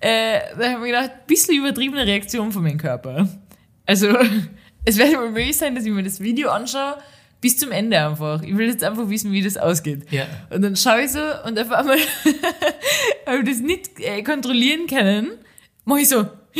Äh, 0.00 0.40
da 0.58 0.64
habe 0.64 0.72
ich 0.72 0.78
mir 0.78 0.86
gedacht, 0.86 1.10
ein 1.12 1.26
bisschen 1.26 1.56
übertriebene 1.56 2.06
Reaktion 2.06 2.52
von 2.52 2.62
meinem 2.62 2.78
Körper. 2.78 3.28
Also, 3.86 4.08
es 4.84 4.98
werde 4.98 5.18
wohl 5.18 5.30
möglich 5.30 5.56
sein, 5.56 5.74
dass 5.74 5.84
ich 5.84 5.92
mir 5.92 6.02
das 6.02 6.20
Video 6.20 6.50
anschaue, 6.50 6.98
bis 7.44 7.58
zum 7.58 7.72
Ende 7.72 7.98
einfach. 7.98 8.40
Ich 8.40 8.56
will 8.56 8.68
jetzt 8.68 8.82
einfach 8.82 9.10
wissen, 9.10 9.30
wie 9.30 9.42
das 9.42 9.58
ausgeht. 9.58 10.10
Ja. 10.10 10.26
Und 10.48 10.62
dann 10.62 10.76
schaue 10.76 11.02
ich 11.02 11.12
so 11.12 11.20
und 11.44 11.58
auf 11.58 11.70
einmal, 11.70 11.98
weil 13.26 13.44
wir 13.44 13.44
das 13.44 13.60
nicht 13.60 14.00
äh, 14.00 14.22
kontrollieren 14.22 14.86
können, 14.86 15.32
mache 15.84 16.00
ich 16.00 16.08
so. 16.08 16.26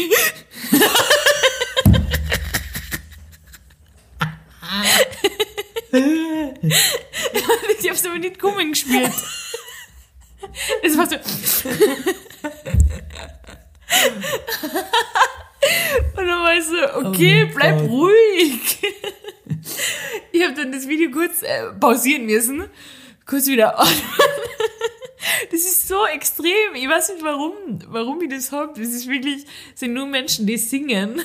ich 7.80 7.88
hab's 7.88 8.04
aber 8.04 8.18
nicht 8.18 8.38
kommen 8.38 8.72
gespielt. 8.72 9.10
Es 10.82 10.98
war 10.98 11.08
so. 11.08 11.16
Und 16.16 16.26
dann 16.26 16.42
war 16.42 16.54
ich 16.54 16.64
so, 16.64 17.08
okay, 17.08 17.48
Oh 17.48 17.54
bleib 17.56 17.78
Gott. 17.78 17.88
ruhig. 17.88 18.78
Ich 20.32 20.42
habe 20.42 20.54
dann 20.54 20.72
das 20.72 20.88
Video 20.88 21.10
kurz 21.12 21.42
äh, 21.54 21.72
pausieren 21.78 22.26
müssen, 22.26 22.64
kurz 23.26 23.46
wieder 23.46 23.78
an. 23.78 23.88
Das 25.50 25.60
ist 25.60 25.88
so 25.88 26.06
extrem. 26.06 26.74
Ich 26.74 26.88
weiß 26.88 27.10
nicht 27.10 27.24
warum, 27.24 27.52
warum 27.88 28.20
ich 28.22 28.28
das 28.28 28.52
hab. 28.52 28.74
Das 28.74 28.88
ist 28.88 29.08
wirklich, 29.08 29.46
sind 29.74 29.94
nur 29.94 30.06
Menschen, 30.06 30.46
die 30.46 30.56
singen. 30.58 31.22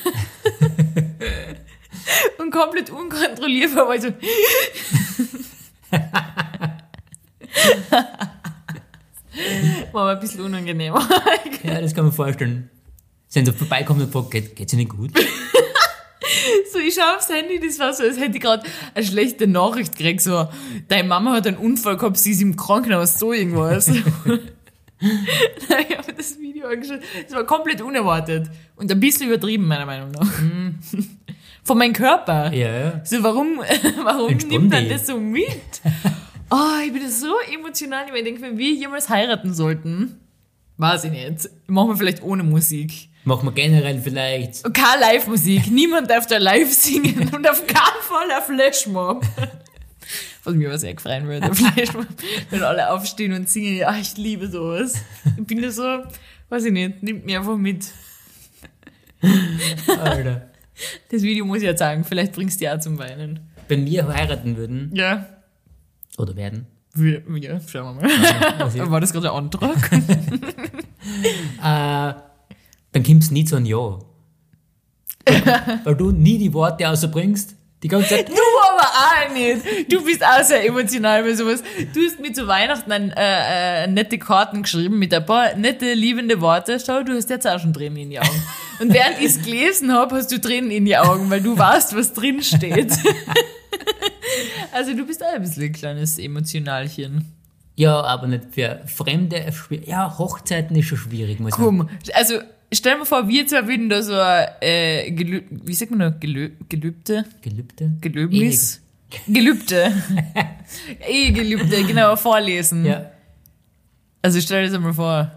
Und 2.38 2.52
komplett 2.52 2.90
unkontrollierbar, 2.90 3.88
weil 3.88 4.02
so. 4.02 4.10
War 9.92 10.02
aber 10.02 10.12
ein 10.12 10.20
bisschen 10.20 10.42
unangenehm. 10.42 10.94
Ja, 11.64 11.82
das 11.82 11.94
kann 11.94 12.06
man 12.06 12.14
vorstellen. 12.14 12.70
Sind 13.28 13.46
so 13.46 13.52
vorbeikommen 13.52 14.02
und 14.02 14.12
fragt, 14.12 14.32
geht, 14.32 14.56
geht's 14.56 14.74
Ihnen 14.74 14.88
gut? 14.88 15.12
So, 16.72 16.80
ich 16.80 16.94
schaue 16.96 17.16
aufs 17.16 17.30
Handy, 17.30 17.60
das 17.60 17.80
war 17.80 17.94
so, 17.94 18.04
als 18.04 18.20
hätte 18.20 18.38
ich 18.38 18.44
gerade 18.44 18.64
eine 18.94 19.06
schlechte 19.06 19.48
Nachricht 19.48 19.98
gekriegt, 19.98 20.22
so, 20.22 20.48
deine 20.88 21.08
Mama 21.08 21.34
hat 21.34 21.48
einen 21.48 21.58
Unfall 21.58 21.98
gehabt, 21.98 22.18
sie 22.18 22.32
ist 22.32 22.42
im 22.42 22.56
Krankenhaus, 22.56 23.20
so 23.20 23.34
irgendwas. 23.34 23.88
ich 23.90 24.04
habe 25.98 26.14
das 26.16 26.40
Video 26.40 26.68
angeschaut, 26.68 27.00
das 27.24 27.36
war 27.36 27.44
komplett 27.46 27.82
unerwartet 27.82 28.50
und 28.76 28.92
ein 28.92 29.00
bisschen 29.00 29.28
übertrieben, 29.28 29.66
meiner 29.68 29.86
Meinung 29.86 30.12
nach. 30.12 30.32
Von 31.64 31.78
meinem 31.78 31.94
Körper. 31.94 32.52
Ja, 32.54 32.80
ja. 32.80 33.02
So, 33.06 33.22
warum, 33.24 33.60
warum 34.04 34.34
nimmt 34.34 34.72
man 34.72 34.84
dich. 34.84 34.94
das 34.94 35.08
so 35.08 35.20
mit? 35.20 35.82
Oh, 36.50 36.56
ich 36.86 36.92
bin 36.92 37.10
so 37.10 37.34
emotional, 37.54 38.06
ich 38.14 38.24
denke, 38.24 38.42
wenn 38.42 38.58
wir 38.58 38.72
jemals 38.72 39.10
heiraten 39.10 39.54
sollten, 39.54 40.20
weiß 40.80 41.04
ich 41.04 41.12
nicht, 41.12 41.50
machen 41.68 41.90
wir 41.90 41.98
vielleicht 41.98 42.24
ohne 42.24 42.42
Musik. 42.44 43.10
Machen 43.26 43.46
wir 43.48 43.52
generell 43.52 44.02
vielleicht. 44.02 44.64
Keine 44.74 45.02
Live-Musik. 45.02 45.70
Niemand 45.70 46.10
darf 46.10 46.26
da 46.26 46.38
live 46.38 46.72
singen 46.74 47.30
und 47.36 47.48
auf 47.48 47.68
keinen 47.68 48.02
Fall 48.02 48.32
ein 48.32 48.42
Flashmob. 48.44 49.24
Was 50.46 50.56
mir 50.56 50.70
aber 50.70 50.80
sehr 50.80 50.94
gefreien 50.96 51.28
würde, 51.28 51.48
ein 51.48 51.54
Flashmob. 51.54 52.08
Wenn 52.50 52.64
alle 52.64 52.92
aufstehen 52.92 53.34
und 53.34 53.48
singen, 53.50 53.76
ja, 53.76 53.96
ich 53.98 54.16
liebe 54.18 54.48
sowas. 54.50 54.94
Ich 55.38 55.46
bin 55.46 55.62
da 55.62 55.70
so, 55.70 55.84
weiß 56.48 56.64
ich 56.66 56.72
nicht, 56.72 57.04
nimmt 57.04 57.26
mir 57.26 57.40
einfach 57.40 57.58
mit. 57.58 57.86
Alter. 59.88 60.50
Das 61.12 61.22
Video 61.22 61.44
muss 61.46 61.58
ich 61.58 61.64
ja 61.66 61.76
sagen, 61.76 62.06
vielleicht 62.06 62.32
bringst 62.34 62.62
du 62.62 62.66
ja 62.66 62.80
zum 62.80 62.98
Weinen. 62.98 63.42
Wenn 63.68 63.86
wir 63.86 64.08
heiraten 64.08 64.56
würden, 64.56 64.92
Ja. 64.96 65.26
oder 66.18 66.36
werden, 66.38 66.68
Wir- 66.94 67.22
Ja, 67.38 67.60
schauen 67.62 67.98
wir 67.98 68.08
mal. 68.08 68.10
War 68.92 69.00
das 69.02 69.12
gerade 69.14 69.32
ein 69.32 69.38
Antrag? 69.46 69.92
äh, 71.62 72.14
dann 72.92 73.04
kommt's 73.06 73.32
nie 73.32 73.46
zu 73.46 73.56
einem 73.56 73.66
Ja. 73.66 74.00
Weil, 75.28 75.80
weil 75.84 75.96
du 75.96 76.12
nie 76.12 76.38
die 76.40 76.54
Worte 76.54 76.86
rausbringst, 76.86 77.56
die 77.84 77.88
ganze 77.88 78.10
Zeit. 78.10 78.30
Du 78.30 78.36
aber 78.36 78.88
auch 78.88 79.34
nicht. 79.34 79.92
Du 79.92 80.04
bist 80.04 80.24
auch 80.24 80.44
sehr 80.44 80.66
emotional 80.66 81.24
bei 81.24 81.34
sowas. 81.34 81.64
Du 81.94 82.02
hast 82.02 82.20
mir 82.20 82.34
zu 82.34 82.48
Weihnachten 82.48 82.92
ein, 82.92 83.12
äh, 83.12 83.84
äh, 83.84 83.88
nette 83.88 84.18
Karten 84.18 84.64
geschrieben 84.64 85.00
mit 85.00 85.14
ein 85.14 85.26
paar 85.26 85.56
nette, 85.56 85.94
liebende 85.94 86.42
Worte. 86.42 86.80
Schau, 86.80 87.04
du 87.04 87.14
hast 87.14 87.30
jetzt 87.30 87.48
auch 87.48 87.60
schon 87.60 87.74
Tränen 87.74 87.98
in 87.98 88.10
die 88.10 88.20
Augen. 88.20 88.44
Und 88.80 88.94
während 88.94 89.20
ich 89.20 89.28
es 89.28 89.42
gelesen 89.44 89.94
habe, 89.94 90.16
hast 90.16 90.32
du 90.32 90.40
Tränen 90.40 90.72
in 90.72 90.86
die 90.86 90.98
Augen, 90.98 91.30
weil 91.30 91.42
du 91.42 91.58
weißt, 91.58 91.96
was 91.96 92.14
drin 92.14 92.42
steht. 92.42 92.92
also 94.72 94.94
du 94.94 95.06
bist 95.06 95.24
auch 95.24 95.34
ein 95.34 95.42
bisschen 95.42 95.64
ein 95.64 95.74
kleines 95.74 96.18
Emotionalchen. 96.20 97.34
Ja, 97.76 98.02
aber 98.02 98.28
nicht 98.28 98.44
für 98.52 98.82
Fremde. 98.88 99.54
Ja, 99.86 100.18
Hochzeiten 100.18 100.76
ist 100.76 100.88
schon 100.88 100.98
schwierig, 100.98 101.40
muss 101.40 101.58
man 101.58 101.66
Komm, 101.66 101.90
also 102.14 102.40
stell 102.74 102.98
mal 102.98 103.06
vor, 103.06 103.28
wir 103.28 103.48
zwei 103.48 103.68
würden 103.68 103.90
da 103.90 104.02
so 104.02 104.14
ein, 104.14 104.48
äh, 104.62 105.12
Gelü 105.12 105.44
wie 105.50 105.74
sagt 105.74 105.92
man 105.92 106.00
noch, 106.00 106.20
Gelü 106.20 106.52
Gelübde? 106.68 107.26
Gelübde? 107.42 107.92
Gelöbnis? 108.02 108.82
Gelübde. 109.28 109.94
Ehegelübde, 111.08 111.84
genau, 111.84 112.16
vorlesen. 112.16 112.86
Ja. 112.86 113.12
Also 114.22 114.40
stell 114.42 114.66
dir 114.66 114.72
das 114.72 114.80
mal 114.80 114.94
vor. 114.94 115.32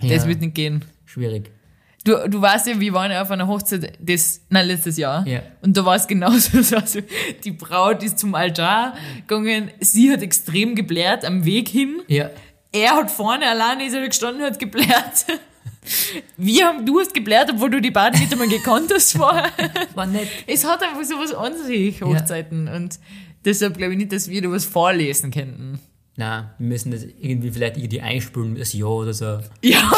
Das 0.00 0.22
ja. 0.22 0.26
wird 0.26 0.40
nicht 0.40 0.54
gehen. 0.54 0.84
Schwierig. 1.06 1.50
Du, 2.04 2.28
du 2.28 2.42
weißt 2.42 2.66
ja, 2.66 2.78
wir 2.78 2.92
waren 2.92 3.10
ja 3.10 3.22
auf 3.22 3.30
einer 3.30 3.48
Hochzeit 3.48 3.94
das, 3.98 4.42
nein, 4.50 4.66
letztes 4.66 4.98
Jahr. 4.98 5.26
Ja. 5.26 5.40
Und 5.62 5.74
da 5.74 5.86
war 5.86 5.96
es 5.96 6.06
genauso. 6.06 6.60
so, 6.62 6.76
Also, 6.76 7.00
die 7.44 7.52
Braut 7.52 8.02
ist 8.02 8.18
zum 8.18 8.34
Altar 8.34 8.94
gegangen, 9.26 9.70
sie 9.80 10.12
hat 10.12 10.20
extrem 10.22 10.74
geblärt 10.74 11.24
am 11.24 11.46
Weg 11.46 11.68
hin. 11.68 12.02
Ja. 12.08 12.28
Er 12.72 12.96
hat 12.96 13.10
vorne 13.10 13.48
alleine 13.48 13.86
ist 13.86 13.94
er 13.94 14.06
gestanden, 14.06 14.42
hat 14.42 14.58
geblärt. 14.58 15.24
Wir 16.36 16.66
haben, 16.66 16.86
du 16.86 17.00
hast 17.00 17.14
geblärt, 17.14 17.50
obwohl 17.52 17.70
du 17.70 17.80
die 17.80 17.90
beiden 17.90 18.20
nicht 18.20 18.32
einmal 18.32 18.48
gekannt 18.48 18.90
hast 18.92 19.16
vorher. 19.16 19.50
War 19.94 20.06
nett. 20.06 20.28
Es 20.46 20.64
hat 20.64 20.82
einfach 20.82 21.04
so 21.04 21.18
was 21.18 21.34
an 21.34 21.52
sich, 21.56 22.02
Hochzeiten. 22.02 22.68
Und 22.68 22.98
deshalb 23.44 23.76
glaube 23.76 23.92
ich 23.92 23.98
nicht, 23.98 24.12
dass 24.12 24.28
wir 24.28 24.42
da 24.42 24.50
was 24.50 24.64
vorlesen 24.64 25.30
könnten. 25.30 25.78
Na, 26.16 26.54
wir 26.58 26.68
müssen 26.68 26.92
das 26.92 27.04
irgendwie 27.04 27.50
vielleicht 27.50 27.76
irgendwie 27.76 28.00
einspülen, 28.00 28.54
das 28.56 28.72
Ja 28.72 28.86
oder 28.86 29.12
so. 29.12 29.40
Ja, 29.62 29.90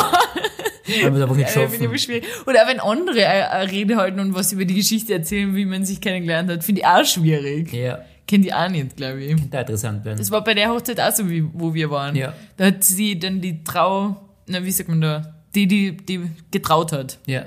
Weil 1.02 1.12
wir 1.12 1.14
es 1.14 1.22
einfach 1.22 1.36
nicht 1.36 1.48
äh, 1.48 1.52
schaffen. 1.52 2.22
Oder 2.46 2.62
auch 2.62 2.68
wenn 2.68 2.80
andere 2.80 3.26
eine, 3.26 3.50
eine 3.50 3.70
Rede 3.70 3.96
halten 3.96 4.20
und 4.20 4.34
was 4.34 4.52
über 4.52 4.64
die 4.64 4.74
Geschichte 4.74 5.12
erzählen, 5.12 5.54
wie 5.54 5.66
man 5.66 5.84
sich 5.84 6.00
kennengelernt 6.00 6.50
hat, 6.50 6.64
finde 6.64 6.80
ich 6.82 6.86
auch 6.86 7.04
schwierig. 7.04 7.72
Ja, 7.72 8.04
Kennt 8.26 8.44
ich 8.44 8.52
auch 8.52 8.68
nicht, 8.68 8.96
glaube 8.96 9.22
ich. 9.22 9.36
könnte 9.36 9.56
interessant 9.58 10.04
werden. 10.04 10.18
Das 10.18 10.30
war 10.32 10.42
bei 10.42 10.54
der 10.54 10.70
Hochzeit 10.70 11.00
auch 11.00 11.12
so, 11.14 11.30
wie, 11.30 11.44
wo 11.52 11.74
wir 11.74 11.90
waren. 11.90 12.16
Ja. 12.16 12.34
Da 12.56 12.66
hat 12.66 12.82
sie 12.82 13.18
dann 13.18 13.40
die 13.40 13.62
Trau, 13.62 14.16
na, 14.46 14.64
wie 14.64 14.70
sagt 14.72 14.88
man 14.88 15.00
da, 15.00 15.35
die, 15.56 15.66
die, 15.66 15.96
die 15.96 16.20
getraut 16.50 16.92
hat. 16.92 17.18
Ja, 17.26 17.46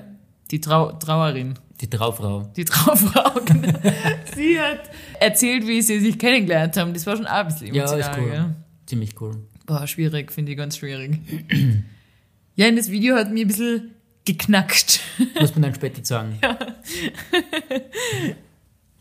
Die 0.52 0.60
Trau, 0.60 0.92
Trauerin. 0.94 1.54
die 1.80 1.88
Traufrau. 1.90 2.52
Die 2.58 2.66
Traufrau, 2.66 3.40
genau. 3.46 3.80
sie 4.36 4.60
hat 4.60 4.90
erzählt, 5.20 5.68
wie 5.68 5.82
sie 5.82 6.00
sich 6.00 6.18
kennengelernt 6.18 6.76
haben. 6.78 6.94
Das 6.94 7.06
war 7.06 7.16
schon 7.16 7.28
ein 7.28 7.46
bisschen 7.48 7.74
Ja, 7.76 7.84
emotional. 7.84 8.12
ist 8.12 8.20
cool. 8.20 8.30
gell? 8.32 8.56
Ziemlich 8.88 9.22
cool. 9.22 9.38
Boah, 9.68 9.86
schwierig, 9.86 10.32
finde 10.32 10.52
ich 10.54 10.58
ganz 10.58 10.78
schwierig. 10.78 11.20
ja, 12.56 12.68
in 12.68 12.76
das 12.76 12.90
Video 12.90 13.16
hat 13.16 13.32
mir 13.32 13.46
ein 13.46 13.48
bisschen 13.48 13.92
geknackt. 14.26 15.00
Muss 15.40 15.54
man 15.54 15.62
dann 15.62 15.76
später 15.76 16.04
sagen. 16.04 16.40
Ja. 16.42 16.58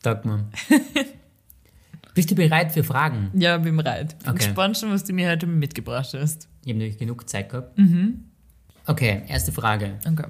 Sag 0.03 0.25
mal. 0.25 0.45
Bist 2.15 2.31
du 2.31 2.35
bereit 2.35 2.73
für 2.73 2.85
Fragen? 2.85 3.31
Ja, 3.35 3.59
bin 3.59 3.77
bereit. 3.77 4.19
Bin 4.21 4.29
Okay. 4.31 4.39
gespannt 4.45 4.79
schon, 4.79 4.91
was 4.91 5.05
du 5.05 5.13
mir 5.13 5.31
heute 5.31 5.47
mitgebracht 5.47 6.15
hast. 6.15 6.49
Ich 6.65 6.71
habe 6.71 6.79
nämlich 6.79 6.99
genug 6.99 7.29
Zeit 7.29 7.49
gehabt. 7.51 7.79
Mhm. 7.79 8.25
Okay, 8.89 9.23
erste 9.29 9.53
Frage. 9.53 10.01
Okay. 10.05 10.27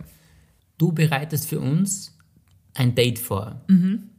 Du 0.78 0.92
bereitest 0.92 1.48
für 1.48 1.60
uns 1.60 2.16
ein 2.74 2.94
Date 2.94 3.20
vor. 3.20 3.60
Mhm. 3.68 4.10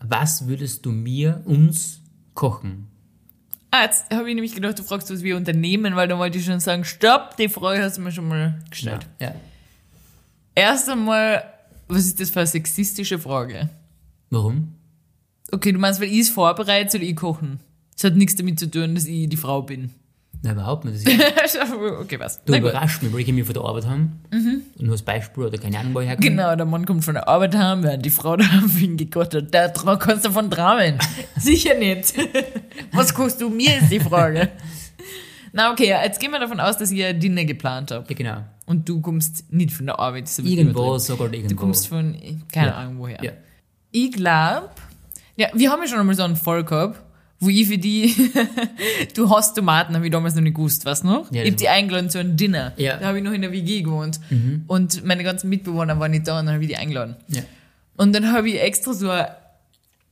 Was 0.00 0.46
würdest 0.48 0.84
du 0.84 0.90
mir, 0.90 1.42
uns 1.44 2.00
kochen? 2.34 2.88
Ah, 3.70 3.84
jetzt 3.84 4.12
habe 4.12 4.28
ich 4.28 4.34
nämlich 4.34 4.54
gedacht, 4.54 4.78
du 4.78 4.82
fragst, 4.82 5.10
was 5.10 5.22
wir 5.22 5.36
unternehmen, 5.36 5.96
weil 5.96 6.08
dann 6.08 6.18
wollte 6.18 6.38
ich 6.38 6.44
schon 6.44 6.60
sagen, 6.60 6.84
stopp, 6.84 7.36
die 7.36 7.48
Frage 7.48 7.82
hast 7.82 7.96
du 7.96 8.02
mir 8.02 8.12
schon 8.12 8.28
mal 8.28 8.60
gestellt. 8.68 9.06
Ja. 9.20 9.34
Erst 10.54 10.88
einmal, 10.88 11.44
was 11.88 12.04
ist 12.04 12.20
das 12.20 12.30
für 12.30 12.40
eine 12.40 12.46
sexistische 12.48 13.18
Frage? 13.18 13.70
Warum? 14.30 14.74
Okay, 15.52 15.72
du 15.72 15.78
meinst, 15.78 16.00
weil 16.00 16.08
ich 16.08 16.20
es 16.20 16.30
vorbereite, 16.30 16.90
soll 16.90 17.02
ich 17.02 17.16
kochen? 17.16 17.60
Das 17.94 18.04
hat 18.04 18.16
nichts 18.16 18.34
damit 18.34 18.58
zu 18.58 18.70
tun, 18.70 18.94
dass 18.94 19.06
ich 19.06 19.28
die 19.28 19.36
Frau 19.36 19.62
bin. 19.62 19.90
Nein, 20.42 20.52
überhaupt 20.54 20.84
nicht. 20.84 21.06
Okay, 22.00 22.18
was? 22.20 22.42
du 22.44 22.54
überraschst 22.54 23.02
mich, 23.02 23.12
weil 23.12 23.20
ich 23.20 23.32
mich 23.32 23.44
von 23.44 23.54
der 23.54 23.62
Arbeit 23.64 23.86
haben 23.86 24.20
und 24.30 24.80
nur 24.80 24.92
als 24.92 25.02
Beispiel 25.02 25.44
oder 25.44 25.56
keine 25.58 25.78
Ahnung, 25.78 25.94
wo 25.94 26.00
ich 26.00 26.08
herkomme. 26.08 26.28
Genau, 26.28 26.54
der 26.56 26.66
Mann 26.66 26.84
kommt 26.84 27.04
von 27.04 27.14
der 27.14 27.28
Arbeit 27.28 27.54
heim, 27.56 27.82
während 27.82 28.04
die 28.04 28.10
Frau 28.10 28.36
da 28.36 28.44
wegen 28.66 28.96
gegottert. 28.96 29.54
Da 29.54 29.66
tra- 29.66 29.96
kannst 29.96 30.24
du 30.24 30.28
davon 30.28 30.50
träumen. 30.50 30.98
Sicher 31.38 31.74
nicht. 31.74 32.14
Was 32.92 33.14
kochst 33.14 33.40
du 33.40 33.48
mir, 33.48 33.78
ist 33.78 33.90
die 33.90 34.00
Frage. 34.00 34.50
Na 35.52 35.70
okay, 35.72 35.88
jetzt 35.88 36.18
gehen 36.20 36.32
wir 36.32 36.40
davon 36.40 36.58
aus, 36.60 36.76
dass 36.78 36.90
ihr 36.90 37.14
Dinner 37.14 37.44
geplant 37.44 37.90
habt. 37.92 38.10
Ja, 38.10 38.16
genau. 38.16 38.44
Und 38.66 38.88
du 38.88 39.00
kommst 39.00 39.52
nicht 39.52 39.70
von 39.72 39.86
der 39.86 39.98
Arbeit. 39.98 40.24
bisschen 40.24 40.46
Irgendwo, 40.46 40.98
sogar 40.98 41.32
irgendwo. 41.32 41.48
Du 41.50 41.56
kommst 41.56 41.86
von, 41.88 42.16
keine 42.52 42.68
Ja. 42.68 42.74
Ahnung 42.76 42.98
woher. 42.98 43.22
Ja. 43.22 43.32
Ich 43.92 44.10
glaube, 44.12 44.70
ja, 45.36 45.48
wir 45.54 45.70
haben 45.70 45.80
ja 45.82 45.88
schon 45.88 46.00
einmal 46.00 46.16
so 46.16 46.22
einen 46.24 46.36
Fall 46.36 46.64
gehabt, 46.64 47.00
wo 47.44 47.48
ich 47.50 47.68
für 47.68 47.78
die, 47.78 48.14
du 49.14 49.30
hast 49.30 49.54
Tomaten, 49.54 49.94
habe 49.94 50.06
ich 50.06 50.12
damals 50.12 50.34
noch 50.34 50.42
nicht 50.42 50.56
gewusst, 50.56 50.84
du 50.86 51.06
noch? 51.06 51.30
Ja, 51.30 51.42
ich 51.42 51.50
habe 51.50 51.56
die 51.56 51.68
eingeladen 51.68 52.10
zu 52.10 52.18
einem 52.18 52.36
Dinner. 52.36 52.72
Ja. 52.76 52.96
Mhm. 52.96 53.00
Da 53.00 53.06
habe 53.06 53.18
ich 53.18 53.24
noch 53.24 53.32
in 53.32 53.42
der 53.42 53.52
WG 53.52 53.82
gewohnt. 53.82 54.20
Und 54.66 55.04
meine 55.04 55.22
ganzen 55.24 55.48
Mitbewohner 55.48 55.98
waren 55.98 56.10
nicht 56.10 56.26
da 56.26 56.38
und 56.40 56.46
dann 56.46 56.54
habe 56.54 56.64
ich 56.64 56.70
die 56.70 56.76
eingeladen. 56.76 57.16
Ja. 57.28 57.42
Und 57.96 58.14
dann 58.14 58.32
habe 58.32 58.48
ich 58.48 58.60
extra 58.60 58.92
so, 58.92 59.10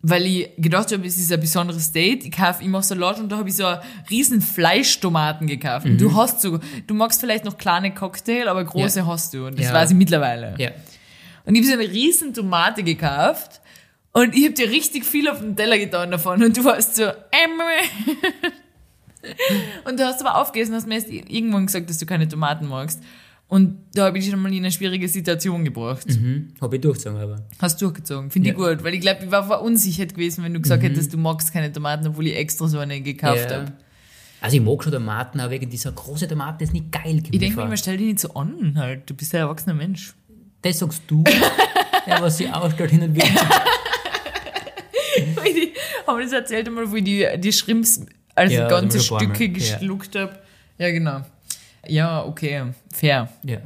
weil 0.02 0.26
ich 0.26 0.50
gedacht 0.58 0.92
habe, 0.92 1.06
es 1.06 1.16
ist 1.16 1.32
ein 1.32 1.40
besonderes 1.40 1.92
Date, 1.92 2.24
ich 2.24 2.32
kaufe 2.32 2.62
immer 2.64 2.82
Salat 2.82 3.18
und 3.18 3.30
da 3.30 3.38
habe 3.38 3.48
ich 3.48 3.56
so 3.56 3.64
riesen 4.10 4.40
Fleischtomaten 4.40 5.46
gekauft. 5.46 5.86
Mhm. 5.86 5.98
du 5.98 6.14
hast 6.14 6.40
so, 6.40 6.58
du 6.86 6.94
magst 6.94 7.20
vielleicht 7.20 7.44
noch 7.44 7.56
kleine 7.56 7.94
Cocktail, 7.94 8.48
aber 8.48 8.64
große 8.64 9.00
Ja. 9.00 9.06
hast 9.06 9.32
du. 9.34 9.46
Und 9.46 9.58
das 9.58 9.72
weiß 9.72 9.90
ich 9.90 9.96
mittlerweile. 9.96 10.54
Und 11.44 11.54
ich 11.56 11.62
habe 11.62 11.66
so 11.66 11.72
eine 11.82 11.92
riesen 11.92 12.34
Tomate 12.34 12.82
gekauft 12.82 13.61
und 14.12 14.34
ich 14.34 14.44
habe 14.44 14.54
dir 14.54 14.70
richtig 14.70 15.04
viel 15.04 15.28
auf 15.28 15.40
den 15.40 15.56
Teller 15.56 15.78
getan 15.78 16.10
davon 16.10 16.42
und 16.42 16.56
du 16.56 16.64
warst 16.64 16.96
so, 16.96 17.04
ähm. 17.04 17.60
und 19.84 19.98
du 19.98 20.04
hast 20.04 20.20
aber 20.20 20.40
aufgegessen, 20.40 20.74
hast 20.74 20.86
mir 20.86 20.94
erst 20.96 21.08
irgendwann 21.10 21.66
gesagt, 21.66 21.88
dass 21.88 21.98
du 21.98 22.06
keine 22.06 22.28
Tomaten 22.28 22.66
magst. 22.66 23.00
Und 23.48 23.76
da 23.94 24.06
habe 24.06 24.16
ich 24.18 24.24
dich 24.24 24.34
mal 24.34 24.48
in 24.50 24.58
eine 24.60 24.72
schwierige 24.72 25.06
Situation 25.08 25.62
gebracht. 25.62 26.06
Mhm. 26.08 26.54
Habe 26.60 26.76
ich 26.76 26.80
durchgezogen, 26.82 27.20
aber. 27.20 27.42
Hast 27.60 27.82
durchgezogen. 27.82 28.30
Finde 28.30 28.48
ich 28.50 28.56
Ja. 28.56 28.58
Mhm. 28.58 28.76
gut, 28.76 28.84
weil 28.84 28.94
ich 28.94 29.00
glaube, 29.02 29.24
ich 29.24 29.30
war 29.30 29.46
verunsichert 29.46 30.14
gewesen, 30.14 30.42
wenn 30.42 30.54
du 30.54 30.60
gesagt 30.60 30.82
hättest, 30.82 31.12
du 31.12 31.18
magst 31.18 31.52
keine 31.52 31.70
Tomaten, 31.70 32.06
obwohl 32.06 32.28
ich 32.28 32.36
extra 32.36 32.66
so 32.66 32.78
eine 32.78 33.02
gekauft 33.02 33.50
Ja. 33.50 33.56
habe. 33.58 33.72
Also 34.40 34.56
ich 34.56 34.62
mag 34.62 34.82
schon 34.82 34.92
Tomaten, 34.92 35.38
aber 35.38 35.50
wegen 35.50 35.68
dieser 35.68 35.92
große 35.92 36.26
Tomate 36.28 36.64
ist 36.64 36.72
nicht 36.72 36.90
geil. 36.90 37.22
Ich 37.30 37.38
denke 37.38 37.56
mir 37.58 37.66
immer, 37.66 37.76
stell 37.76 37.98
dich 37.98 38.06
nicht 38.06 38.20
so 38.20 38.32
an, 38.34 38.72
halt. 38.76 39.08
Du 39.08 39.14
bist 39.14 39.32
ja 39.34 39.40
ein 39.40 39.46
erwachsener 39.48 39.74
Mensch. 39.74 40.14
Das 40.62 40.78
sagst 40.78 41.02
du, 41.06 41.22
der 42.06 42.22
was 42.22 42.38
sie 42.38 42.48
ausstellt 42.48 42.90
hin 42.90 43.02
und 43.02 43.14
wieder. 43.14 43.26
Die, 45.16 45.72
haben 46.06 46.18
wir 46.18 46.24
das 46.24 46.32
erzählt 46.32 46.66
einmal, 46.68 46.90
wo 46.90 46.96
ich 46.96 47.04
die, 47.04 47.26
die 47.38 47.52
Shrimps 47.52 48.04
als 48.34 48.52
Ja, 48.52 48.68
ganze 48.68 49.00
Stücke 49.00 49.26
Mal, 49.26 49.40
ja. 49.40 49.46
geschluckt 49.48 50.16
habe. 50.16 50.38
Ja, 50.78 50.90
genau. 50.90 51.22
Ja, 51.86 52.24
okay. 52.24 52.64
Fair. 52.92 53.28
Ja. 53.44 53.58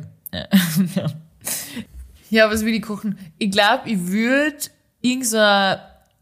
Ja, 2.30 2.50
was 2.50 2.64
will 2.64 2.74
ich 2.74 2.82
kochen? 2.82 3.18
Ich 3.38 3.50
glaube, 3.50 3.82
ich 3.88 4.06
würde 4.08 4.56
irgend 5.00 5.26
so, 5.26 5.38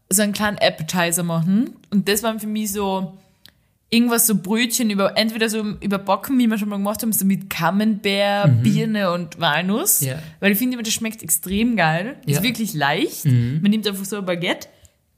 so 0.09 0.21
einen 0.21 0.33
kleinen 0.33 0.57
Appetizer 0.59 1.23
machen. 1.23 1.75
Und 1.89 2.07
das 2.07 2.21
waren 2.23 2.39
für 2.39 2.47
mich 2.47 2.71
so 2.71 3.17
irgendwas 3.89 4.27
so 4.27 4.35
Brötchen 4.35 4.89
über, 4.89 5.17
entweder 5.17 5.49
so 5.49 5.59
überbacken, 5.79 6.37
wie 6.37 6.47
wir 6.47 6.57
schon 6.57 6.69
mal 6.69 6.77
gemacht 6.77 7.01
haben, 7.01 7.13
so 7.13 7.25
mit 7.25 7.49
Camembert, 7.49 8.61
Birne 8.63 9.11
und 9.11 9.39
Walnuss. 9.39 10.01
Mhm. 10.01 10.07
Ja. 10.07 10.19
Weil 10.39 10.51
ich 10.51 10.57
finde, 10.57 10.73
immer, 10.75 10.83
das 10.83 10.93
schmeckt 10.93 11.23
extrem 11.23 11.75
geil. 11.75 12.15
Ja. 12.17 12.21
Mhm. 12.25 12.33
Ist 12.33 12.43
wirklich 12.43 12.73
leicht. 12.73 13.25
Man 13.25 13.61
nimmt 13.61 13.87
einfach 13.87 14.05
so 14.05 14.17
ein 14.17 14.25
Baguette, 14.25 14.67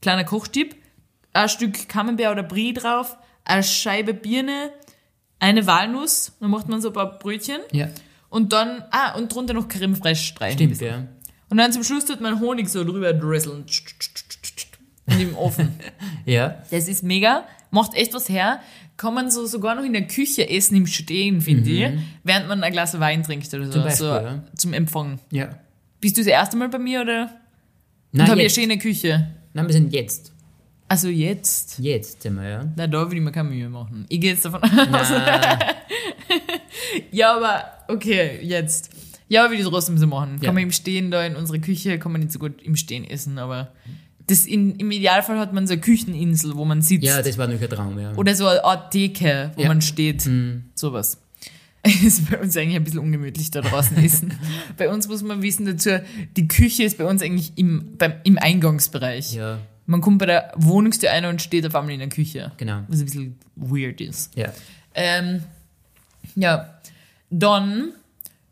kleiner 0.00 0.24
Kochtipp, 0.24 0.76
ein 1.32 1.48
Stück 1.48 1.88
Camembert 1.88 2.32
oder 2.32 2.42
Brie 2.42 2.72
drauf, 2.72 3.16
eine 3.44 3.62
Scheibe 3.62 4.14
Birne, 4.14 4.72
eine 5.38 5.66
Walnuss, 5.66 6.32
dann 6.40 6.50
macht 6.50 6.68
man 6.68 6.80
so 6.80 6.88
ein 6.88 6.94
paar 6.94 7.18
Brötchen. 7.18 7.60
Ja. 7.72 7.88
Und 8.28 8.52
dann, 8.52 8.84
ah, 8.90 9.14
und 9.16 9.32
drunter 9.32 9.54
noch 9.54 9.68
Creme 9.68 9.96
fraiche 9.96 10.22
streichen. 10.22 10.74
Stimmt, 10.74 10.80
ja. 10.80 11.06
Und 11.48 11.56
dann 11.56 11.72
zum 11.72 11.82
Schluss 11.82 12.04
tut 12.04 12.20
man 12.20 12.40
Honig 12.40 12.68
so 12.68 12.84
drüber 12.84 13.12
drisseln. 13.12 13.64
Und 15.06 15.20
im 15.20 15.36
Ofen. 15.36 15.78
Ja. 16.26 16.62
Das 16.70 16.88
ist 16.88 17.02
mega. 17.02 17.46
Macht 17.70 17.94
echt 17.94 18.12
was 18.12 18.28
her. 18.28 18.60
Kann 18.98 19.14
man 19.14 19.30
so 19.30 19.46
sogar 19.46 19.74
noch 19.74 19.84
in 19.84 19.94
der 19.94 20.06
Küche 20.06 20.46
essen 20.50 20.76
im 20.76 20.86
Stehen, 20.86 21.40
finde 21.40 21.70
ich. 21.70 21.90
Während 22.22 22.48
man 22.48 22.62
ein 22.62 22.70
Glas 22.70 23.00
Wein 23.00 23.22
trinkt 23.22 23.52
oder 23.54 23.64
so. 23.64 23.68
Mhm. 23.68 23.72
Zum 23.72 23.82
Beispiel, 23.82 24.06
so 24.06 24.12
ja. 24.12 24.44
Zum 24.54 24.72
Empfang. 24.74 25.18
Ja. 25.30 25.58
Bist 26.02 26.18
du 26.18 26.20
das 26.20 26.28
erste 26.28 26.58
Mal 26.58 26.68
bei 26.68 26.78
mir 26.78 27.00
oder? 27.00 27.22
Und 28.12 28.18
Nein, 28.18 28.28
habe 28.28 28.42
ich 28.42 28.58
eine 28.58 28.62
schöne 28.62 28.78
Küche. 28.78 29.28
Nein, 29.58 29.66
wir 29.68 29.72
sind 29.74 29.92
jetzt. 29.92 30.32
Also 30.88 31.08
jetzt. 31.08 31.78
Jetzt 31.78 32.22
sind 32.22 32.36
wir, 32.36 32.48
ja. 32.48 32.64
Na, 32.76 32.86
da 32.86 32.98
würde 33.02 33.16
ich 33.16 33.22
mir 33.22 33.32
keine 33.32 33.50
Mühe 33.50 33.68
machen. 33.68 34.06
Ich 34.08 34.20
gehe 34.20 34.32
jetzt 34.32 34.44
davon 34.44 34.62
aus. 34.62 35.10
ja, 37.10 37.36
aber 37.36 37.64
okay, 37.88 38.38
jetzt. 38.42 38.90
Ja, 39.28 39.50
würde 39.50 39.56
ich 39.62 39.68
trotzdem 39.68 39.98
so 39.98 40.06
machen. 40.06 40.36
Kann 40.36 40.44
Ja. 40.44 40.52
man 40.52 40.62
im 40.62 40.72
Stehen 40.72 41.10
da 41.10 41.24
in 41.24 41.36
unsere 41.36 41.60
Küche, 41.60 41.98
kann 41.98 42.12
man 42.12 42.22
nicht 42.22 42.32
so 42.32 42.38
gut 42.38 42.62
im 42.62 42.76
Stehen 42.76 43.04
essen, 43.04 43.38
aber 43.38 43.72
das 44.26 44.46
in, 44.46 44.76
im 44.76 44.90
Idealfall 44.90 45.38
hat 45.38 45.52
man 45.52 45.66
so 45.66 45.72
eine 45.74 45.80
Kücheninsel, 45.82 46.56
wo 46.56 46.64
man 46.64 46.80
sitzt. 46.82 47.04
Ja, 47.04 47.20
das 47.22 47.36
war 47.38 47.46
natürlich 47.46 47.70
ein 47.70 47.76
Traum, 47.76 47.98
ja. 47.98 48.14
Oder 48.14 48.34
so 48.34 48.46
eine 48.46 48.64
Art 48.64 48.92
Theke, 48.92 49.52
wo 49.56 49.62
Ja. 49.62 49.68
man 49.68 49.82
steht. 49.82 50.28
Sowas. 50.74 51.18
Ist 52.04 52.30
bei 52.30 52.38
uns 52.38 52.56
eigentlich 52.56 52.76
ein 52.76 52.84
bisschen 52.84 52.98
ungemütlich 53.00 53.50
da 53.50 53.60
draußen 53.60 53.96
essen. 53.98 54.32
bei 54.76 54.88
uns 54.90 55.08
muss 55.08 55.22
man 55.22 55.42
wissen 55.42 55.64
dazu, 55.64 56.00
die 56.36 56.48
Küche 56.48 56.82
ist 56.82 56.98
bei 56.98 57.04
uns 57.04 57.22
eigentlich 57.22 57.52
im, 57.56 57.96
beim, 57.96 58.14
im 58.24 58.36
Eingangsbereich. 58.36 59.34
Ja, 59.34 59.58
Man 59.86 60.00
kommt 60.00 60.18
bei 60.18 60.26
der 60.26 60.52
Wohnungstür 60.56 61.12
ein 61.12 61.24
und 61.24 61.40
steht 61.40 61.64
auf 61.66 61.74
einmal 61.74 61.92
in 61.92 62.00
der 62.00 62.08
Küche. 62.08 62.52
genau. 62.56 62.82
Was 62.88 62.98
ein 62.98 63.04
bisschen 63.04 63.38
weird 63.56 64.00
ist. 64.00 64.36
Ja. 64.36 64.52
Ähm, 64.94 65.42
ja, 66.34 66.78
dann 67.30 67.92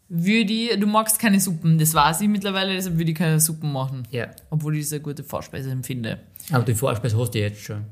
würde 0.09 0.53
ich, 0.53 0.79
du 0.79 0.87
magst 0.87 1.19
keine 1.19 1.41
Suppen, 1.41 1.79
das 1.79 1.93
weiß 1.95 2.21
ich 2.21 2.29
mittlerweile, 2.29 2.75
deshalb 2.75 2.97
würde 2.97 3.11
ich 3.11 3.17
keine 3.19 3.41
Suppen 3.41 3.73
machen. 3.73 4.07
Ja. 4.13 4.29
Obwohl 4.51 4.77
ich 4.77 4.85
das 4.85 4.93
eine 4.93 5.03
gute 5.03 5.25
Vorspeise 5.25 5.71
empfinde. 5.71 6.21
Aber 6.53 6.65
die 6.65 6.75
Vorspeise 6.75 7.19
hast 7.19 7.33
du 7.35 7.41
jetzt 7.41 7.61
schon. 7.61 7.85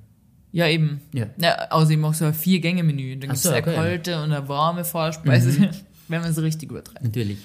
Ja, 0.54 0.68
eben. 0.68 1.00
Ja. 1.12 1.26
Ja, 1.36 1.70
außer 1.72 1.90
ich 1.90 1.96
mache 1.98 2.14
so 2.14 2.26
ein 2.26 2.32
Vier-Gänge-Menü. 2.32 3.16
Dann 3.16 3.20
gibt 3.30 3.32
es 3.32 3.42
so, 3.42 3.48
eine 3.50 3.58
okay. 3.58 3.70
Mhm. 3.70 3.74
kalte 3.74 4.22
und 4.22 4.32
eine 4.32 4.48
warme 4.48 4.84
Vorspeise, 4.84 5.70
wenn 6.08 6.20
man 6.20 6.30
es 6.30 6.40
richtig 6.40 6.70
übertreibt. 6.70 7.02
Natürlich. 7.02 7.38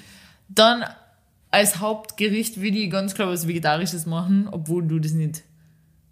Dann 0.47 0.85
als 1.49 1.79
Hauptgericht 1.79 2.61
würde 2.61 2.77
ich 2.77 2.91
ganz 2.91 3.15
klar 3.15 3.29
was 3.29 3.47
Vegetarisches 3.47 4.05
machen, 4.05 4.47
obwohl 4.51 4.87
du 4.87 4.99
das 4.99 5.13
nicht 5.13 5.41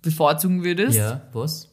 bevorzugen 0.01 0.63
würdest. 0.63 0.97
Ja, 0.97 1.21
was? 1.33 1.71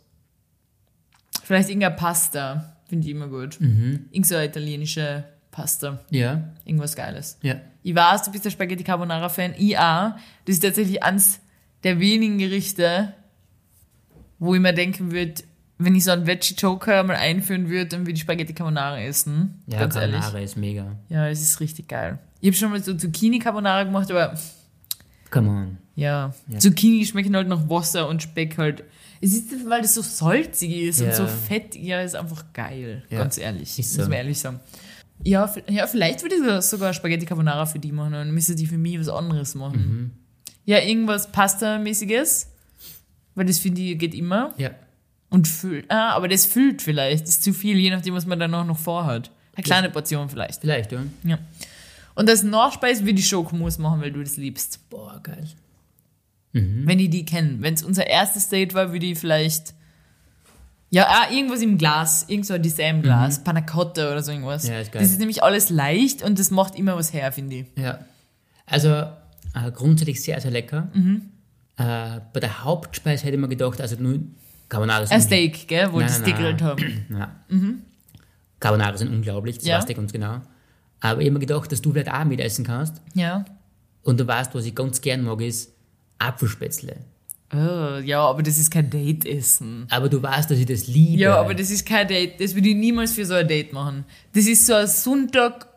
Vielleicht 1.43 1.71
irgendeine 1.71 1.97
Pasta, 1.97 2.77
finde 2.89 3.07
ich 3.07 3.15
immer 3.15 3.29
gut. 3.29 3.59
Mhm. 3.63 4.07
Irgend 4.11 4.27
so 4.27 4.35
eine 4.35 4.45
italienische 4.45 5.25
Pasta. 5.51 6.01
Ja, 6.11 6.51
Irgendwas 6.67 6.97
Geiles. 6.97 7.39
ja. 7.43 7.57
Ich 7.83 7.95
weiß, 7.95 8.25
du 8.25 8.31
bist 8.33 8.45
der 8.45 8.51
Spaghetti 8.51 8.83
Carbonara-Fan. 8.83 9.55
Ich 9.59 9.79
auch. 9.79 10.13
Das 10.45 10.55
ist 10.57 10.61
tatsächlich 10.63 11.03
eins 11.03 11.41
der 11.83 12.01
wenigen 12.01 12.39
Gerichte, 12.39 13.13
wo 14.39 14.55
ich 14.55 14.61
mir 14.61 14.73
denken 14.75 15.13
würde, 15.13 15.35
wenn 15.79 15.95
ich 15.97 16.05
so 16.05 16.13
einen 16.13 16.27
Veggie 16.27 16.55
Joker 16.55 17.03
mal 17.03 17.17
einführen 17.17 17.69
würde, 17.69 17.87
dann 17.87 18.01
würde 18.03 18.13
ich 18.13 18.21
Spaghetti 18.21 18.53
Carbonara 18.53 19.01
essen. 19.01 19.63
Ja, 19.67 19.81
ganz 19.81 19.95
Carbonara 19.95 20.29
ehrlich. 20.29 20.45
ist 20.45 20.57
mega. 20.57 20.97
Ja, 21.09 21.29
es 21.29 21.41
ist 21.41 21.61
richtig 21.61 21.89
geil. 21.89 22.19
Ich 22.41 22.49
habe 22.49 22.57
schon 22.57 22.71
mal 22.71 22.83
so 22.83 22.95
Zucchini 22.95 23.39
Carbonara 23.39 23.83
gemacht, 23.85 24.11
aber 24.11 24.39
Come 25.31 25.49
on. 25.51 25.79
ja, 25.97 26.33
Ja. 26.49 26.59
Zucchini 26.59 27.05
schmecken 27.05 27.35
halt 27.35 27.49
nach 27.49 27.69
Wasser 27.69 28.09
und 28.09 28.23
Speck 28.23 28.57
halt. 28.59 28.85
Es 29.21 29.33
ist, 29.33 29.69
weil 29.69 29.81
das 29.83 29.95
so 29.95 30.03
salzig 30.03 30.71
ist 30.77 31.01
und 31.01 31.07
Ja. 31.09 31.15
so 31.15 31.27
fett. 31.27 31.75
Ja, 31.75 32.03
ist 32.03 32.15
einfach 32.15 32.45
geil. 32.53 33.03
Ja. 33.11 33.19
Ganz 33.19 33.39
ehrlich. 33.39 33.79
Ist 33.79 33.79
Muss 33.79 33.95
so. 33.95 34.03
man 34.03 34.13
ehrlich 34.13 34.39
sagen. 34.39 34.61
Ja, 35.23 35.53
ja, 35.69 35.87
vielleicht 35.87 36.23
würde 36.23 36.35
ich 36.37 36.63
sogar 36.65 36.93
Spaghetti 36.93 37.25
Carbonara 37.25 37.65
für 37.67 37.79
die 37.79 37.93
machen 37.93 38.15
und 38.15 38.33
müsste 38.33 38.55
die 38.55 38.67
für 38.67 38.77
mich 38.79 38.99
was 39.01 39.09
anderes 39.09 39.55
machen. 39.55 39.79
Mhm. 39.79 40.11
Ja, 40.67 40.79
irgendwas 40.81 41.31
Pasta-mäßiges. 41.33 42.49
Weil 43.35 43.47
das 43.47 43.59
finde 43.59 43.81
ich 43.83 43.99
geht 43.99 44.15
immer. 44.15 44.55
Ja. 44.57 44.71
Und 45.31 45.49
füllt. 45.49 45.91
Ah, 45.91 46.13
aber 46.13 46.29
das 46.29 46.47
füllt 46.47 46.83
vielleicht. 46.83 47.25
Ist 47.25 47.43
zu 47.43 47.53
viel, 47.53 47.79
je 47.79 47.91
nachdem, 47.91 48.15
was 48.15 48.27
man 48.27 48.39
dann 48.39 48.55
auch 48.55 48.65
noch 48.65 48.79
vorhat. 48.79 49.31
Eine 49.55 49.65
kleine 49.65 49.91
Portion 49.91 50.29
vielleicht. 50.29 50.61
Vielleicht, 50.61 50.93
ja. 50.93 51.03
Ja. 51.25 51.39
Und 52.15 52.29
als 52.29 52.43
Nachspeis 52.43 53.05
würde 53.05 53.19
ich 53.19 53.29
Schokomus 53.29 53.79
machen, 53.79 54.01
weil 54.01 54.13
du 54.13 54.23
das 54.23 54.37
liebst. 54.37 54.89
Boah, 54.91 55.21
geil. 55.23 55.49
Wenn 56.53 57.01
ich 57.01 57.11
die 57.11 57.25
kenne. 57.25 57.57
Wenn 57.61 57.75
es 57.75 57.83
unser 57.83 58.07
erstes 58.07 58.49
Date 58.49 58.75
war, 58.75 58.93
würde 58.93 59.07
ich 59.07 59.19
vielleicht. 59.19 59.75
Ja, 60.91 61.09
ah, 61.09 61.33
irgendwas 61.33 61.63
im 61.63 61.79
Glas. 61.79 62.27
Irgend 62.29 62.47
so 62.47 62.55
ein 62.55 62.63
Design-Glas. 62.63 63.43
Panna 63.43 63.61
Cotta 63.61 64.13
oder 64.13 64.23
so 64.23 64.31
irgendwas. 64.31 64.63
Mhm. 64.65 64.71
Ja, 64.71 64.81
ist 64.81 64.93
geil. 64.93 65.03
Das 65.03 65.11
ist 65.11 65.19
nämlich 65.19 65.43
alles 65.43 65.71
leicht 65.71 66.23
und 66.23 66.39
das 66.39 66.53
macht 66.53 66.77
immer 66.77 66.95
was 66.95 67.13
her, 67.13 67.33
finde 67.33 67.57
ich. 67.57 67.67
Ja. 67.77 67.99
Also, 68.67 68.89
äh, 68.91 69.73
grundsätzlich 69.75 70.23
sehr, 70.23 70.41
sehr 70.41 70.53
lecker. 70.53 70.89
Mhm. 70.95 71.31
Äh, 71.77 72.21
bei 72.33 72.41
der 72.41 72.65
Hauptspeise 72.65 73.25
hätte 73.25 73.35
ich 73.35 73.41
mir 73.41 73.49
gedacht, 73.49 73.81
also 73.81 73.97
nur 73.97 74.21
Carbonara 74.69 75.01
Ein 75.01 75.07
sind 75.07 75.23
Steak, 75.23 75.67
gell, 75.69 75.93
wo 75.93 75.99
Nein, 75.99 76.07
die 76.07 76.13
das 76.13 76.21
nein, 76.21 76.31
gegrillt 76.33 76.61
nein. 76.61 76.69
haben. 76.71 77.07
Ja. 77.51 77.81
Carbonara 78.61 78.97
sind 78.97 79.09
unglaublich, 79.13 79.59
das 79.59 79.67
Ja. 79.67 79.79
weißt 79.79 79.89
du 79.89 79.95
ganz 79.95 80.13
genau. 80.13 80.41
Aber 81.01 81.21
ich 81.21 81.27
habe 81.27 81.33
mir 81.35 81.41
gedacht, 81.41 81.71
dass 81.71 81.83
du 81.83 81.93
vielleicht 81.93 82.11
auch 82.13 82.25
mitessen 82.25 82.65
kannst. 82.65 83.03
Ja. 83.15 83.45
Und 84.05 84.21
du 84.21 84.27
weißt, 84.27 84.55
was 84.55 84.65
ich 84.65 84.75
ganz 84.75 85.01
gern 85.01 85.23
mag, 85.25 85.41
ist 85.43 85.73
Apfelspätzle. 86.19 86.97
Oh, 87.53 87.99
ja, 88.03 88.21
aber 88.23 88.43
das 88.43 88.59
ist 88.59 88.71
kein 88.71 88.89
Date-Essen. 88.91 89.87
Aber 89.91 90.09
du 90.09 90.23
weißt, 90.23 90.51
dass 90.51 90.59
ich 90.59 90.67
das 90.67 90.87
liebe. 90.87 91.21
Ja, 91.23 91.37
aber 91.37 91.55
das 91.55 91.71
ist 91.71 91.87
kein 91.87 92.09
Date. 92.09 92.41
Das 92.41 92.55
würde 92.55 92.69
ich 92.71 92.75
niemals 92.75 93.13
für 93.13 93.25
so 93.27 93.35
ein 93.35 93.47
Date 93.47 93.73
machen. 93.73 94.05
Das 94.33 94.47
ist 94.47 94.67
so 94.67 94.75
ein 94.75 94.87
Sonntag, 94.87 95.69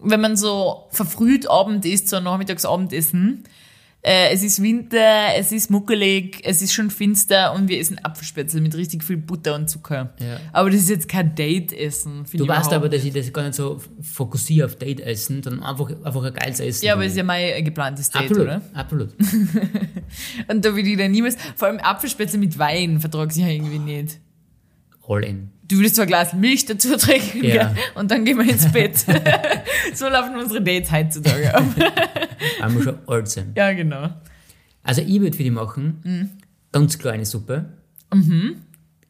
wenn 0.00 0.20
man 0.20 0.36
so 0.36 0.86
verfrüht 0.90 1.50
Abend 1.50 1.84
isst, 1.84 2.08
so 2.08 2.16
ein 2.16 2.24
Nachmittagsabendessen. 2.24 3.44
Äh, 4.06 4.32
es 4.32 4.44
ist 4.44 4.62
Winter, 4.62 5.34
es 5.36 5.50
ist 5.50 5.68
muckelig, 5.68 6.40
es 6.44 6.62
ist 6.62 6.72
schon 6.72 6.90
finster 6.90 7.52
und 7.54 7.68
wir 7.68 7.80
essen 7.80 7.98
Apfelspätzle 8.04 8.60
mit 8.60 8.76
richtig 8.76 9.02
viel 9.02 9.16
Butter 9.16 9.56
und 9.56 9.68
Zucker. 9.68 10.14
Ja. 10.20 10.38
Aber 10.52 10.70
das 10.70 10.82
ist 10.82 10.90
jetzt 10.90 11.08
kein 11.08 11.34
Date-Essen. 11.34 12.24
Du 12.32 12.46
weißt 12.46 12.72
aber, 12.72 12.88
dass 12.88 13.02
ich 13.02 13.12
das 13.12 13.32
gar 13.32 13.42
nicht 13.42 13.56
so 13.56 13.80
fokussiere 14.00 14.66
auf 14.66 14.76
Date-Essen, 14.76 15.42
sondern 15.42 15.64
einfach, 15.64 15.90
einfach 16.04 16.22
ein 16.22 16.34
geiles 16.34 16.60
Essen. 16.60 16.84
Ja, 16.84 16.92
aber 16.92 17.04
es 17.04 17.12
ist 17.12 17.18
ja 17.18 17.24
mein 17.24 17.64
geplantes 17.64 18.08
Date, 18.10 18.22
absolut, 18.22 18.42
oder? 18.44 18.62
absolut. 18.74 19.08
Und 20.48 20.64
da 20.64 20.76
will 20.76 20.86
ich 20.86 20.96
dann 20.96 21.10
niemals, 21.10 21.36
vor 21.56 21.66
allem 21.66 21.80
Apfelspätzle 21.80 22.38
mit 22.38 22.56
Wein 22.60 23.00
vertrag 23.00 23.32
ich 23.32 23.38
ja 23.38 23.48
irgendwie 23.48 23.80
nicht. 23.80 24.20
All 25.08 25.24
in. 25.24 25.50
Du 25.68 25.76
würdest 25.76 25.96
zwar 25.96 26.04
ein 26.04 26.08
Glas 26.08 26.32
Milch 26.32 26.64
dazu 26.66 26.96
trinken 26.96 27.44
Ja. 27.44 27.74
und 27.94 28.10
dann 28.10 28.24
gehen 28.24 28.38
wir 28.38 28.48
ins 28.48 28.70
Bett. 28.70 28.96
so 29.94 30.08
laufen 30.08 30.36
unsere 30.36 30.62
Dates 30.62 30.92
heutzutage 30.92 31.54
ab. 31.54 31.64
Einmal 32.60 32.82
schon 32.82 32.98
alt 33.08 33.28
sein. 33.28 33.52
ja, 33.56 33.72
genau. 33.72 34.10
Also 34.82 35.02
ich 35.02 35.20
würde 35.20 35.36
für 35.36 35.42
die 35.42 35.50
machen, 35.50 36.00
Mhm. 36.04 36.30
ganz 36.70 36.96
klar 36.98 37.14
eine 37.14 37.24
Suppe, 37.26 37.64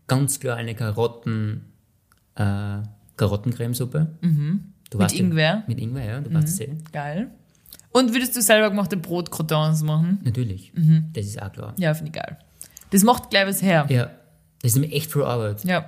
ganz 0.07 0.41
klar 0.41 0.57
eine 0.57 0.75
Karotten, 0.75 1.63
äh, 2.37 2.79
Karottencremesuppe. 3.17 4.07
Du 4.21 4.27
Mhm. 4.29 4.73
Mit 4.93 4.99
weißt 5.01 5.15
ja- 5.15 5.21
Ingwer? 5.21 5.57
Mhm. 5.57 5.63
mit 5.67 5.81
Ingwer, 5.81 6.05
ja, 6.05 6.21
du 6.21 6.33
weißt 6.33 6.49
es 6.49 6.61
eh. 6.61 6.77
Geil. 6.93 7.31
Und 7.93 8.13
würdest 8.13 8.37
du 8.37 8.43
selber 8.43 8.71
gemachte 8.71 8.97
Brotcroutons 8.97 9.83
machen? 9.83 10.21
Natürlich, 10.23 10.73
Mhm. 10.75 11.07
das 11.13 11.27
ist 11.27 11.43
auch 11.43 11.53
klar. 11.53 11.75
Ja, 11.79 11.93
finde 11.95 12.11
ich 12.11 12.15
geil. 12.23 12.39
Das 12.91 13.03
macht 13.03 13.31
gleich 13.31 13.47
was 13.47 13.63
her. 13.63 13.87
Ja, 13.89 14.05
das 14.63 14.73
ist 14.73 14.75
nämlich 14.77 14.93
echt 14.95 15.13
viel 15.13 15.23
Arbeit 15.23 15.65
Ja, 15.65 15.87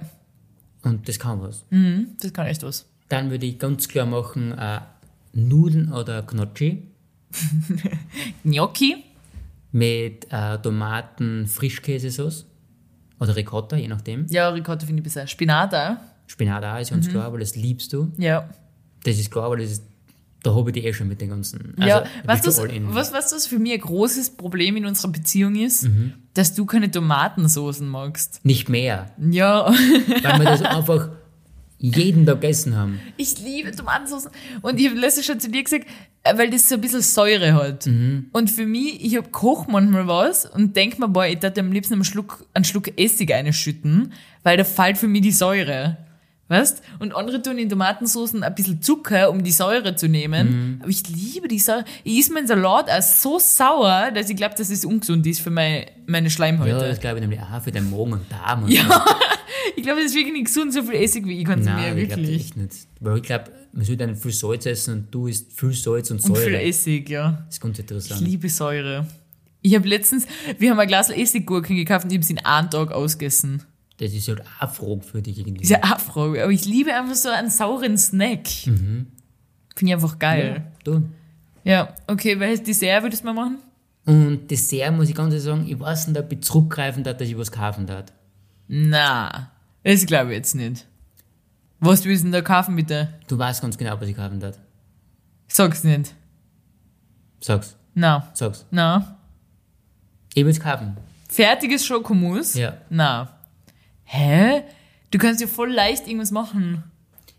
und 0.88 1.08
das 1.08 1.18
kann 1.18 1.40
was. 1.42 1.64
mhm, 1.70 2.08
das 2.20 2.32
kann 2.32 2.46
echt 2.46 2.62
was. 2.62 2.86
Dann 3.08 3.30
würde 3.30 3.46
ich 3.46 3.58
ganz 3.58 3.88
klar 3.88 4.06
machen, 4.06 4.52
äh, 4.52 4.80
Nudeln 5.32 5.92
oder 5.92 6.22
Gnocchi 6.22 6.82
Gnocchi? 8.44 9.04
mit 9.70 10.26
äh, 10.30 10.56
Tomaten, 10.58 11.46
Frischkäsesauce 11.46 12.46
oder 13.20 13.36
Ricotta, 13.36 13.76
je 13.76 13.88
nachdem. 13.88 14.26
Ja, 14.30 14.48
Ricotta 14.48 14.86
finde 14.86 15.00
ich 15.00 15.04
besser. 15.04 15.26
Spinat 15.26 15.74
auch? 15.74 15.96
Spinat 16.26 16.64
auch, 16.64 16.78
ist 16.80 16.90
Mhm. 16.90 16.94
ganz 16.96 17.08
klar, 17.10 17.30
weil 17.32 17.40
das 17.40 17.54
liebst 17.54 17.92
du. 17.92 18.10
Ja. 18.16 18.48
Das 19.04 19.18
ist 19.18 19.30
klar, 19.30 19.50
weil 19.50 19.58
das 19.58 19.72
ist, 19.72 19.84
da 20.42 20.54
habe 20.54 20.70
ich 20.70 20.74
die 20.74 20.84
eh 20.86 20.92
schon 20.92 21.08
mit 21.08 21.20
den 21.20 21.30
ganzen. 21.30 21.74
ja, 21.78 22.00
da 22.00 22.06
weißt 22.24 22.46
du, 22.46 22.50
was, 22.94 23.12
was 23.12 23.46
für 23.46 23.58
mich 23.58 23.72
ein 23.72 23.80
großes 23.80 24.30
Problem 24.30 24.76
in 24.76 24.86
unserer 24.86 25.10
Beziehung 25.10 25.56
ist? 25.56 25.84
Mhm. 25.84 26.14
Dass 26.34 26.54
du 26.54 26.64
keine 26.66 26.90
Tomatensoßen 26.90 27.86
magst. 27.88 28.44
Nicht 28.44 28.68
mehr, 28.68 29.10
Ja. 29.30 29.66
weil 30.22 30.38
wir 30.38 30.44
das 30.44 30.62
einfach 30.62 31.10
jeden 31.78 32.26
Tag 32.26 32.40
gegessen 32.40 32.76
haben. 32.76 33.00
Ich 33.16 33.38
liebe 33.38 33.70
Tomatensoßen. 33.72 34.30
Und 34.62 34.80
ich 34.80 34.88
habe 34.88 34.98
letztens 34.98 35.26
schon 35.26 35.40
zu 35.40 35.48
dir 35.48 35.62
gesagt, 35.62 35.86
äh, 36.24 36.36
weil 36.36 36.50
das 36.50 36.68
so 36.68 36.74
ein 36.74 36.80
bisschen 36.80 37.02
Säure 37.02 37.54
hat. 37.54 37.86
Und 37.86 38.50
für 38.50 38.66
mich, 38.66 39.04
ich 39.04 39.16
hab 39.16 39.30
koch 39.32 39.66
manchmal 39.68 40.06
was 40.08 40.44
und 40.46 40.74
denk 40.76 40.98
mir, 40.98 41.08
boah, 41.08 41.26
ich 41.26 41.40
würde 41.42 41.60
am 41.60 41.72
liebsten 41.72 41.94
einen 41.94 42.04
Schluck, 42.04 42.44
einen 42.54 42.64
Schluck 42.64 42.98
Essig 42.98 43.32
einschütten, 43.32 44.12
weil 44.42 44.56
da 44.56 44.64
fällt 44.64 44.98
für 44.98 45.08
mich 45.08 45.22
die 45.22 45.32
Säure. 45.32 45.96
Weißt? 46.48 46.80
Und 46.98 47.14
andere 47.14 47.42
tun 47.42 47.58
in 47.58 47.68
Tomatensoßen 47.68 48.42
ein 48.42 48.54
bisschen 48.54 48.80
Zucker, 48.80 49.30
um 49.30 49.44
die 49.44 49.50
Säure 49.52 49.96
zu 49.96 50.08
nehmen. 50.08 50.78
Aber 50.80 50.88
ich 50.90 51.06
liebe 51.08 51.46
die 51.46 51.58
Säure. 51.58 51.84
Ich 52.04 52.20
esse 52.20 52.32
meinen 52.32 52.46
Salat 52.46 52.88
auch 52.90 53.02
so 53.02 53.38
sauer, 53.38 54.10
dass 54.14 54.30
ich 54.30 54.36
glaube, 54.36 54.54
dass 54.56 54.70
es 54.70 54.84
ungesund 54.86 55.26
ist 55.26 55.40
für 55.40 55.50
meine, 55.50 55.86
meine 56.06 56.28
Ja, 56.28 56.30
Schleimhäute. 56.30 56.78
das 56.88 57.00
glaube 57.00 57.16
ich 57.18 57.20
nämlich 57.20 57.40
auch 57.40 57.62
für 57.62 57.70
den 57.70 57.90
Magen 57.90 58.14
und 58.14 58.32
Darm. 58.32 58.64
Und 58.64 58.70
Ja. 58.70 59.04
Ich 59.76 59.82
glaube, 59.84 60.00
das 60.00 60.10
ist 60.10 60.16
wirklich 60.16 60.32
nicht 60.32 60.46
gesund, 60.46 60.72
so 60.72 60.82
viel 60.82 60.94
Essig 60.94 61.26
wie 61.26 61.38
ich 61.40 61.44
konsumiere. 61.44 61.90
Nein, 61.90 61.98
ich 61.98 62.08
glaube 62.08 62.22
wirklich. 62.22 62.56
nicht. 62.56 62.72
Weil 63.00 63.16
ich 63.18 63.22
glaube, 63.22 63.44
man 63.72 63.84
sollte 63.84 64.06
nicht 64.06 64.20
viel 64.20 64.32
Salz 64.32 64.66
essen 64.66 64.94
und 64.94 65.14
du 65.14 65.26
isst 65.28 65.52
viel 65.58 65.72
Salz 65.72 66.10
und 66.10 66.16
Und 66.24 66.36
viel 66.36 66.44
Säure. 66.52 66.62
Essig, 66.62 67.08
ja. 67.08 67.42
Das 67.46 67.56
ist 67.56 67.60
ganz 67.60 67.78
Ich 67.78 67.82
interessant. 67.84 68.20
liebe 68.22 68.48
Säure. 68.48 69.06
Ich 69.62 69.74
habe 69.74 69.86
letztens, 69.88 70.26
wir 70.58 70.70
haben 70.70 70.80
ein 70.80 70.88
Glas 70.88 71.10
Essiggurken 71.10 71.76
gekauft 71.76 72.04
und 72.06 72.10
ich 72.10 72.16
habe 72.16 72.24
sie 72.26 72.32
in 72.34 72.44
einem 72.44 72.70
Tag 72.70 72.90
ausgegessen. 72.92 73.62
Das 73.98 74.12
ist 74.12 74.28
halt 74.28 74.42
auch 74.60 75.00
dich 75.20 75.38
irgendwie. 75.38 75.62
Ist 75.62 75.70
ja 75.70 75.82
auch 75.82 75.98
Frage, 75.98 76.42
aber 76.42 76.52
ich 76.52 76.64
liebe 76.64 76.94
einfach 76.94 77.16
so 77.16 77.28
einen 77.30 77.50
sauren 77.50 77.98
Snack. 77.98 78.46
Finde 78.48 79.06
ich 79.80 79.92
einfach 79.92 80.18
geil. 80.18 80.72
Du. 80.84 81.02
Ja, 81.64 81.94
okay, 82.06 82.38
welches 82.38 82.62
Dessert 82.62 83.02
würdest 83.02 83.22
du 83.22 83.26
mal 83.26 83.34
machen? 83.34 83.58
Und 84.06 84.48
Dessert 84.50 84.94
muss 84.94 85.08
ich 85.08 85.14
ganz 85.14 85.32
ehrlich 85.34 85.44
sagen, 85.44 85.66
ich 85.68 85.78
weiß 85.78 86.08
nicht, 86.08 86.18
ob 86.18 86.32
ich 86.32 86.40
zurückgreifen 86.42 87.02
darf, 87.04 87.16
dass 87.16 87.28
ich 87.28 87.36
was 87.36 87.50
kaufen 87.52 87.86
darf. 87.86 88.06
Na, 88.68 89.50
das 89.82 90.06
glaube 90.06 90.30
ich 90.30 90.36
jetzt 90.36 90.54
nicht. 90.54 90.86
Was 91.80 92.04
willst 92.04 92.22
du 92.22 92.26
denn 92.26 92.32
da 92.32 92.40
kaufen, 92.42 92.76
bitte? 92.76 93.14
Du 93.26 93.36
weißt 93.38 93.60
ganz 93.62 93.76
genau, 93.76 94.00
was 94.00 94.08
ich 94.08 94.16
kaufen 94.16 94.40
darf. 94.40 94.58
Sag's 95.48 95.84
nicht. 95.84 96.14
Sag's, 97.40 97.76
Na, 97.94 98.28
sag's. 98.34 98.64
na. 98.70 99.16
Ich 100.34 100.44
will's 100.44 100.60
kaufen. 100.60 100.96
Fertiges 101.28 101.84
Schokomus? 101.84 102.54
Ja. 102.54 102.78
Na. 102.90 103.37
Hä? 104.10 104.62
Du 105.10 105.18
kannst 105.18 105.40
ja 105.40 105.46
voll 105.46 105.72
leicht 105.72 106.06
irgendwas 106.06 106.30
machen. 106.30 106.84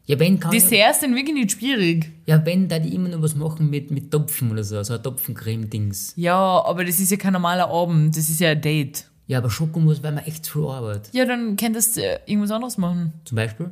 Ja, 0.06 0.18
wenn 0.20 0.40
kann 0.40 0.54
ich, 0.54 0.64
Desserts 0.64 1.02
sind 1.02 1.16
wirklich 1.16 1.36
nicht 1.36 1.52
schwierig. 1.52 2.12
Ja, 2.26 2.44
wenn, 2.46 2.68
da 2.68 2.80
die 2.80 2.96
immer 2.96 3.10
noch 3.10 3.22
was 3.22 3.36
machen 3.36 3.70
mit, 3.70 3.92
mit 3.92 4.10
Topfen 4.12 4.52
oder 4.52 4.64
so, 4.64 4.82
so 4.82 4.94
ein 4.96 5.04
Topfencreme-Dings. 5.04 6.14
Ja, 6.16 6.36
aber 6.66 6.84
das 6.84 7.00
ist 7.00 7.12
ja 7.12 7.18
kein 7.18 7.34
normaler 7.34 7.70
Abend, 7.70 8.18
das 8.18 8.28
ist 8.30 8.40
ja 8.40 8.50
ein 8.50 8.62
Date. 8.62 9.06
Ja, 9.28 9.38
aber 9.38 9.52
Schokomus 9.52 10.02
wäre 10.02 10.14
mir 10.14 10.26
echt 10.26 10.46
zu 10.46 10.54
viel 10.54 10.68
Arbeit. 10.70 11.10
Ja, 11.12 11.26
dann 11.26 11.56
könntest 11.58 11.98
du 11.98 12.02
äh, 12.02 12.20
irgendwas 12.26 12.50
anderes 12.52 12.78
machen. 12.80 13.14
Zum 13.26 13.36
Beispiel? 13.36 13.70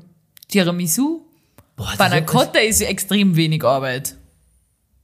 Tiramisu? 0.47 1.21
Boah, 1.75 1.93
Panna 1.97 2.17
ist- 2.17 2.27
Cotta 2.27 2.59
ist 2.59 2.81
ja 2.81 2.87
extrem 2.87 3.35
wenig 3.35 3.63
Arbeit. 3.63 4.15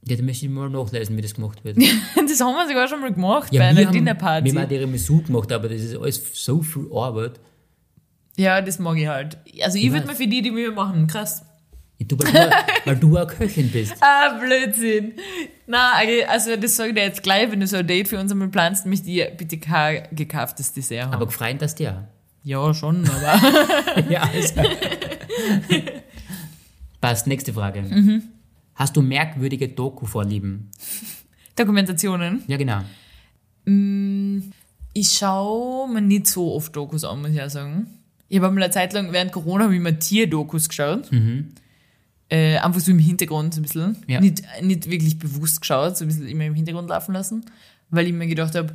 Ja, 0.06 0.16
da 0.16 0.22
möchte 0.22 0.46
ich 0.46 0.52
mal 0.52 0.68
nachlesen, 0.70 1.16
wie 1.16 1.22
das 1.22 1.34
gemacht 1.34 1.64
wird. 1.64 1.78
Das 2.28 2.40
haben 2.40 2.54
wir 2.56 2.66
sogar 2.68 2.88
schon 2.88 3.00
mal 3.00 3.12
gemacht 3.12 3.50
bei 3.50 3.56
Ja, 3.58 3.62
einer 3.64 3.78
wir 3.80 3.86
haben, 3.86 3.94
wir 3.94 4.00
Dinnerparty. 4.00 4.50
haben 4.50 4.58
auch 4.64 4.68
Tiramisu 4.68 5.22
gemacht, 5.22 5.50
aber 5.52 5.68
das 5.68 5.80
ist 5.80 5.96
alles 5.96 6.20
so 6.32 6.62
viel 6.62 6.86
Arbeit. 6.92 7.38
Ja, 8.36 8.60
das 8.60 8.78
mag 8.78 8.96
ich 8.96 9.06
halt. 9.06 9.38
Also 9.62 9.78
ich 9.78 9.92
würde 9.92 10.06
mir 10.06 10.14
für 10.14 10.26
die 10.26 10.42
die 10.42 10.50
Mühe 10.50 10.72
machen, 10.72 11.06
krass. 11.06 11.44
Ja, 11.98 12.06
du, 12.06 12.18
weil, 12.18 12.32
du, 12.32 12.50
weil 12.84 12.96
du 12.96 13.18
auch 13.18 13.26
Köchin 13.28 13.70
bist. 13.70 13.94
Ah, 14.00 14.38
Blödsinn. 14.40 15.14
Na, 15.66 15.92
also 16.28 16.56
das 16.56 16.76
sage 16.76 16.90
ich 16.90 16.94
dir 16.96 17.02
jetzt 17.02 17.22
gleich, 17.22 17.50
wenn 17.50 17.60
du 17.60 17.66
so 17.66 17.76
ein 17.76 17.86
Date 17.86 18.08
für 18.08 18.18
uns 18.18 18.32
einmal 18.32 18.48
planst, 18.48 18.86
möchte 18.86 19.10
ich 19.10 19.36
bitte 19.36 19.58
kein 19.58 20.08
gekauftes 20.10 20.72
Dessert 20.72 21.04
haben. 21.04 21.14
Aber 21.14 21.26
gefreut 21.26 21.62
dass 21.62 21.74
dir 21.74 22.08
ja, 22.44 22.74
schon, 22.74 23.08
aber... 23.08 24.04
Ja, 24.10 24.22
alles 24.22 24.52
klar. 24.52 24.66
Passt, 27.00 27.26
nächste 27.26 27.54
Frage. 27.54 27.80
Mhm. 27.80 28.22
Hast 28.74 28.96
du 28.96 29.02
merkwürdige 29.02 29.68
Doku-Vorlieben? 29.68 30.70
Dokumentationen. 31.56 32.42
Ja, 32.46 32.58
genau. 32.58 32.82
Ich 34.92 35.12
schaue 35.12 35.88
mir 35.88 36.02
nicht 36.02 36.26
so 36.26 36.54
oft 36.54 36.76
Dokus 36.76 37.04
an, 37.04 37.22
muss 37.22 37.30
ich 37.30 37.40
auch 37.40 37.48
sagen. 37.48 37.86
Ich 38.28 38.40
habe 38.40 38.50
mal 38.54 38.62
eine 38.62 38.72
Zeit 38.72 38.92
lang, 38.92 39.12
während 39.12 39.32
Corona, 39.32 39.64
habe 39.64 39.74
ich 39.74 39.80
mir 39.80 39.98
Tierdokus 39.98 40.68
geschaut. 40.68 41.10
Äh, 42.30 42.56
einfach 42.58 42.80
so 42.80 42.90
im 42.90 42.98
Hintergrund 42.98 43.54
so 43.54 43.60
ein 43.60 43.62
bisschen. 43.64 43.96
Ja. 44.06 44.20
Nicht, 44.20 44.42
nicht 44.62 44.90
wirklich 44.90 45.18
bewusst 45.18 45.60
geschaut, 45.60 45.96
so 45.96 46.04
ein 46.04 46.08
bisschen 46.08 46.26
immer 46.26 46.44
im 46.44 46.54
Hintergrund 46.54 46.88
laufen 46.88 47.12
lassen. 47.14 47.44
Weil 47.90 48.06
ich 48.06 48.12
mir 48.12 48.26
gedacht 48.26 48.54
habe, 48.54 48.74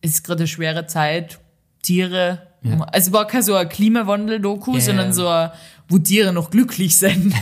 es 0.00 0.12
ist 0.12 0.24
gerade 0.24 0.40
eine 0.40 0.48
schwere 0.48 0.86
Zeit, 0.86 1.38
Tiere. 1.82 2.42
Ja. 2.62 2.80
Also 2.84 3.08
es 3.08 3.12
war 3.12 3.26
kein 3.26 3.42
so 3.42 3.54
ein 3.54 3.68
Klimawandel-Doku, 3.68 4.74
Ja, 4.74 4.80
sondern 4.80 5.12
so 5.12 5.28
ein, 5.28 5.50
wo 5.88 5.98
Tiere 5.98 6.32
noch 6.32 6.50
glücklich 6.50 6.96
sind. 6.96 7.32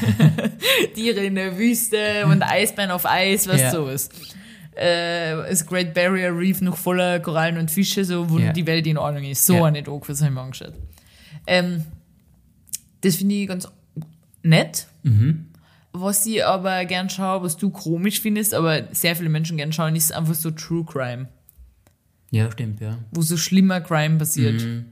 Tiere 0.94 1.20
in 1.24 1.36
der 1.36 1.56
Wüste 1.56 2.26
und 2.26 2.42
Eisbein 2.42 2.90
auf 2.90 3.06
Eis, 3.06 3.46
was 3.48 3.60
Ja. 3.60 3.70
sowas. 3.70 4.08
Äh, 4.74 5.36
das 5.48 5.64
Great 5.64 5.94
Barrier 5.94 6.36
Reef 6.36 6.60
noch 6.60 6.76
voller 6.76 7.20
Korallen 7.20 7.56
und 7.56 7.70
Fische, 7.70 8.04
so, 8.04 8.28
wo 8.28 8.38
Ja. 8.38 8.52
die 8.52 8.66
Welt 8.66 8.86
in 8.86 8.98
Ordnung 8.98 9.24
ist. 9.24 9.46
So 9.46 9.64
eine 9.64 9.82
Doku, 9.82 10.08
das 10.08 10.20
habe 10.20 10.30
ich 10.30 10.34
mir 10.34 10.40
angeschaut. 10.42 10.74
Ähm, 11.46 11.84
das 13.02 13.16
finde 13.16 13.34
ich 13.36 13.48
ganz 13.48 13.68
nett. 14.42 14.86
Mhm. 15.02 15.46
Was 15.92 16.26
ich 16.26 16.44
aber 16.44 16.84
gern 16.84 17.08
schaue, 17.08 17.42
was 17.42 17.56
du 17.56 17.70
komisch 17.70 18.20
findest, 18.20 18.52
aber 18.54 18.82
sehr 18.92 19.16
viele 19.16 19.28
Menschen 19.30 19.56
gern 19.56 19.72
schauen, 19.72 19.96
ist 19.96 20.12
einfach 20.12 20.34
so 20.34 20.50
True 20.50 20.84
Crime, 20.84 21.28
Ja, 22.30 22.50
stimmt, 22.52 22.80
ja. 22.80 22.98
wo 23.12 23.22
so 23.22 23.36
schlimmer 23.36 23.80
Crime 23.80 24.18
passiert. 24.18 24.60
Mhm. 24.60 24.86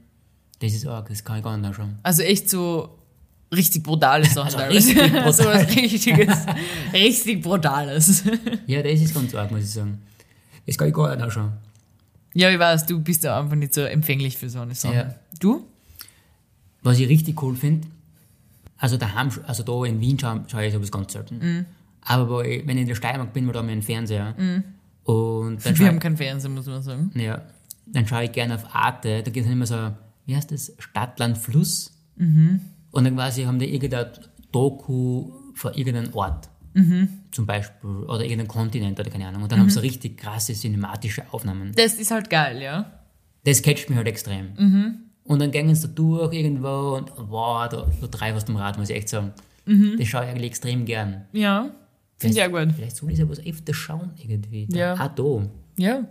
Das 0.59 0.73
ist 0.73 0.87
arg, 0.87 1.09
das 1.09 1.23
kann 1.23 1.37
ich 1.37 1.43
gar 1.43 1.55
nicht 1.57 1.67
anschauen. 1.67 1.99
Also 2.01 2.23
echt 2.23 2.49
so 2.49 2.97
richtig 3.53 3.83
brutale 3.83 4.25
Sachen. 4.25 4.55
Also 4.59 4.73
richtig 4.73 4.95
brutal. 5.11 5.33
so 5.33 5.45
was 5.45 5.75
richtiges, 5.75 6.37
richtig 6.93 7.41
brutales. 7.43 8.23
Ja, 8.65 8.81
das 8.81 8.99
ist 9.01 9.13
ganz 9.13 9.35
arg, 9.35 9.51
muss 9.51 9.61
ich 9.63 9.69
sagen. 9.71 10.01
Das 10.65 10.77
kann 10.77 10.87
ich 10.87 10.93
gar 10.93 11.13
nicht 11.13 11.21
anschauen. 11.23 11.51
Ja, 12.33 12.49
ich 12.49 12.57
weiß, 12.57 12.85
du 12.87 12.99
bist 12.99 13.23
ja 13.23 13.39
einfach 13.39 13.55
nicht 13.55 13.73
so 13.73 13.81
empfänglich 13.81 14.37
für 14.37 14.49
so 14.49 14.59
eine 14.61 14.73
Sache. 14.73 14.95
Ja. 14.95 15.15
Du? 15.39 15.67
Was 16.85 16.99
ich 16.99 17.09
richtig 17.09 17.41
cool 17.41 17.55
finde, 17.55 17.87
also 18.77 18.95
daheim, 18.97 19.29
also 19.47 19.63
da 19.63 19.85
in 19.85 19.99
Wien 19.99 20.19
schaue, 20.19 20.43
schaue 20.47 20.65
ich 20.67 20.73
sowas 20.73 20.91
ganz 20.91 21.13
selten. 21.13 21.39
Mhm. 21.39 21.65
Aber 22.01 22.45
ich, 22.45 22.67
wenn 22.67 22.77
ich 22.77 22.81
in 22.83 22.87
der 22.87 22.95
Steiermark 22.95 23.33
bin, 23.33 23.47
da 23.51 23.59
haben 23.59 23.67
wir 23.67 23.73
einen 23.73 23.81
Fernseher. 23.81 24.35
Und 25.03 25.65
dann 25.65 25.79
Wir 25.79 25.87
haben 25.87 25.99
keinen 25.99 26.17
Fernseher, 26.17 26.51
muss 26.51 26.67
man 26.67 26.83
sagen. 26.83 27.11
ja, 27.15 27.41
dann 27.87 28.05
schaue 28.05 28.25
ich 28.25 28.31
gerne 28.31 28.53
auf 28.53 28.75
Arte, 28.75 29.23
da 29.23 29.31
geht 29.31 29.45
es 29.45 29.51
immer 29.51 29.65
so, 29.65 29.93
wie 30.27 30.35
heißt 30.35 30.51
das, 30.51 30.73
Stadt, 30.77 31.17
Land, 31.17 31.39
Fluss. 31.39 31.91
Und 32.91 33.03
dann 33.03 33.15
quasi 33.15 33.43
haben 33.43 33.57
die 33.57 33.73
irgendein 33.73 34.07
Doku 34.51 35.31
von 35.55 35.73
irgendeinem 35.73 36.13
Ort. 36.13 36.49
Zum 37.31 37.45
Beispiel, 37.47 37.89
oder 37.89 38.23
irgendeinem 38.23 38.47
Kontinent 38.47 38.99
oder 38.99 39.09
keine 39.09 39.27
Ahnung. 39.27 39.41
Und 39.43 39.51
dann 39.51 39.59
haben 39.59 39.69
sie 39.69 39.75
so 39.75 39.79
richtig 39.81 40.17
krasse 40.17 40.53
cinematische 40.53 41.23
Aufnahmen. 41.31 41.71
Das 41.75 41.95
ist 41.95 42.11
halt 42.11 42.29
geil, 42.29 42.61
ja. 42.61 42.91
Das 43.43 43.61
catcht 43.61 43.89
mich 43.89 43.97
halt 43.97 44.07
extrem. 44.07 45.04
Und 45.25 45.39
dann 45.39 45.51
gehen 45.51 45.73
sie 45.73 45.87
da 45.87 45.93
durch 45.93 46.33
irgendwo 46.33 46.95
und 46.97 47.11
wow, 47.29 47.67
da, 47.67 47.87
da 48.01 48.07
drei 48.07 48.33
was 48.35 48.45
dem 48.45 48.55
Rad, 48.55 48.77
muss 48.77 48.89
ich 48.89 48.95
echt 48.95 49.09
sagen. 49.09 49.33
Das 49.65 50.07
schaue 50.07 50.23
ich 50.25 50.29
eigentlich 50.29 50.45
extrem 50.51 50.85
gern. 50.85 51.25
Ja, 51.33 51.71
finde 52.17 52.37
ich 52.37 52.43
auch 52.43 52.51
gut. 52.51 52.73
Vielleicht 52.75 52.95
soll 52.95 53.11
ich 53.11 53.17
ja 53.19 53.27
was 53.27 53.39
öfter 53.45 53.73
schauen 53.73 54.11
irgendwie. 54.17 54.67
Da, 54.69 54.77
Ja. 54.77 54.93
Auch 54.93 55.07
da. 55.15 55.49
Ja, 55.77 56.03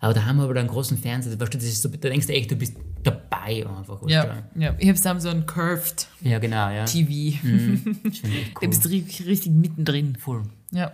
Aber 0.00 0.12
da 0.14 0.24
haben 0.26 0.36
wir 0.36 0.44
aber 0.44 0.58
einen 0.60 0.68
großen 0.68 0.98
Fernseher. 0.98 1.40
Weißt 1.40 1.54
du, 1.54 1.58
das 1.58 1.66
ist 1.66 1.80
so, 1.82 1.88
da 1.88 1.96
denkst 2.08 2.26
du 2.26 2.32
echt, 2.34 2.50
du 2.50 2.56
bist 2.56 2.76
dabei 3.02 3.66
einfach. 3.66 4.00
ja, 4.06 4.42
ja. 4.54 4.74
Ich 4.78 4.88
hab's 4.88 5.00
da 5.02 5.18
so 5.18 5.30
ein 5.30 5.46
Curved 5.46 6.06
ja 6.20 6.38
genau, 6.38 6.68
ja. 6.70 6.84
TV. 6.84 7.38
Da 7.44 8.28
cool. 8.60 8.68
bist 8.68 8.84
du 8.84 8.88
richtig, 8.90 9.26
richtig 9.26 9.52
mittendrin. 9.52 10.16
Voll. 10.16 10.42
Ja. 10.70 10.92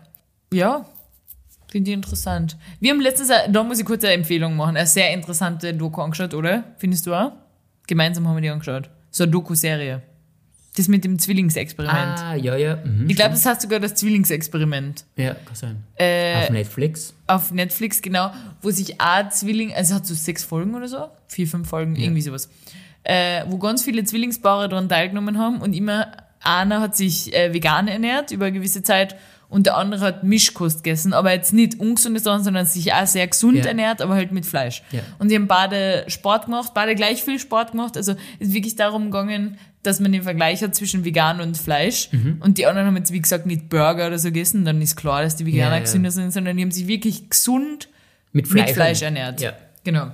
Ja. 0.53 0.87
Finde 1.71 1.91
ich 1.91 1.95
interessant. 1.97 2.57
Wir 2.81 2.93
haben 2.93 3.01
letztens, 3.01 3.31
da 3.51 3.63
muss 3.63 3.79
ich 3.79 3.85
kurz 3.85 4.03
eine 4.05 4.15
Empfehlung 4.15 4.57
machen, 4.57 4.77
eine 4.77 4.87
sehr 4.87 5.13
interessante 5.13 5.75
Doku 5.75 6.01
angeschaut, 6.01 6.33
oder? 6.35 6.65
Findest 6.79 7.07
du 7.07 7.15
auch? 7.15 7.33
Gemeinsam 7.87 8.27
haben 8.27 8.37
wir 8.37 8.43
die 8.43 8.49
angeschaut. 8.51 8.89
So 9.11 9.25
eine 9.25 9.33
Doku-Serie. 9.33 10.03
Das 10.77 10.87
mit 10.87 11.05
dem 11.05 11.19
Zwillingsexperiment. 11.19 12.21
Ah, 12.21 12.35
ja, 12.37 12.57
ja. 12.57 12.77
Mhm. 12.77 13.11
Ich 13.11 13.17
glaube, 13.17 13.33
das 13.33 13.45
heißt 13.45 13.63
sogar 13.63 13.81
das 13.81 13.97
Zwillingsexperiment. 13.97 15.05
Ja, 15.17 15.35
kann 15.35 15.55
sein. 15.55 15.83
Äh, 15.97 16.37
Auf 16.37 16.51
Netflix. 16.51 17.15
auf 17.27 17.51
Netflix, 17.51 18.01
genau, 18.01 18.31
wo 18.63 18.71
sich 18.71 19.01
auch 19.01 19.29
Zwilling, 19.31 19.73
also 19.75 19.93
es 19.93 20.01
hat 20.01 20.07
so 20.07 20.15
sechs 20.15 20.45
Folgen 20.45 20.75
oder 20.77 20.87
so, 20.87 21.09
vier, 21.27 21.49
fünf 21.49 21.69
Folgen, 21.69 21.97
irgendwie 21.97 22.21
sowas, 22.23 22.49
äh, 23.03 23.43
wo 23.49 23.59
ganz 23.59 23.83
viele 23.83 24.05
Zwillingspaare 24.05 24.69
daran 24.69 24.89
teilgenommen 24.89 25.39
haben 25.39 25.61
und 25.61 25.73
immer 25.73 26.13
einer 26.41 26.81
hat 26.81 26.97
sich 26.97 27.35
äh, 27.35 27.53
vegan 27.53 27.89
ernährt 27.89 28.31
über 28.31 28.47
eine 28.47 28.57
gewisse 28.57 28.83
Zeit 28.85 29.17
und 29.49 29.67
der 29.67 29.77
andere 29.77 30.01
hat 30.05 30.25
Mischkost 30.25 30.83
gegessen, 30.85 31.13
aber 31.15 31.33
jetzt 31.33 31.53
nicht 31.53 31.81
ungesunde 31.81 32.21
Sachen, 32.21 32.45
sondern 32.45 32.67
sich 32.67 32.93
auch 32.93 33.07
sehr 33.07 33.27
gesund 33.27 33.59
Ja. 33.59 33.65
ernährt, 33.67 34.03
aber 34.03 34.15
halt 34.15 34.31
mit 34.33 34.45
Fleisch. 34.47 34.83
Ja. 34.93 35.01
Und 35.19 35.31
die 35.31 35.35
haben 35.37 35.47
beide 35.49 36.05
Sport 36.09 36.45
gemacht, 36.47 36.73
beide 36.75 36.95
gleich 36.95 37.23
viel 37.23 37.39
Sport 37.39 37.73
gemacht, 37.73 37.97
also 37.97 38.13
es 38.39 38.49
ist 38.49 38.55
wirklich 38.55 38.77
darum 38.77 39.05
gegangen, 39.11 39.59
dass 39.83 40.01
man 40.01 40.13
den 40.13 40.23
Vergleich 40.23 40.63
hat 40.63 40.75
zwischen 40.75 41.05
vegan 41.05 41.41
und 41.41 41.57
Fleisch. 41.57 42.11
Mhm. 42.13 42.37
Und 42.41 42.59
die 42.59 42.67
anderen 42.67 42.89
haben 42.89 42.97
jetzt, 42.97 43.13
wie 43.13 43.21
gesagt, 43.23 43.47
nicht 43.47 43.69
Burger 43.71 44.09
oder 44.09 44.19
so 44.19 44.29
gegessen, 44.29 44.65
dann 44.65 44.83
ist 44.83 44.97
klar, 44.97 45.23
dass 45.23 45.37
die 45.37 45.47
Veganer 45.47 45.77
Ja, 45.77 45.81
gesünder 45.83 46.11
sind, 46.11 46.33
sondern 46.33 46.57
die 46.57 46.63
haben 46.65 46.71
sich 46.73 46.87
wirklich 46.89 47.31
gesund 47.31 47.89
Mit 48.33 48.49
Fleisch. 48.49 48.67
mit 48.67 48.75
Fleisch 48.75 49.03
ernährt. 49.03 49.41
Ja. 49.41 49.53
Genau. 49.85 50.09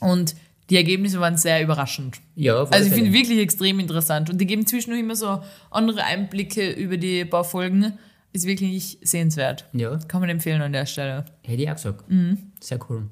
Und 0.00 0.34
die 0.70 0.76
Ergebnisse 0.76 1.18
waren 1.20 1.36
sehr 1.36 1.62
überraschend. 1.62 2.18
Ja, 2.36 2.62
Also 2.64 2.86
ich 2.88 2.94
finde 2.94 3.12
wirklich 3.12 3.38
extrem 3.38 3.80
interessant. 3.80 4.30
Und 4.30 4.38
die 4.40 4.46
geben 4.46 4.66
zwischendurch 4.66 5.02
immer 5.02 5.16
so 5.16 5.42
andere 5.70 6.04
Einblicke 6.04 6.70
über 6.70 6.96
die 6.96 7.24
paar 7.24 7.44
Folgen. 7.44 7.98
Ist 8.34 8.46
wirklich 8.46 8.98
sehenswert. 9.02 9.64
Ja, 9.72 9.96
Kann 10.08 10.20
man 10.20 10.28
empfehlen 10.28 10.60
an 10.60 10.72
der 10.72 10.84
Stelle. 10.86 11.24
hätte 11.42 11.62
ich 11.62 11.70
auch 11.70 11.76
gesagt. 11.76 12.10
Mhm. 12.10 12.52
Sehr 12.60 12.78
cool. 12.90 13.08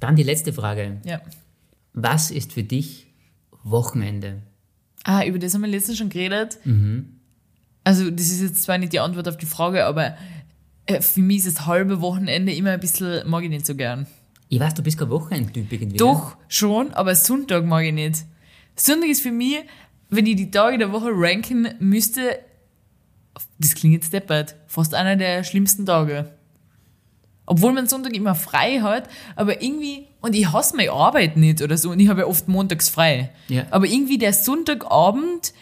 Dann 0.00 0.16
die 0.16 0.22
letzte 0.24 0.52
Frage. 0.52 1.00
Ja. 1.04 1.22
Was 1.94 2.30
ist 2.30 2.52
für 2.52 2.64
dich 2.64 3.06
Wochenende? 3.62 4.42
Ah, 5.04 5.24
über 5.24 5.38
das 5.38 5.54
haben 5.54 5.62
wir 5.62 5.68
letztens 5.68 5.98
schon 5.98 6.08
geredet. 6.10 6.58
Mhm. 6.64 7.20
Also, 7.84 8.10
das 8.10 8.26
ist 8.30 8.42
jetzt 8.42 8.62
zwar 8.64 8.78
nicht 8.78 8.92
die 8.92 9.00
Antwort 9.00 9.28
auf 9.28 9.36
die 9.36 9.46
Frage, 9.46 9.84
aber 9.86 10.16
äh, 10.86 11.00
für 11.00 11.20
mich 11.20 11.38
ist 11.46 11.46
das 11.56 11.66
halbe 11.66 12.00
Wochenende 12.00 12.52
immer 12.52 12.72
ein 12.72 12.80
bisschen, 12.80 13.28
mag 13.30 13.44
ich 13.44 13.50
nicht 13.50 13.66
so 13.66 13.74
gern. 13.74 14.06
Ich 14.48 14.58
weiß, 14.58 14.74
du 14.74 14.82
bist 14.82 14.98
kein 14.98 15.10
Wochenendtyp 15.10 15.70
irgendwie. 15.72 15.96
Doch, 15.98 16.36
schon, 16.48 16.92
aber 16.94 17.14
Sonntag 17.14 17.64
mag 17.64 17.84
ich 17.84 17.92
nicht. 17.94 18.24
Sonntag 18.76 19.08
ist 19.08 19.22
für 19.22 19.30
mich, 19.32 19.58
wenn 20.10 20.26
ich 20.26 20.36
die 20.36 20.50
Tage 20.50 20.78
der 20.78 20.92
Woche 20.92 21.10
ranken 21.12 21.68
müsste, 21.78 22.38
das 23.58 23.74
klingt 23.74 23.94
jetzt 23.94 24.12
deppert, 24.12 24.56
fast 24.66 24.94
einer 24.94 25.16
der 25.16 25.44
schlimmsten 25.44 25.86
Tage. 25.86 26.30
Obwohl 27.46 27.72
man 27.72 27.86
Sonntag 27.86 28.14
immer 28.14 28.34
frei 28.34 28.80
hat, 28.80 29.08
aber 29.36 29.60
irgendwie, 29.62 30.06
und 30.22 30.34
ich 30.34 30.50
hasse 30.50 30.76
meine 30.76 30.92
Arbeit 30.92 31.36
nicht 31.36 31.60
oder 31.60 31.76
so, 31.76 31.90
und 31.90 32.00
ich 32.00 32.08
habe 32.08 32.20
ja 32.22 32.26
oft 32.26 32.48
montags 32.48 32.88
frei. 32.88 33.30
Ja. 33.48 33.66
Aber 33.70 33.86
irgendwie 33.86 34.16
der 34.16 34.32
Sonntagabend, 34.32 35.52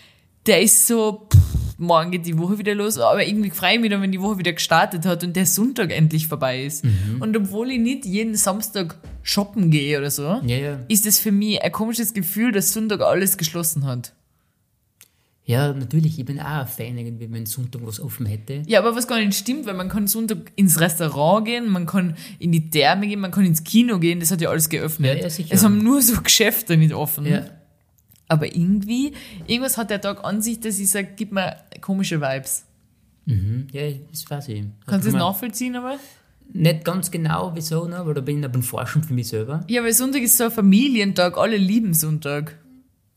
der 0.47 0.63
ist 0.63 0.87
so, 0.87 1.27
pff, 1.33 1.79
morgen 1.79 2.13
geht 2.13 2.25
die 2.27 2.39
Woche 2.39 2.59
wieder 2.59 2.75
los, 2.77 2.99
aber 2.99 3.27
irgendwie 3.27 3.51
freue 3.51 3.75
ich 3.75 3.81
mich 3.81 3.91
dann, 3.91 4.01
wenn 4.01 4.13
die 4.13 4.21
Woche 4.21 4.39
wieder 4.39 4.53
gestartet 4.53 5.05
hat 5.05 5.25
und 5.25 5.35
der 5.35 5.47
Sonntag 5.47 5.91
endlich 5.91 6.29
vorbei 6.29 6.63
ist. 6.65 6.85
Mhm. 6.85 7.21
Und 7.21 7.37
obwohl 7.37 7.73
ich 7.73 7.81
nicht 7.81 8.05
jeden 8.05 8.37
Samstag 8.37 8.97
shoppen 9.23 9.71
gehe 9.71 9.99
oder 9.99 10.11
so, 10.11 10.41
Ja, 10.45 10.57
ja. 10.57 10.79
ist 10.87 11.05
es 11.07 11.19
für 11.19 11.33
mich 11.33 11.61
ein 11.63 11.73
komisches 11.73 12.15
Gefühl, 12.15 12.53
dass 12.53 12.73
Sonntag 12.73 13.01
alles 13.01 13.37
geschlossen 13.37 13.87
hat. 13.87 14.13
Ja, 15.45 15.73
natürlich. 15.73 16.19
Ich 16.19 16.25
bin 16.25 16.39
auch 16.39 16.45
ein 16.45 16.67
Fan, 16.67 16.97
irgendwie, 16.97 17.31
wenn 17.33 17.47
Sonntag 17.47 17.85
was 17.85 17.99
offen 17.99 18.27
hätte. 18.27 18.63
Ja, 18.67 18.79
aber 18.79 18.95
was 18.95 19.09
gar 19.09 19.19
nicht 19.19 19.35
stimmt, 19.35 19.67
weil 19.67 19.75
man 19.75 19.89
kann 19.89 20.07
Sonntag 20.07 20.53
ins 20.55 20.79
Restaurant 20.79 21.47
gehen, 21.47 21.69
man 21.69 21.87
kann 21.87 22.17
in 22.39 22.53
die 22.53 22.71
Therme 22.71 23.09
gehen, 23.09 23.19
man 23.19 23.33
kann 23.33 23.45
ins 23.45 23.65
Kino 23.65 23.99
gehen, 23.99 24.21
das 24.21 24.31
hat 24.31 24.41
ja 24.41 24.51
alles 24.51 24.69
geöffnet. 24.69 25.17
Ja, 25.17 25.23
ja, 25.25 25.31
sicher. 25.31 25.53
es 25.53 25.65
haben 25.65 25.79
nur 25.79 26.01
so 26.01 26.21
Geschäfte 26.23 26.77
nicht 26.77 26.95
offen. 26.95 27.27
Ja. 27.27 27.47
Aber 28.29 28.47
irgendwie, 28.47 29.13
irgendwas 29.47 29.77
hat 29.77 29.91
der 29.91 30.01
Tag 30.01 30.25
an 30.25 30.41
sich, 30.41 30.61
dass 30.61 30.79
ich 30.79 30.89
sage, 30.89 31.09
gib 31.17 31.33
mir 31.33 31.57
komische 31.81 32.21
Vibes. 32.21 32.65
Mhm. 33.27 33.67
Ja, 33.73 33.83
das 34.11 34.31
weiß 34.31 34.49
ich. 34.49 34.65
Kannst 34.87 35.07
du 35.07 35.13
das 35.13 35.19
nachvollziehen 35.19 35.77
aber? 35.77 35.99
Nicht 36.55 36.85
ganz 36.85 37.11
genau, 37.11 37.53
wieso, 37.55 37.87
ne? 37.89 38.01
weil 38.05 38.15
da 38.15 38.21
bin 38.21 38.37
ich 38.37 38.43
noch 38.43 38.51
beim 38.51 38.63
Forschen 38.63 39.03
für 39.03 39.15
mich 39.15 39.29
selber. 39.29 39.65
Ja, 39.69 39.83
weil 39.83 39.93
Sonntag 39.93 40.23
ist 40.23 40.37
so 40.37 40.45
ein 40.45 40.51
Familientag, 40.51 41.37
alle 41.39 41.57
lieben 41.57 41.95
Sonntag. 41.95 42.59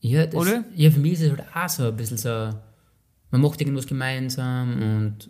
Ja, 0.06 0.26
das, 0.26 0.34
Oder? 0.34 0.64
Ja, 0.74 0.90
für 0.90 1.00
mich 1.00 1.14
ist 1.14 1.22
es 1.22 1.30
halt 1.30 1.44
auch 1.54 1.68
so 1.68 1.88
ein 1.88 1.96
bisschen 1.96 2.16
so, 2.18 2.28
man 3.30 3.40
macht 3.40 3.60
irgendwas 3.60 3.86
gemeinsam 3.86 4.80
und 4.80 5.28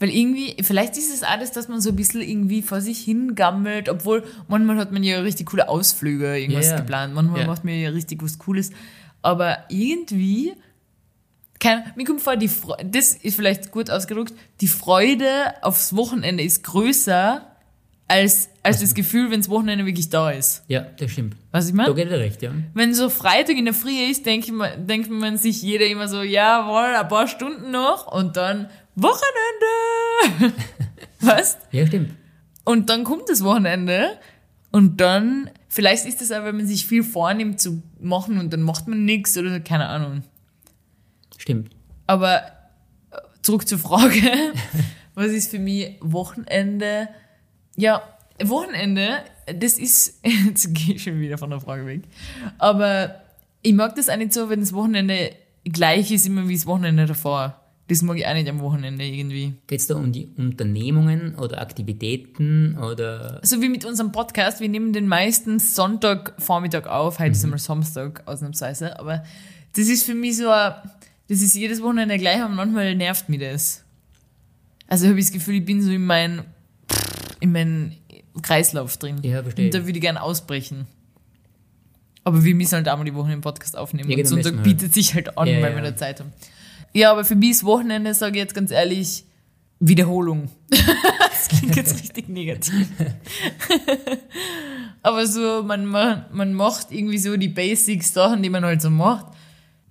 Weil 0.00 0.10
irgendwie, 0.10 0.56
vielleicht 0.62 0.96
ist 0.96 1.14
es 1.14 1.22
alles, 1.22 1.52
dass 1.52 1.68
man 1.68 1.80
so 1.80 1.90
ein 1.90 1.96
bisschen 1.96 2.20
irgendwie 2.22 2.62
vor 2.62 2.80
sich 2.80 2.98
hingammelt, 2.98 3.88
obwohl 3.88 4.24
manchmal 4.48 4.76
hat 4.78 4.90
man 4.90 5.04
ja 5.04 5.20
richtig 5.20 5.46
coole 5.46 5.68
Ausflüge, 5.68 6.36
irgendwas 6.36 6.66
Ja, 6.66 6.72
ja. 6.72 6.80
geplant, 6.80 7.14
manchmal 7.14 7.42
Ja. 7.42 7.46
macht 7.46 7.64
man 7.64 7.74
ja 7.74 7.90
richtig 7.90 8.22
was 8.22 8.38
Cooles. 8.38 8.70
Aber 9.22 9.58
irgendwie, 9.68 10.54
kein, 11.60 11.84
mir 11.94 12.04
kommt 12.04 12.20
vor, 12.22 12.36
die 12.36 12.48
Fre 12.48 12.76
das 12.84 13.12
ist 13.12 13.36
vielleicht 13.36 13.70
gut 13.70 13.88
ausgedrückt, 13.90 14.34
die 14.60 14.66
Freude 14.66 15.54
aufs 15.62 15.94
Wochenende 15.94 16.42
ist 16.42 16.64
größer 16.64 17.46
als, 18.12 18.50
als 18.62 18.80
das 18.80 18.92
Gefühl, 18.94 19.30
wenn 19.30 19.40
das 19.40 19.48
Wochenende 19.48 19.86
wirklich 19.86 20.10
da 20.10 20.30
ist. 20.30 20.62
ja, 20.68 20.82
das 20.98 21.10
stimmt. 21.12 21.34
Was 21.50 21.66
ich 21.66 21.72
Da 21.72 21.76
meine? 21.78 21.94
geht 21.94 22.10
er 22.10 22.18
recht, 22.18 22.42
ja. 22.42 22.52
Wenn 22.74 22.92
so 22.94 23.08
Freitag 23.08 23.56
in 23.56 23.64
der 23.64 23.72
Früh 23.74 24.10
ist, 24.10 24.26
denkt 24.26 24.52
man, 24.52 24.86
denkt 24.86 25.10
man 25.10 25.38
sich 25.38 25.62
jeder 25.62 25.86
immer 25.86 26.08
so, 26.08 26.22
jawohl, 26.22 26.94
ein 26.94 27.08
paar 27.08 27.26
Stunden 27.26 27.70
noch 27.70 28.06
und 28.12 28.36
dann 28.36 28.68
Wochenende. 28.94 30.54
Was? 31.20 31.56
Ja, 31.70 31.86
stimmt. 31.86 32.10
Und 32.64 32.90
dann 32.90 33.04
kommt 33.04 33.28
das 33.30 33.42
Wochenende 33.42 34.18
und 34.70 35.00
dann, 35.00 35.48
vielleicht 35.68 36.04
ist 36.06 36.20
das 36.20 36.30
auch, 36.32 36.44
wenn 36.44 36.56
man 36.58 36.66
sich 36.66 36.86
viel 36.86 37.02
vornimmt 37.02 37.60
zu 37.60 37.82
machen 37.98 38.38
und 38.38 38.52
dann 38.52 38.60
macht 38.60 38.88
man 38.88 39.06
nichts 39.06 39.38
oder 39.38 39.58
keine 39.60 39.88
Ahnung. 39.88 40.22
Stimmt. 41.38 41.70
Aber 42.06 42.42
äh, 42.42 43.16
zurück 43.40 43.66
zur 43.66 43.78
Frage, 43.78 44.20
was 45.14 45.28
ist 45.28 45.50
für 45.50 45.58
mich 45.58 45.96
Wochenende? 46.00 47.08
Ja, 47.76 48.02
Wochenende, 48.42 49.18
das 49.46 49.78
ist, 49.78 50.20
jetzt 50.46 50.74
gehe 50.74 50.96
ich 50.96 51.02
schon 51.02 51.20
wieder 51.20 51.38
von 51.38 51.50
der 51.50 51.60
Frage 51.60 51.86
weg, 51.86 52.02
aber 52.58 53.22
ich 53.62 53.72
mag 53.72 53.94
das 53.94 54.08
auch 54.08 54.16
nicht 54.16 54.32
so, 54.32 54.50
wenn 54.50 54.60
das 54.60 54.72
Wochenende 54.72 55.30
gleich 55.64 56.10
ist 56.10 56.26
immer 56.26 56.48
wie 56.48 56.54
das 56.54 56.66
Wochenende 56.66 57.06
davor. 57.06 57.58
Das 57.88 58.02
mag 58.02 58.16
ich 58.16 58.26
auch 58.26 58.34
nicht 58.34 58.48
am 58.48 58.60
Wochenende 58.60 59.04
irgendwie. 59.04 59.54
Geht 59.66 59.80
es 59.80 59.86
da 59.86 59.96
um 59.96 60.12
die 60.12 60.28
Unternehmungen 60.36 61.34
oder 61.34 61.60
Aktivitäten 61.60 62.78
oder 62.78 63.40
So 63.42 63.60
wie 63.60 63.68
mit 63.68 63.84
unserem 63.84 64.12
Podcast, 64.12 64.60
wir 64.60 64.68
nehmen 64.68 64.92
den 64.92 65.08
meistens 65.08 65.74
Sonntagvormittag 65.74 66.86
auf, 66.86 67.18
heute 67.18 67.32
ist 67.32 67.44
einmal 67.44 67.58
Samstag 67.58 68.22
ausnahmsweise, 68.26 68.98
aber 68.98 69.24
das 69.76 69.88
ist 69.88 70.04
für 70.04 70.14
mich 70.14 70.38
so, 70.38 70.48
ein, 70.48 70.74
das 71.28 71.42
ist 71.42 71.54
jedes 71.54 71.82
Wochenende 71.82 72.18
gleich 72.18 72.44
und 72.44 72.54
manchmal 72.54 72.94
nervt 72.94 73.28
mich 73.28 73.40
das. 73.40 73.84
Also 74.86 75.08
habe 75.08 75.18
ich 75.18 75.26
das 75.26 75.32
Gefühl, 75.32 75.56
ich 75.56 75.64
bin 75.64 75.82
so 75.82 75.90
in 75.90 76.04
mein, 76.04 76.44
in 77.42 77.52
mein 77.52 77.96
Kreislauf 78.40 78.96
drin. 78.96 79.18
Ja, 79.22 79.42
verstehe. 79.42 79.66
Und 79.66 79.74
da 79.74 79.80
würde 79.84 79.98
ich 79.98 80.00
gerne 80.00 80.22
ausbrechen. 80.22 80.86
Aber 82.24 82.44
wir 82.44 82.54
müssen 82.54 82.76
halt 82.76 82.88
einmal 82.88 83.04
die 83.04 83.14
Woche 83.14 83.30
den 83.30 83.40
Podcast 83.40 83.76
aufnehmen 83.76 84.08
Ja, 84.10 84.18
und 84.18 84.26
Sonntag 84.26 84.54
wir. 84.54 84.62
bietet 84.62 84.94
sich 84.94 85.12
halt 85.14 85.36
an, 85.36 85.48
Ja, 85.48 85.60
weil 85.60 85.70
ja. 85.70 85.76
wir 85.76 85.82
da 85.82 85.96
Zeit 85.96 86.20
haben. 86.20 86.32
Ja, 86.92 87.10
aber 87.10 87.24
für 87.24 87.34
mich 87.34 87.50
ist 87.50 87.64
Wochenende, 87.64 88.14
sage 88.14 88.36
ich 88.38 88.42
jetzt 88.44 88.54
ganz 88.54 88.70
ehrlich, 88.70 89.24
Wiederholung. 89.80 90.48
das 90.70 91.48
klingt 91.48 91.74
jetzt 91.74 92.00
richtig 92.00 92.28
negativ. 92.28 92.86
aber 95.02 95.26
so, 95.26 95.62
man, 95.64 95.86
ma- 95.86 96.26
man 96.32 96.54
macht 96.54 96.92
irgendwie 96.92 97.18
so 97.18 97.36
die 97.36 97.48
Basics-Sachen, 97.48 98.42
die 98.42 98.50
man 98.50 98.64
halt 98.64 98.80
so 98.82 98.90
macht. 98.90 99.26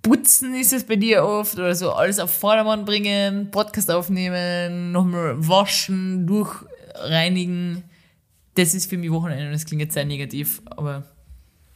Putzen 0.00 0.54
ist 0.54 0.72
es 0.72 0.84
bei 0.84 0.96
dir 0.96 1.22
oft 1.24 1.56
oder 1.58 1.74
so 1.74 1.92
alles 1.92 2.18
auf 2.18 2.30
Vordermann 2.32 2.84
bringen, 2.84 3.50
Podcast 3.52 3.90
aufnehmen, 3.90 4.90
nochmal 4.90 5.34
waschen, 5.46 6.26
durchreinigen. 6.94 7.84
Das 8.54 8.74
ist 8.74 8.88
für 8.88 8.98
mich 8.98 9.10
Wochenende 9.10 9.46
und 9.46 9.52
das 9.52 9.64
klingt 9.64 9.80
jetzt 9.80 9.94
sehr 9.94 10.04
negativ, 10.04 10.60
aber 10.66 11.04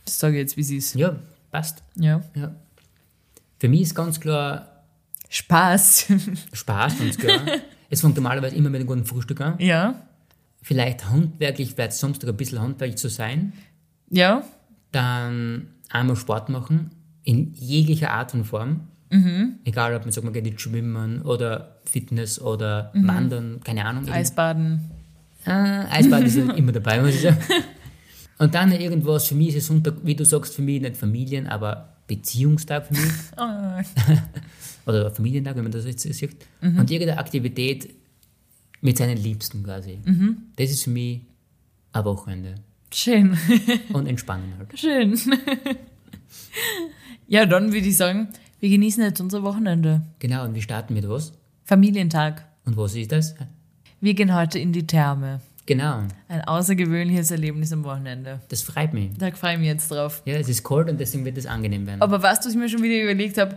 das 0.04 0.18
sage 0.18 0.34
ich 0.36 0.40
jetzt, 0.40 0.56
wie 0.56 0.60
es 0.60 0.70
ist. 0.70 0.94
Ja, 0.94 1.16
passt. 1.50 1.82
Ja. 1.94 2.20
Ja. 2.34 2.54
Für 3.58 3.68
mich 3.68 3.82
ist 3.82 3.94
ganz 3.94 4.20
klar 4.20 4.84
Spaß. 5.28 6.12
Spaß, 6.52 6.98
ganz 6.98 7.16
klar. 7.16 7.40
es 7.90 8.00
fängt 8.00 8.16
normalerweise 8.16 8.54
immer 8.56 8.68
mit 8.70 8.80
einem 8.80 8.88
guten 8.88 9.04
Frühstück 9.04 9.40
an. 9.40 9.54
ja. 9.58 10.02
Vielleicht 10.62 11.08
handwerklich, 11.08 11.74
vielleicht 11.74 11.92
Samstag 11.92 12.28
ein 12.28 12.36
bisschen 12.36 12.60
handwerklich 12.60 12.98
zu 12.98 13.08
sein. 13.08 13.52
Ja. 14.10 14.42
Dann 14.90 15.68
einmal 15.90 16.16
Sport 16.16 16.48
machen, 16.48 16.90
in 17.22 17.54
jeglicher 17.54 18.10
Art 18.10 18.34
und 18.34 18.42
Form. 18.42 18.88
Mhm. 19.10 19.60
Egal, 19.62 19.94
ob 19.94 20.02
man 20.02 20.10
sagt, 20.10 20.24
man 20.24 20.32
geht 20.32 20.44
jetzt 20.44 20.60
schwimmen 20.60 21.22
oder 21.22 21.76
Fitness 21.84 22.40
oder 22.40 22.90
wandern, 22.94 23.60
keine 23.62 23.84
Ahnung. 23.84 24.08
Eisbaden. 24.08 24.90
Ah, 25.46 25.86
Eisbad 25.90 26.24
ist 26.24 26.36
immer 26.56 26.72
dabei, 26.72 27.00
muss 27.00 27.14
ich 27.14 27.22
sagen. 27.22 27.38
Und 28.38 28.54
dann 28.54 28.72
irgendwas, 28.72 29.28
für 29.28 29.34
mich 29.34 29.48
ist 29.48 29.56
es 29.56 29.66
Sonntag, 29.68 29.94
wie 30.02 30.14
du 30.14 30.24
sagst, 30.24 30.54
für 30.54 30.62
mich 30.62 30.82
nicht 30.82 30.96
Familien, 30.96 31.46
aber 31.46 31.96
Beziehungstag 32.06 32.86
für 32.86 32.94
mich. 32.94 33.12
Oh. 33.38 33.82
Oder 34.90 35.10
Familientag, 35.10 35.56
wenn 35.56 35.64
man 35.64 35.72
das 35.72 35.84
jetzt 35.84 36.02
so 36.02 36.12
sieht. 36.12 36.36
Und 36.60 36.90
irgendeine 36.90 37.18
Aktivität 37.18 37.92
mit 38.80 38.96
seinen 38.96 39.16
Liebsten 39.16 39.64
quasi. 39.64 39.98
Das 40.54 40.70
ist 40.70 40.84
für 40.84 40.90
mich 40.90 41.22
ein 41.92 42.04
Wochenende. 42.04 42.54
Schön. 42.92 43.36
Und 43.92 44.06
entspannen 44.06 44.54
halt. 44.58 44.78
Schön. 44.78 45.18
ja, 47.26 47.46
dann 47.46 47.72
würde 47.72 47.88
ich 47.88 47.96
sagen, 47.96 48.28
wir 48.60 48.70
genießen 48.70 49.02
jetzt 49.02 49.20
unser 49.20 49.42
Wochenende. 49.42 50.02
Genau, 50.20 50.44
und 50.44 50.54
wir 50.54 50.62
starten 50.62 50.94
mit 50.94 51.08
was? 51.08 51.32
Familientag. 51.64 52.46
Und 52.64 52.76
was 52.76 52.94
ist 52.94 53.10
das? 53.12 53.34
Wir 54.00 54.14
gehen 54.14 54.34
heute 54.34 54.58
in 54.58 54.72
die 54.72 54.86
Therme. 54.86 55.40
Genau, 55.64 56.02
Ein 56.28 56.42
außergewöhnliches 56.42 57.32
Erlebnis 57.32 57.72
am 57.72 57.82
Wochenende. 57.82 58.40
das 58.50 58.62
freut 58.62 58.92
mich. 58.94 59.10
Da 59.18 59.32
freue 59.32 59.54
ich 59.54 59.58
mich 59.58 59.66
jetzt 59.66 59.90
drauf. 59.90 60.22
Ja, 60.24 60.36
es 60.36 60.48
ist 60.48 60.62
kalt 60.62 60.88
und 60.88 61.00
deswegen 61.00 61.24
wird 61.24 61.36
es 61.38 61.46
angenehm 61.46 61.88
werden. 61.88 62.02
Aber 62.02 62.22
du, 62.44 62.48
was 62.48 62.54
ich 62.54 62.60
mir 62.60 62.68
schon 62.68 62.84
wieder 62.84 63.02
überlegt 63.02 63.36
habe? 63.36 63.56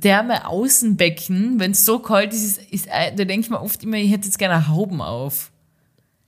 Therme 0.00 0.48
Außenbecken, 0.48 1.60
wenn 1.60 1.72
es 1.72 1.84
so 1.84 1.98
kalt 1.98 2.32
ist, 2.32 2.44
ist, 2.58 2.72
ist 2.72 2.86
äh, 2.86 3.14
da 3.14 3.24
denke 3.26 3.40
ich 3.40 3.50
mir 3.50 3.60
oft 3.60 3.82
immer, 3.84 3.98
ich 3.98 4.10
hätte 4.10 4.24
jetzt 4.24 4.38
gerne 4.38 4.68
Hauben 4.68 5.02
auf. 5.02 5.50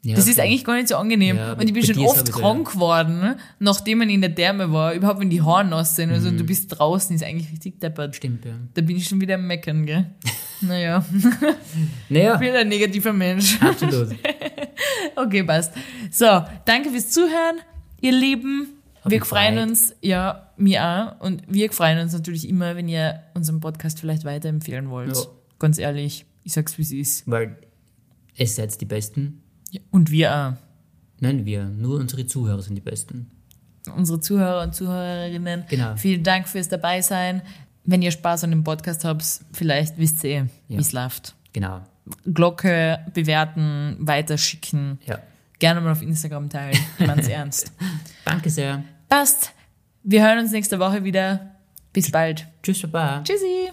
Ja, 0.05 0.17
Das 0.17 0.27
ist 0.27 0.41
eigentlich 0.41 0.65
gar 0.65 0.75
nicht 0.75 0.89
so 0.89 0.97
angenehm. 0.97 1.37
Ja, 1.37 1.53
und 1.53 1.63
ich 1.63 1.73
bin 1.73 1.85
schon 1.85 1.99
oft 2.05 2.31
krank 2.33 2.73
geworden, 2.73 3.37
nachdem 3.61 3.99
man 3.99 4.11
in 4.11 4.21
der 4.21 4.35
Therme 4.35 4.73
war. 4.73 4.95
Überhaupt, 4.95 5.21
wenn 5.21 5.31
die 5.31 5.43
Haare 5.43 5.65
nass 5.65 5.95
sind. 5.97 6.11
Also 6.11 6.31
du 6.31 6.43
bist 6.45 6.77
draußen, 6.77 7.15
ist 7.15 7.23
eigentlich 7.23 7.53
richtig 7.53 7.79
deppert. 7.81 8.17
Stimmt, 8.17 8.45
ja. 8.45 8.53
Da 8.75 8.83
bin 8.83 8.97
ich 8.97 9.07
schon 9.09 9.21
wieder 9.21 9.37
am 9.37 9.47
Meckern, 9.47 9.87
gell? 9.87 10.07
Naja, 10.65 11.05
Naja, 12.09 12.35
ich 12.35 12.39
bin 12.41 12.55
ein 12.55 12.69
negativer 12.69 13.13
Mensch. 13.13 13.61
absolut. 13.61 14.11
Okay, 15.17 15.43
passt. 15.43 15.73
So, 16.11 16.43
danke 16.65 16.91
fürs 16.91 17.11
Zuhören, 17.11 17.57
ihr 18.01 18.13
Lieben. 18.13 18.69
Hat 19.03 19.11
wir 19.11 19.25
freuen 19.25 19.55
gefreut. 19.57 19.69
uns, 19.71 19.95
ja, 20.01 20.51
mir 20.57 20.85
auch. 20.85 21.21
Und 21.25 21.43
wir 21.49 21.71
freuen 21.73 21.99
uns 21.99 22.13
natürlich 22.13 22.49
immer, 22.49 22.77
wenn 22.77 22.89
ihr 22.89 23.21
unseren 23.35 23.61
Podcast 23.61 23.99
vielleicht 24.01 24.25
weiterempfehlen 24.25 24.89
wollt. 24.91 25.17
Ja. 25.17 25.23
Ganz 25.59 25.79
ehrlich, 25.79 26.25
ich 26.45 26.53
sag's, 26.53 26.79
wie 26.79 26.83
es 26.83 26.93
ist. 26.93 27.31
Weil 27.31 27.57
es 28.37 28.57
seid 28.57 28.81
die 28.81 28.85
Besten. 28.87 29.42
Ja. 29.73 29.81
Und 29.91 30.11
wir 30.11 30.33
auch. 30.35 30.53
Nein, 31.21 31.45
wir. 31.45 31.65
Nur 31.65 31.99
unsere 31.99 32.27
Zuhörer 32.27 32.63
sind 32.63 32.75
die 32.77 32.81
Besten. 32.81 33.31
Unsere 33.97 34.21
Zuhörer 34.21 34.63
und 34.63 34.75
Zuhörerinnen, 34.75 35.65
Genau. 35.69 35.97
vielen 35.97 36.23
Dank 36.23 36.49
fürs 36.49 36.69
Dabeisein. 36.69 37.43
Wenn 37.85 38.01
ihr 38.03 38.13
Spaß 38.13 38.45
an 38.45 38.51
dem 38.51 38.63
Podcast 38.63 39.05
habt, 39.05 39.25
vielleicht 39.53 39.99
wisst 39.99 40.23
ihr, 40.25 40.49
wie 40.69 40.75
Ja. 40.75 40.81
es 40.81 40.93
läuft. 40.93 41.35
Genau. 41.53 41.81
Glocke 42.33 43.01
bewerten, 43.15 43.97
weiterschicken. 44.01 44.99
Ja. 45.07 45.19
Gerne 45.59 45.81
mal 45.81 45.93
auf 45.93 46.03
Instagram 46.03 46.49
teilen. 46.51 46.79
Mein's 46.99 47.29
ernst. 47.29 47.73
Danke 48.25 48.51
sehr. 48.51 48.85
Passt. 49.09 49.53
Wir 50.05 50.23
hören 50.25 50.39
uns 50.41 50.53
nächste 50.53 50.79
Woche 50.79 51.03
wieder. 51.05 51.51
Bis 51.93 52.11
bald. 52.11 52.47
Tschüss, 52.63 52.83
Baba. 52.83 53.23
Tschüssi. 53.25 53.71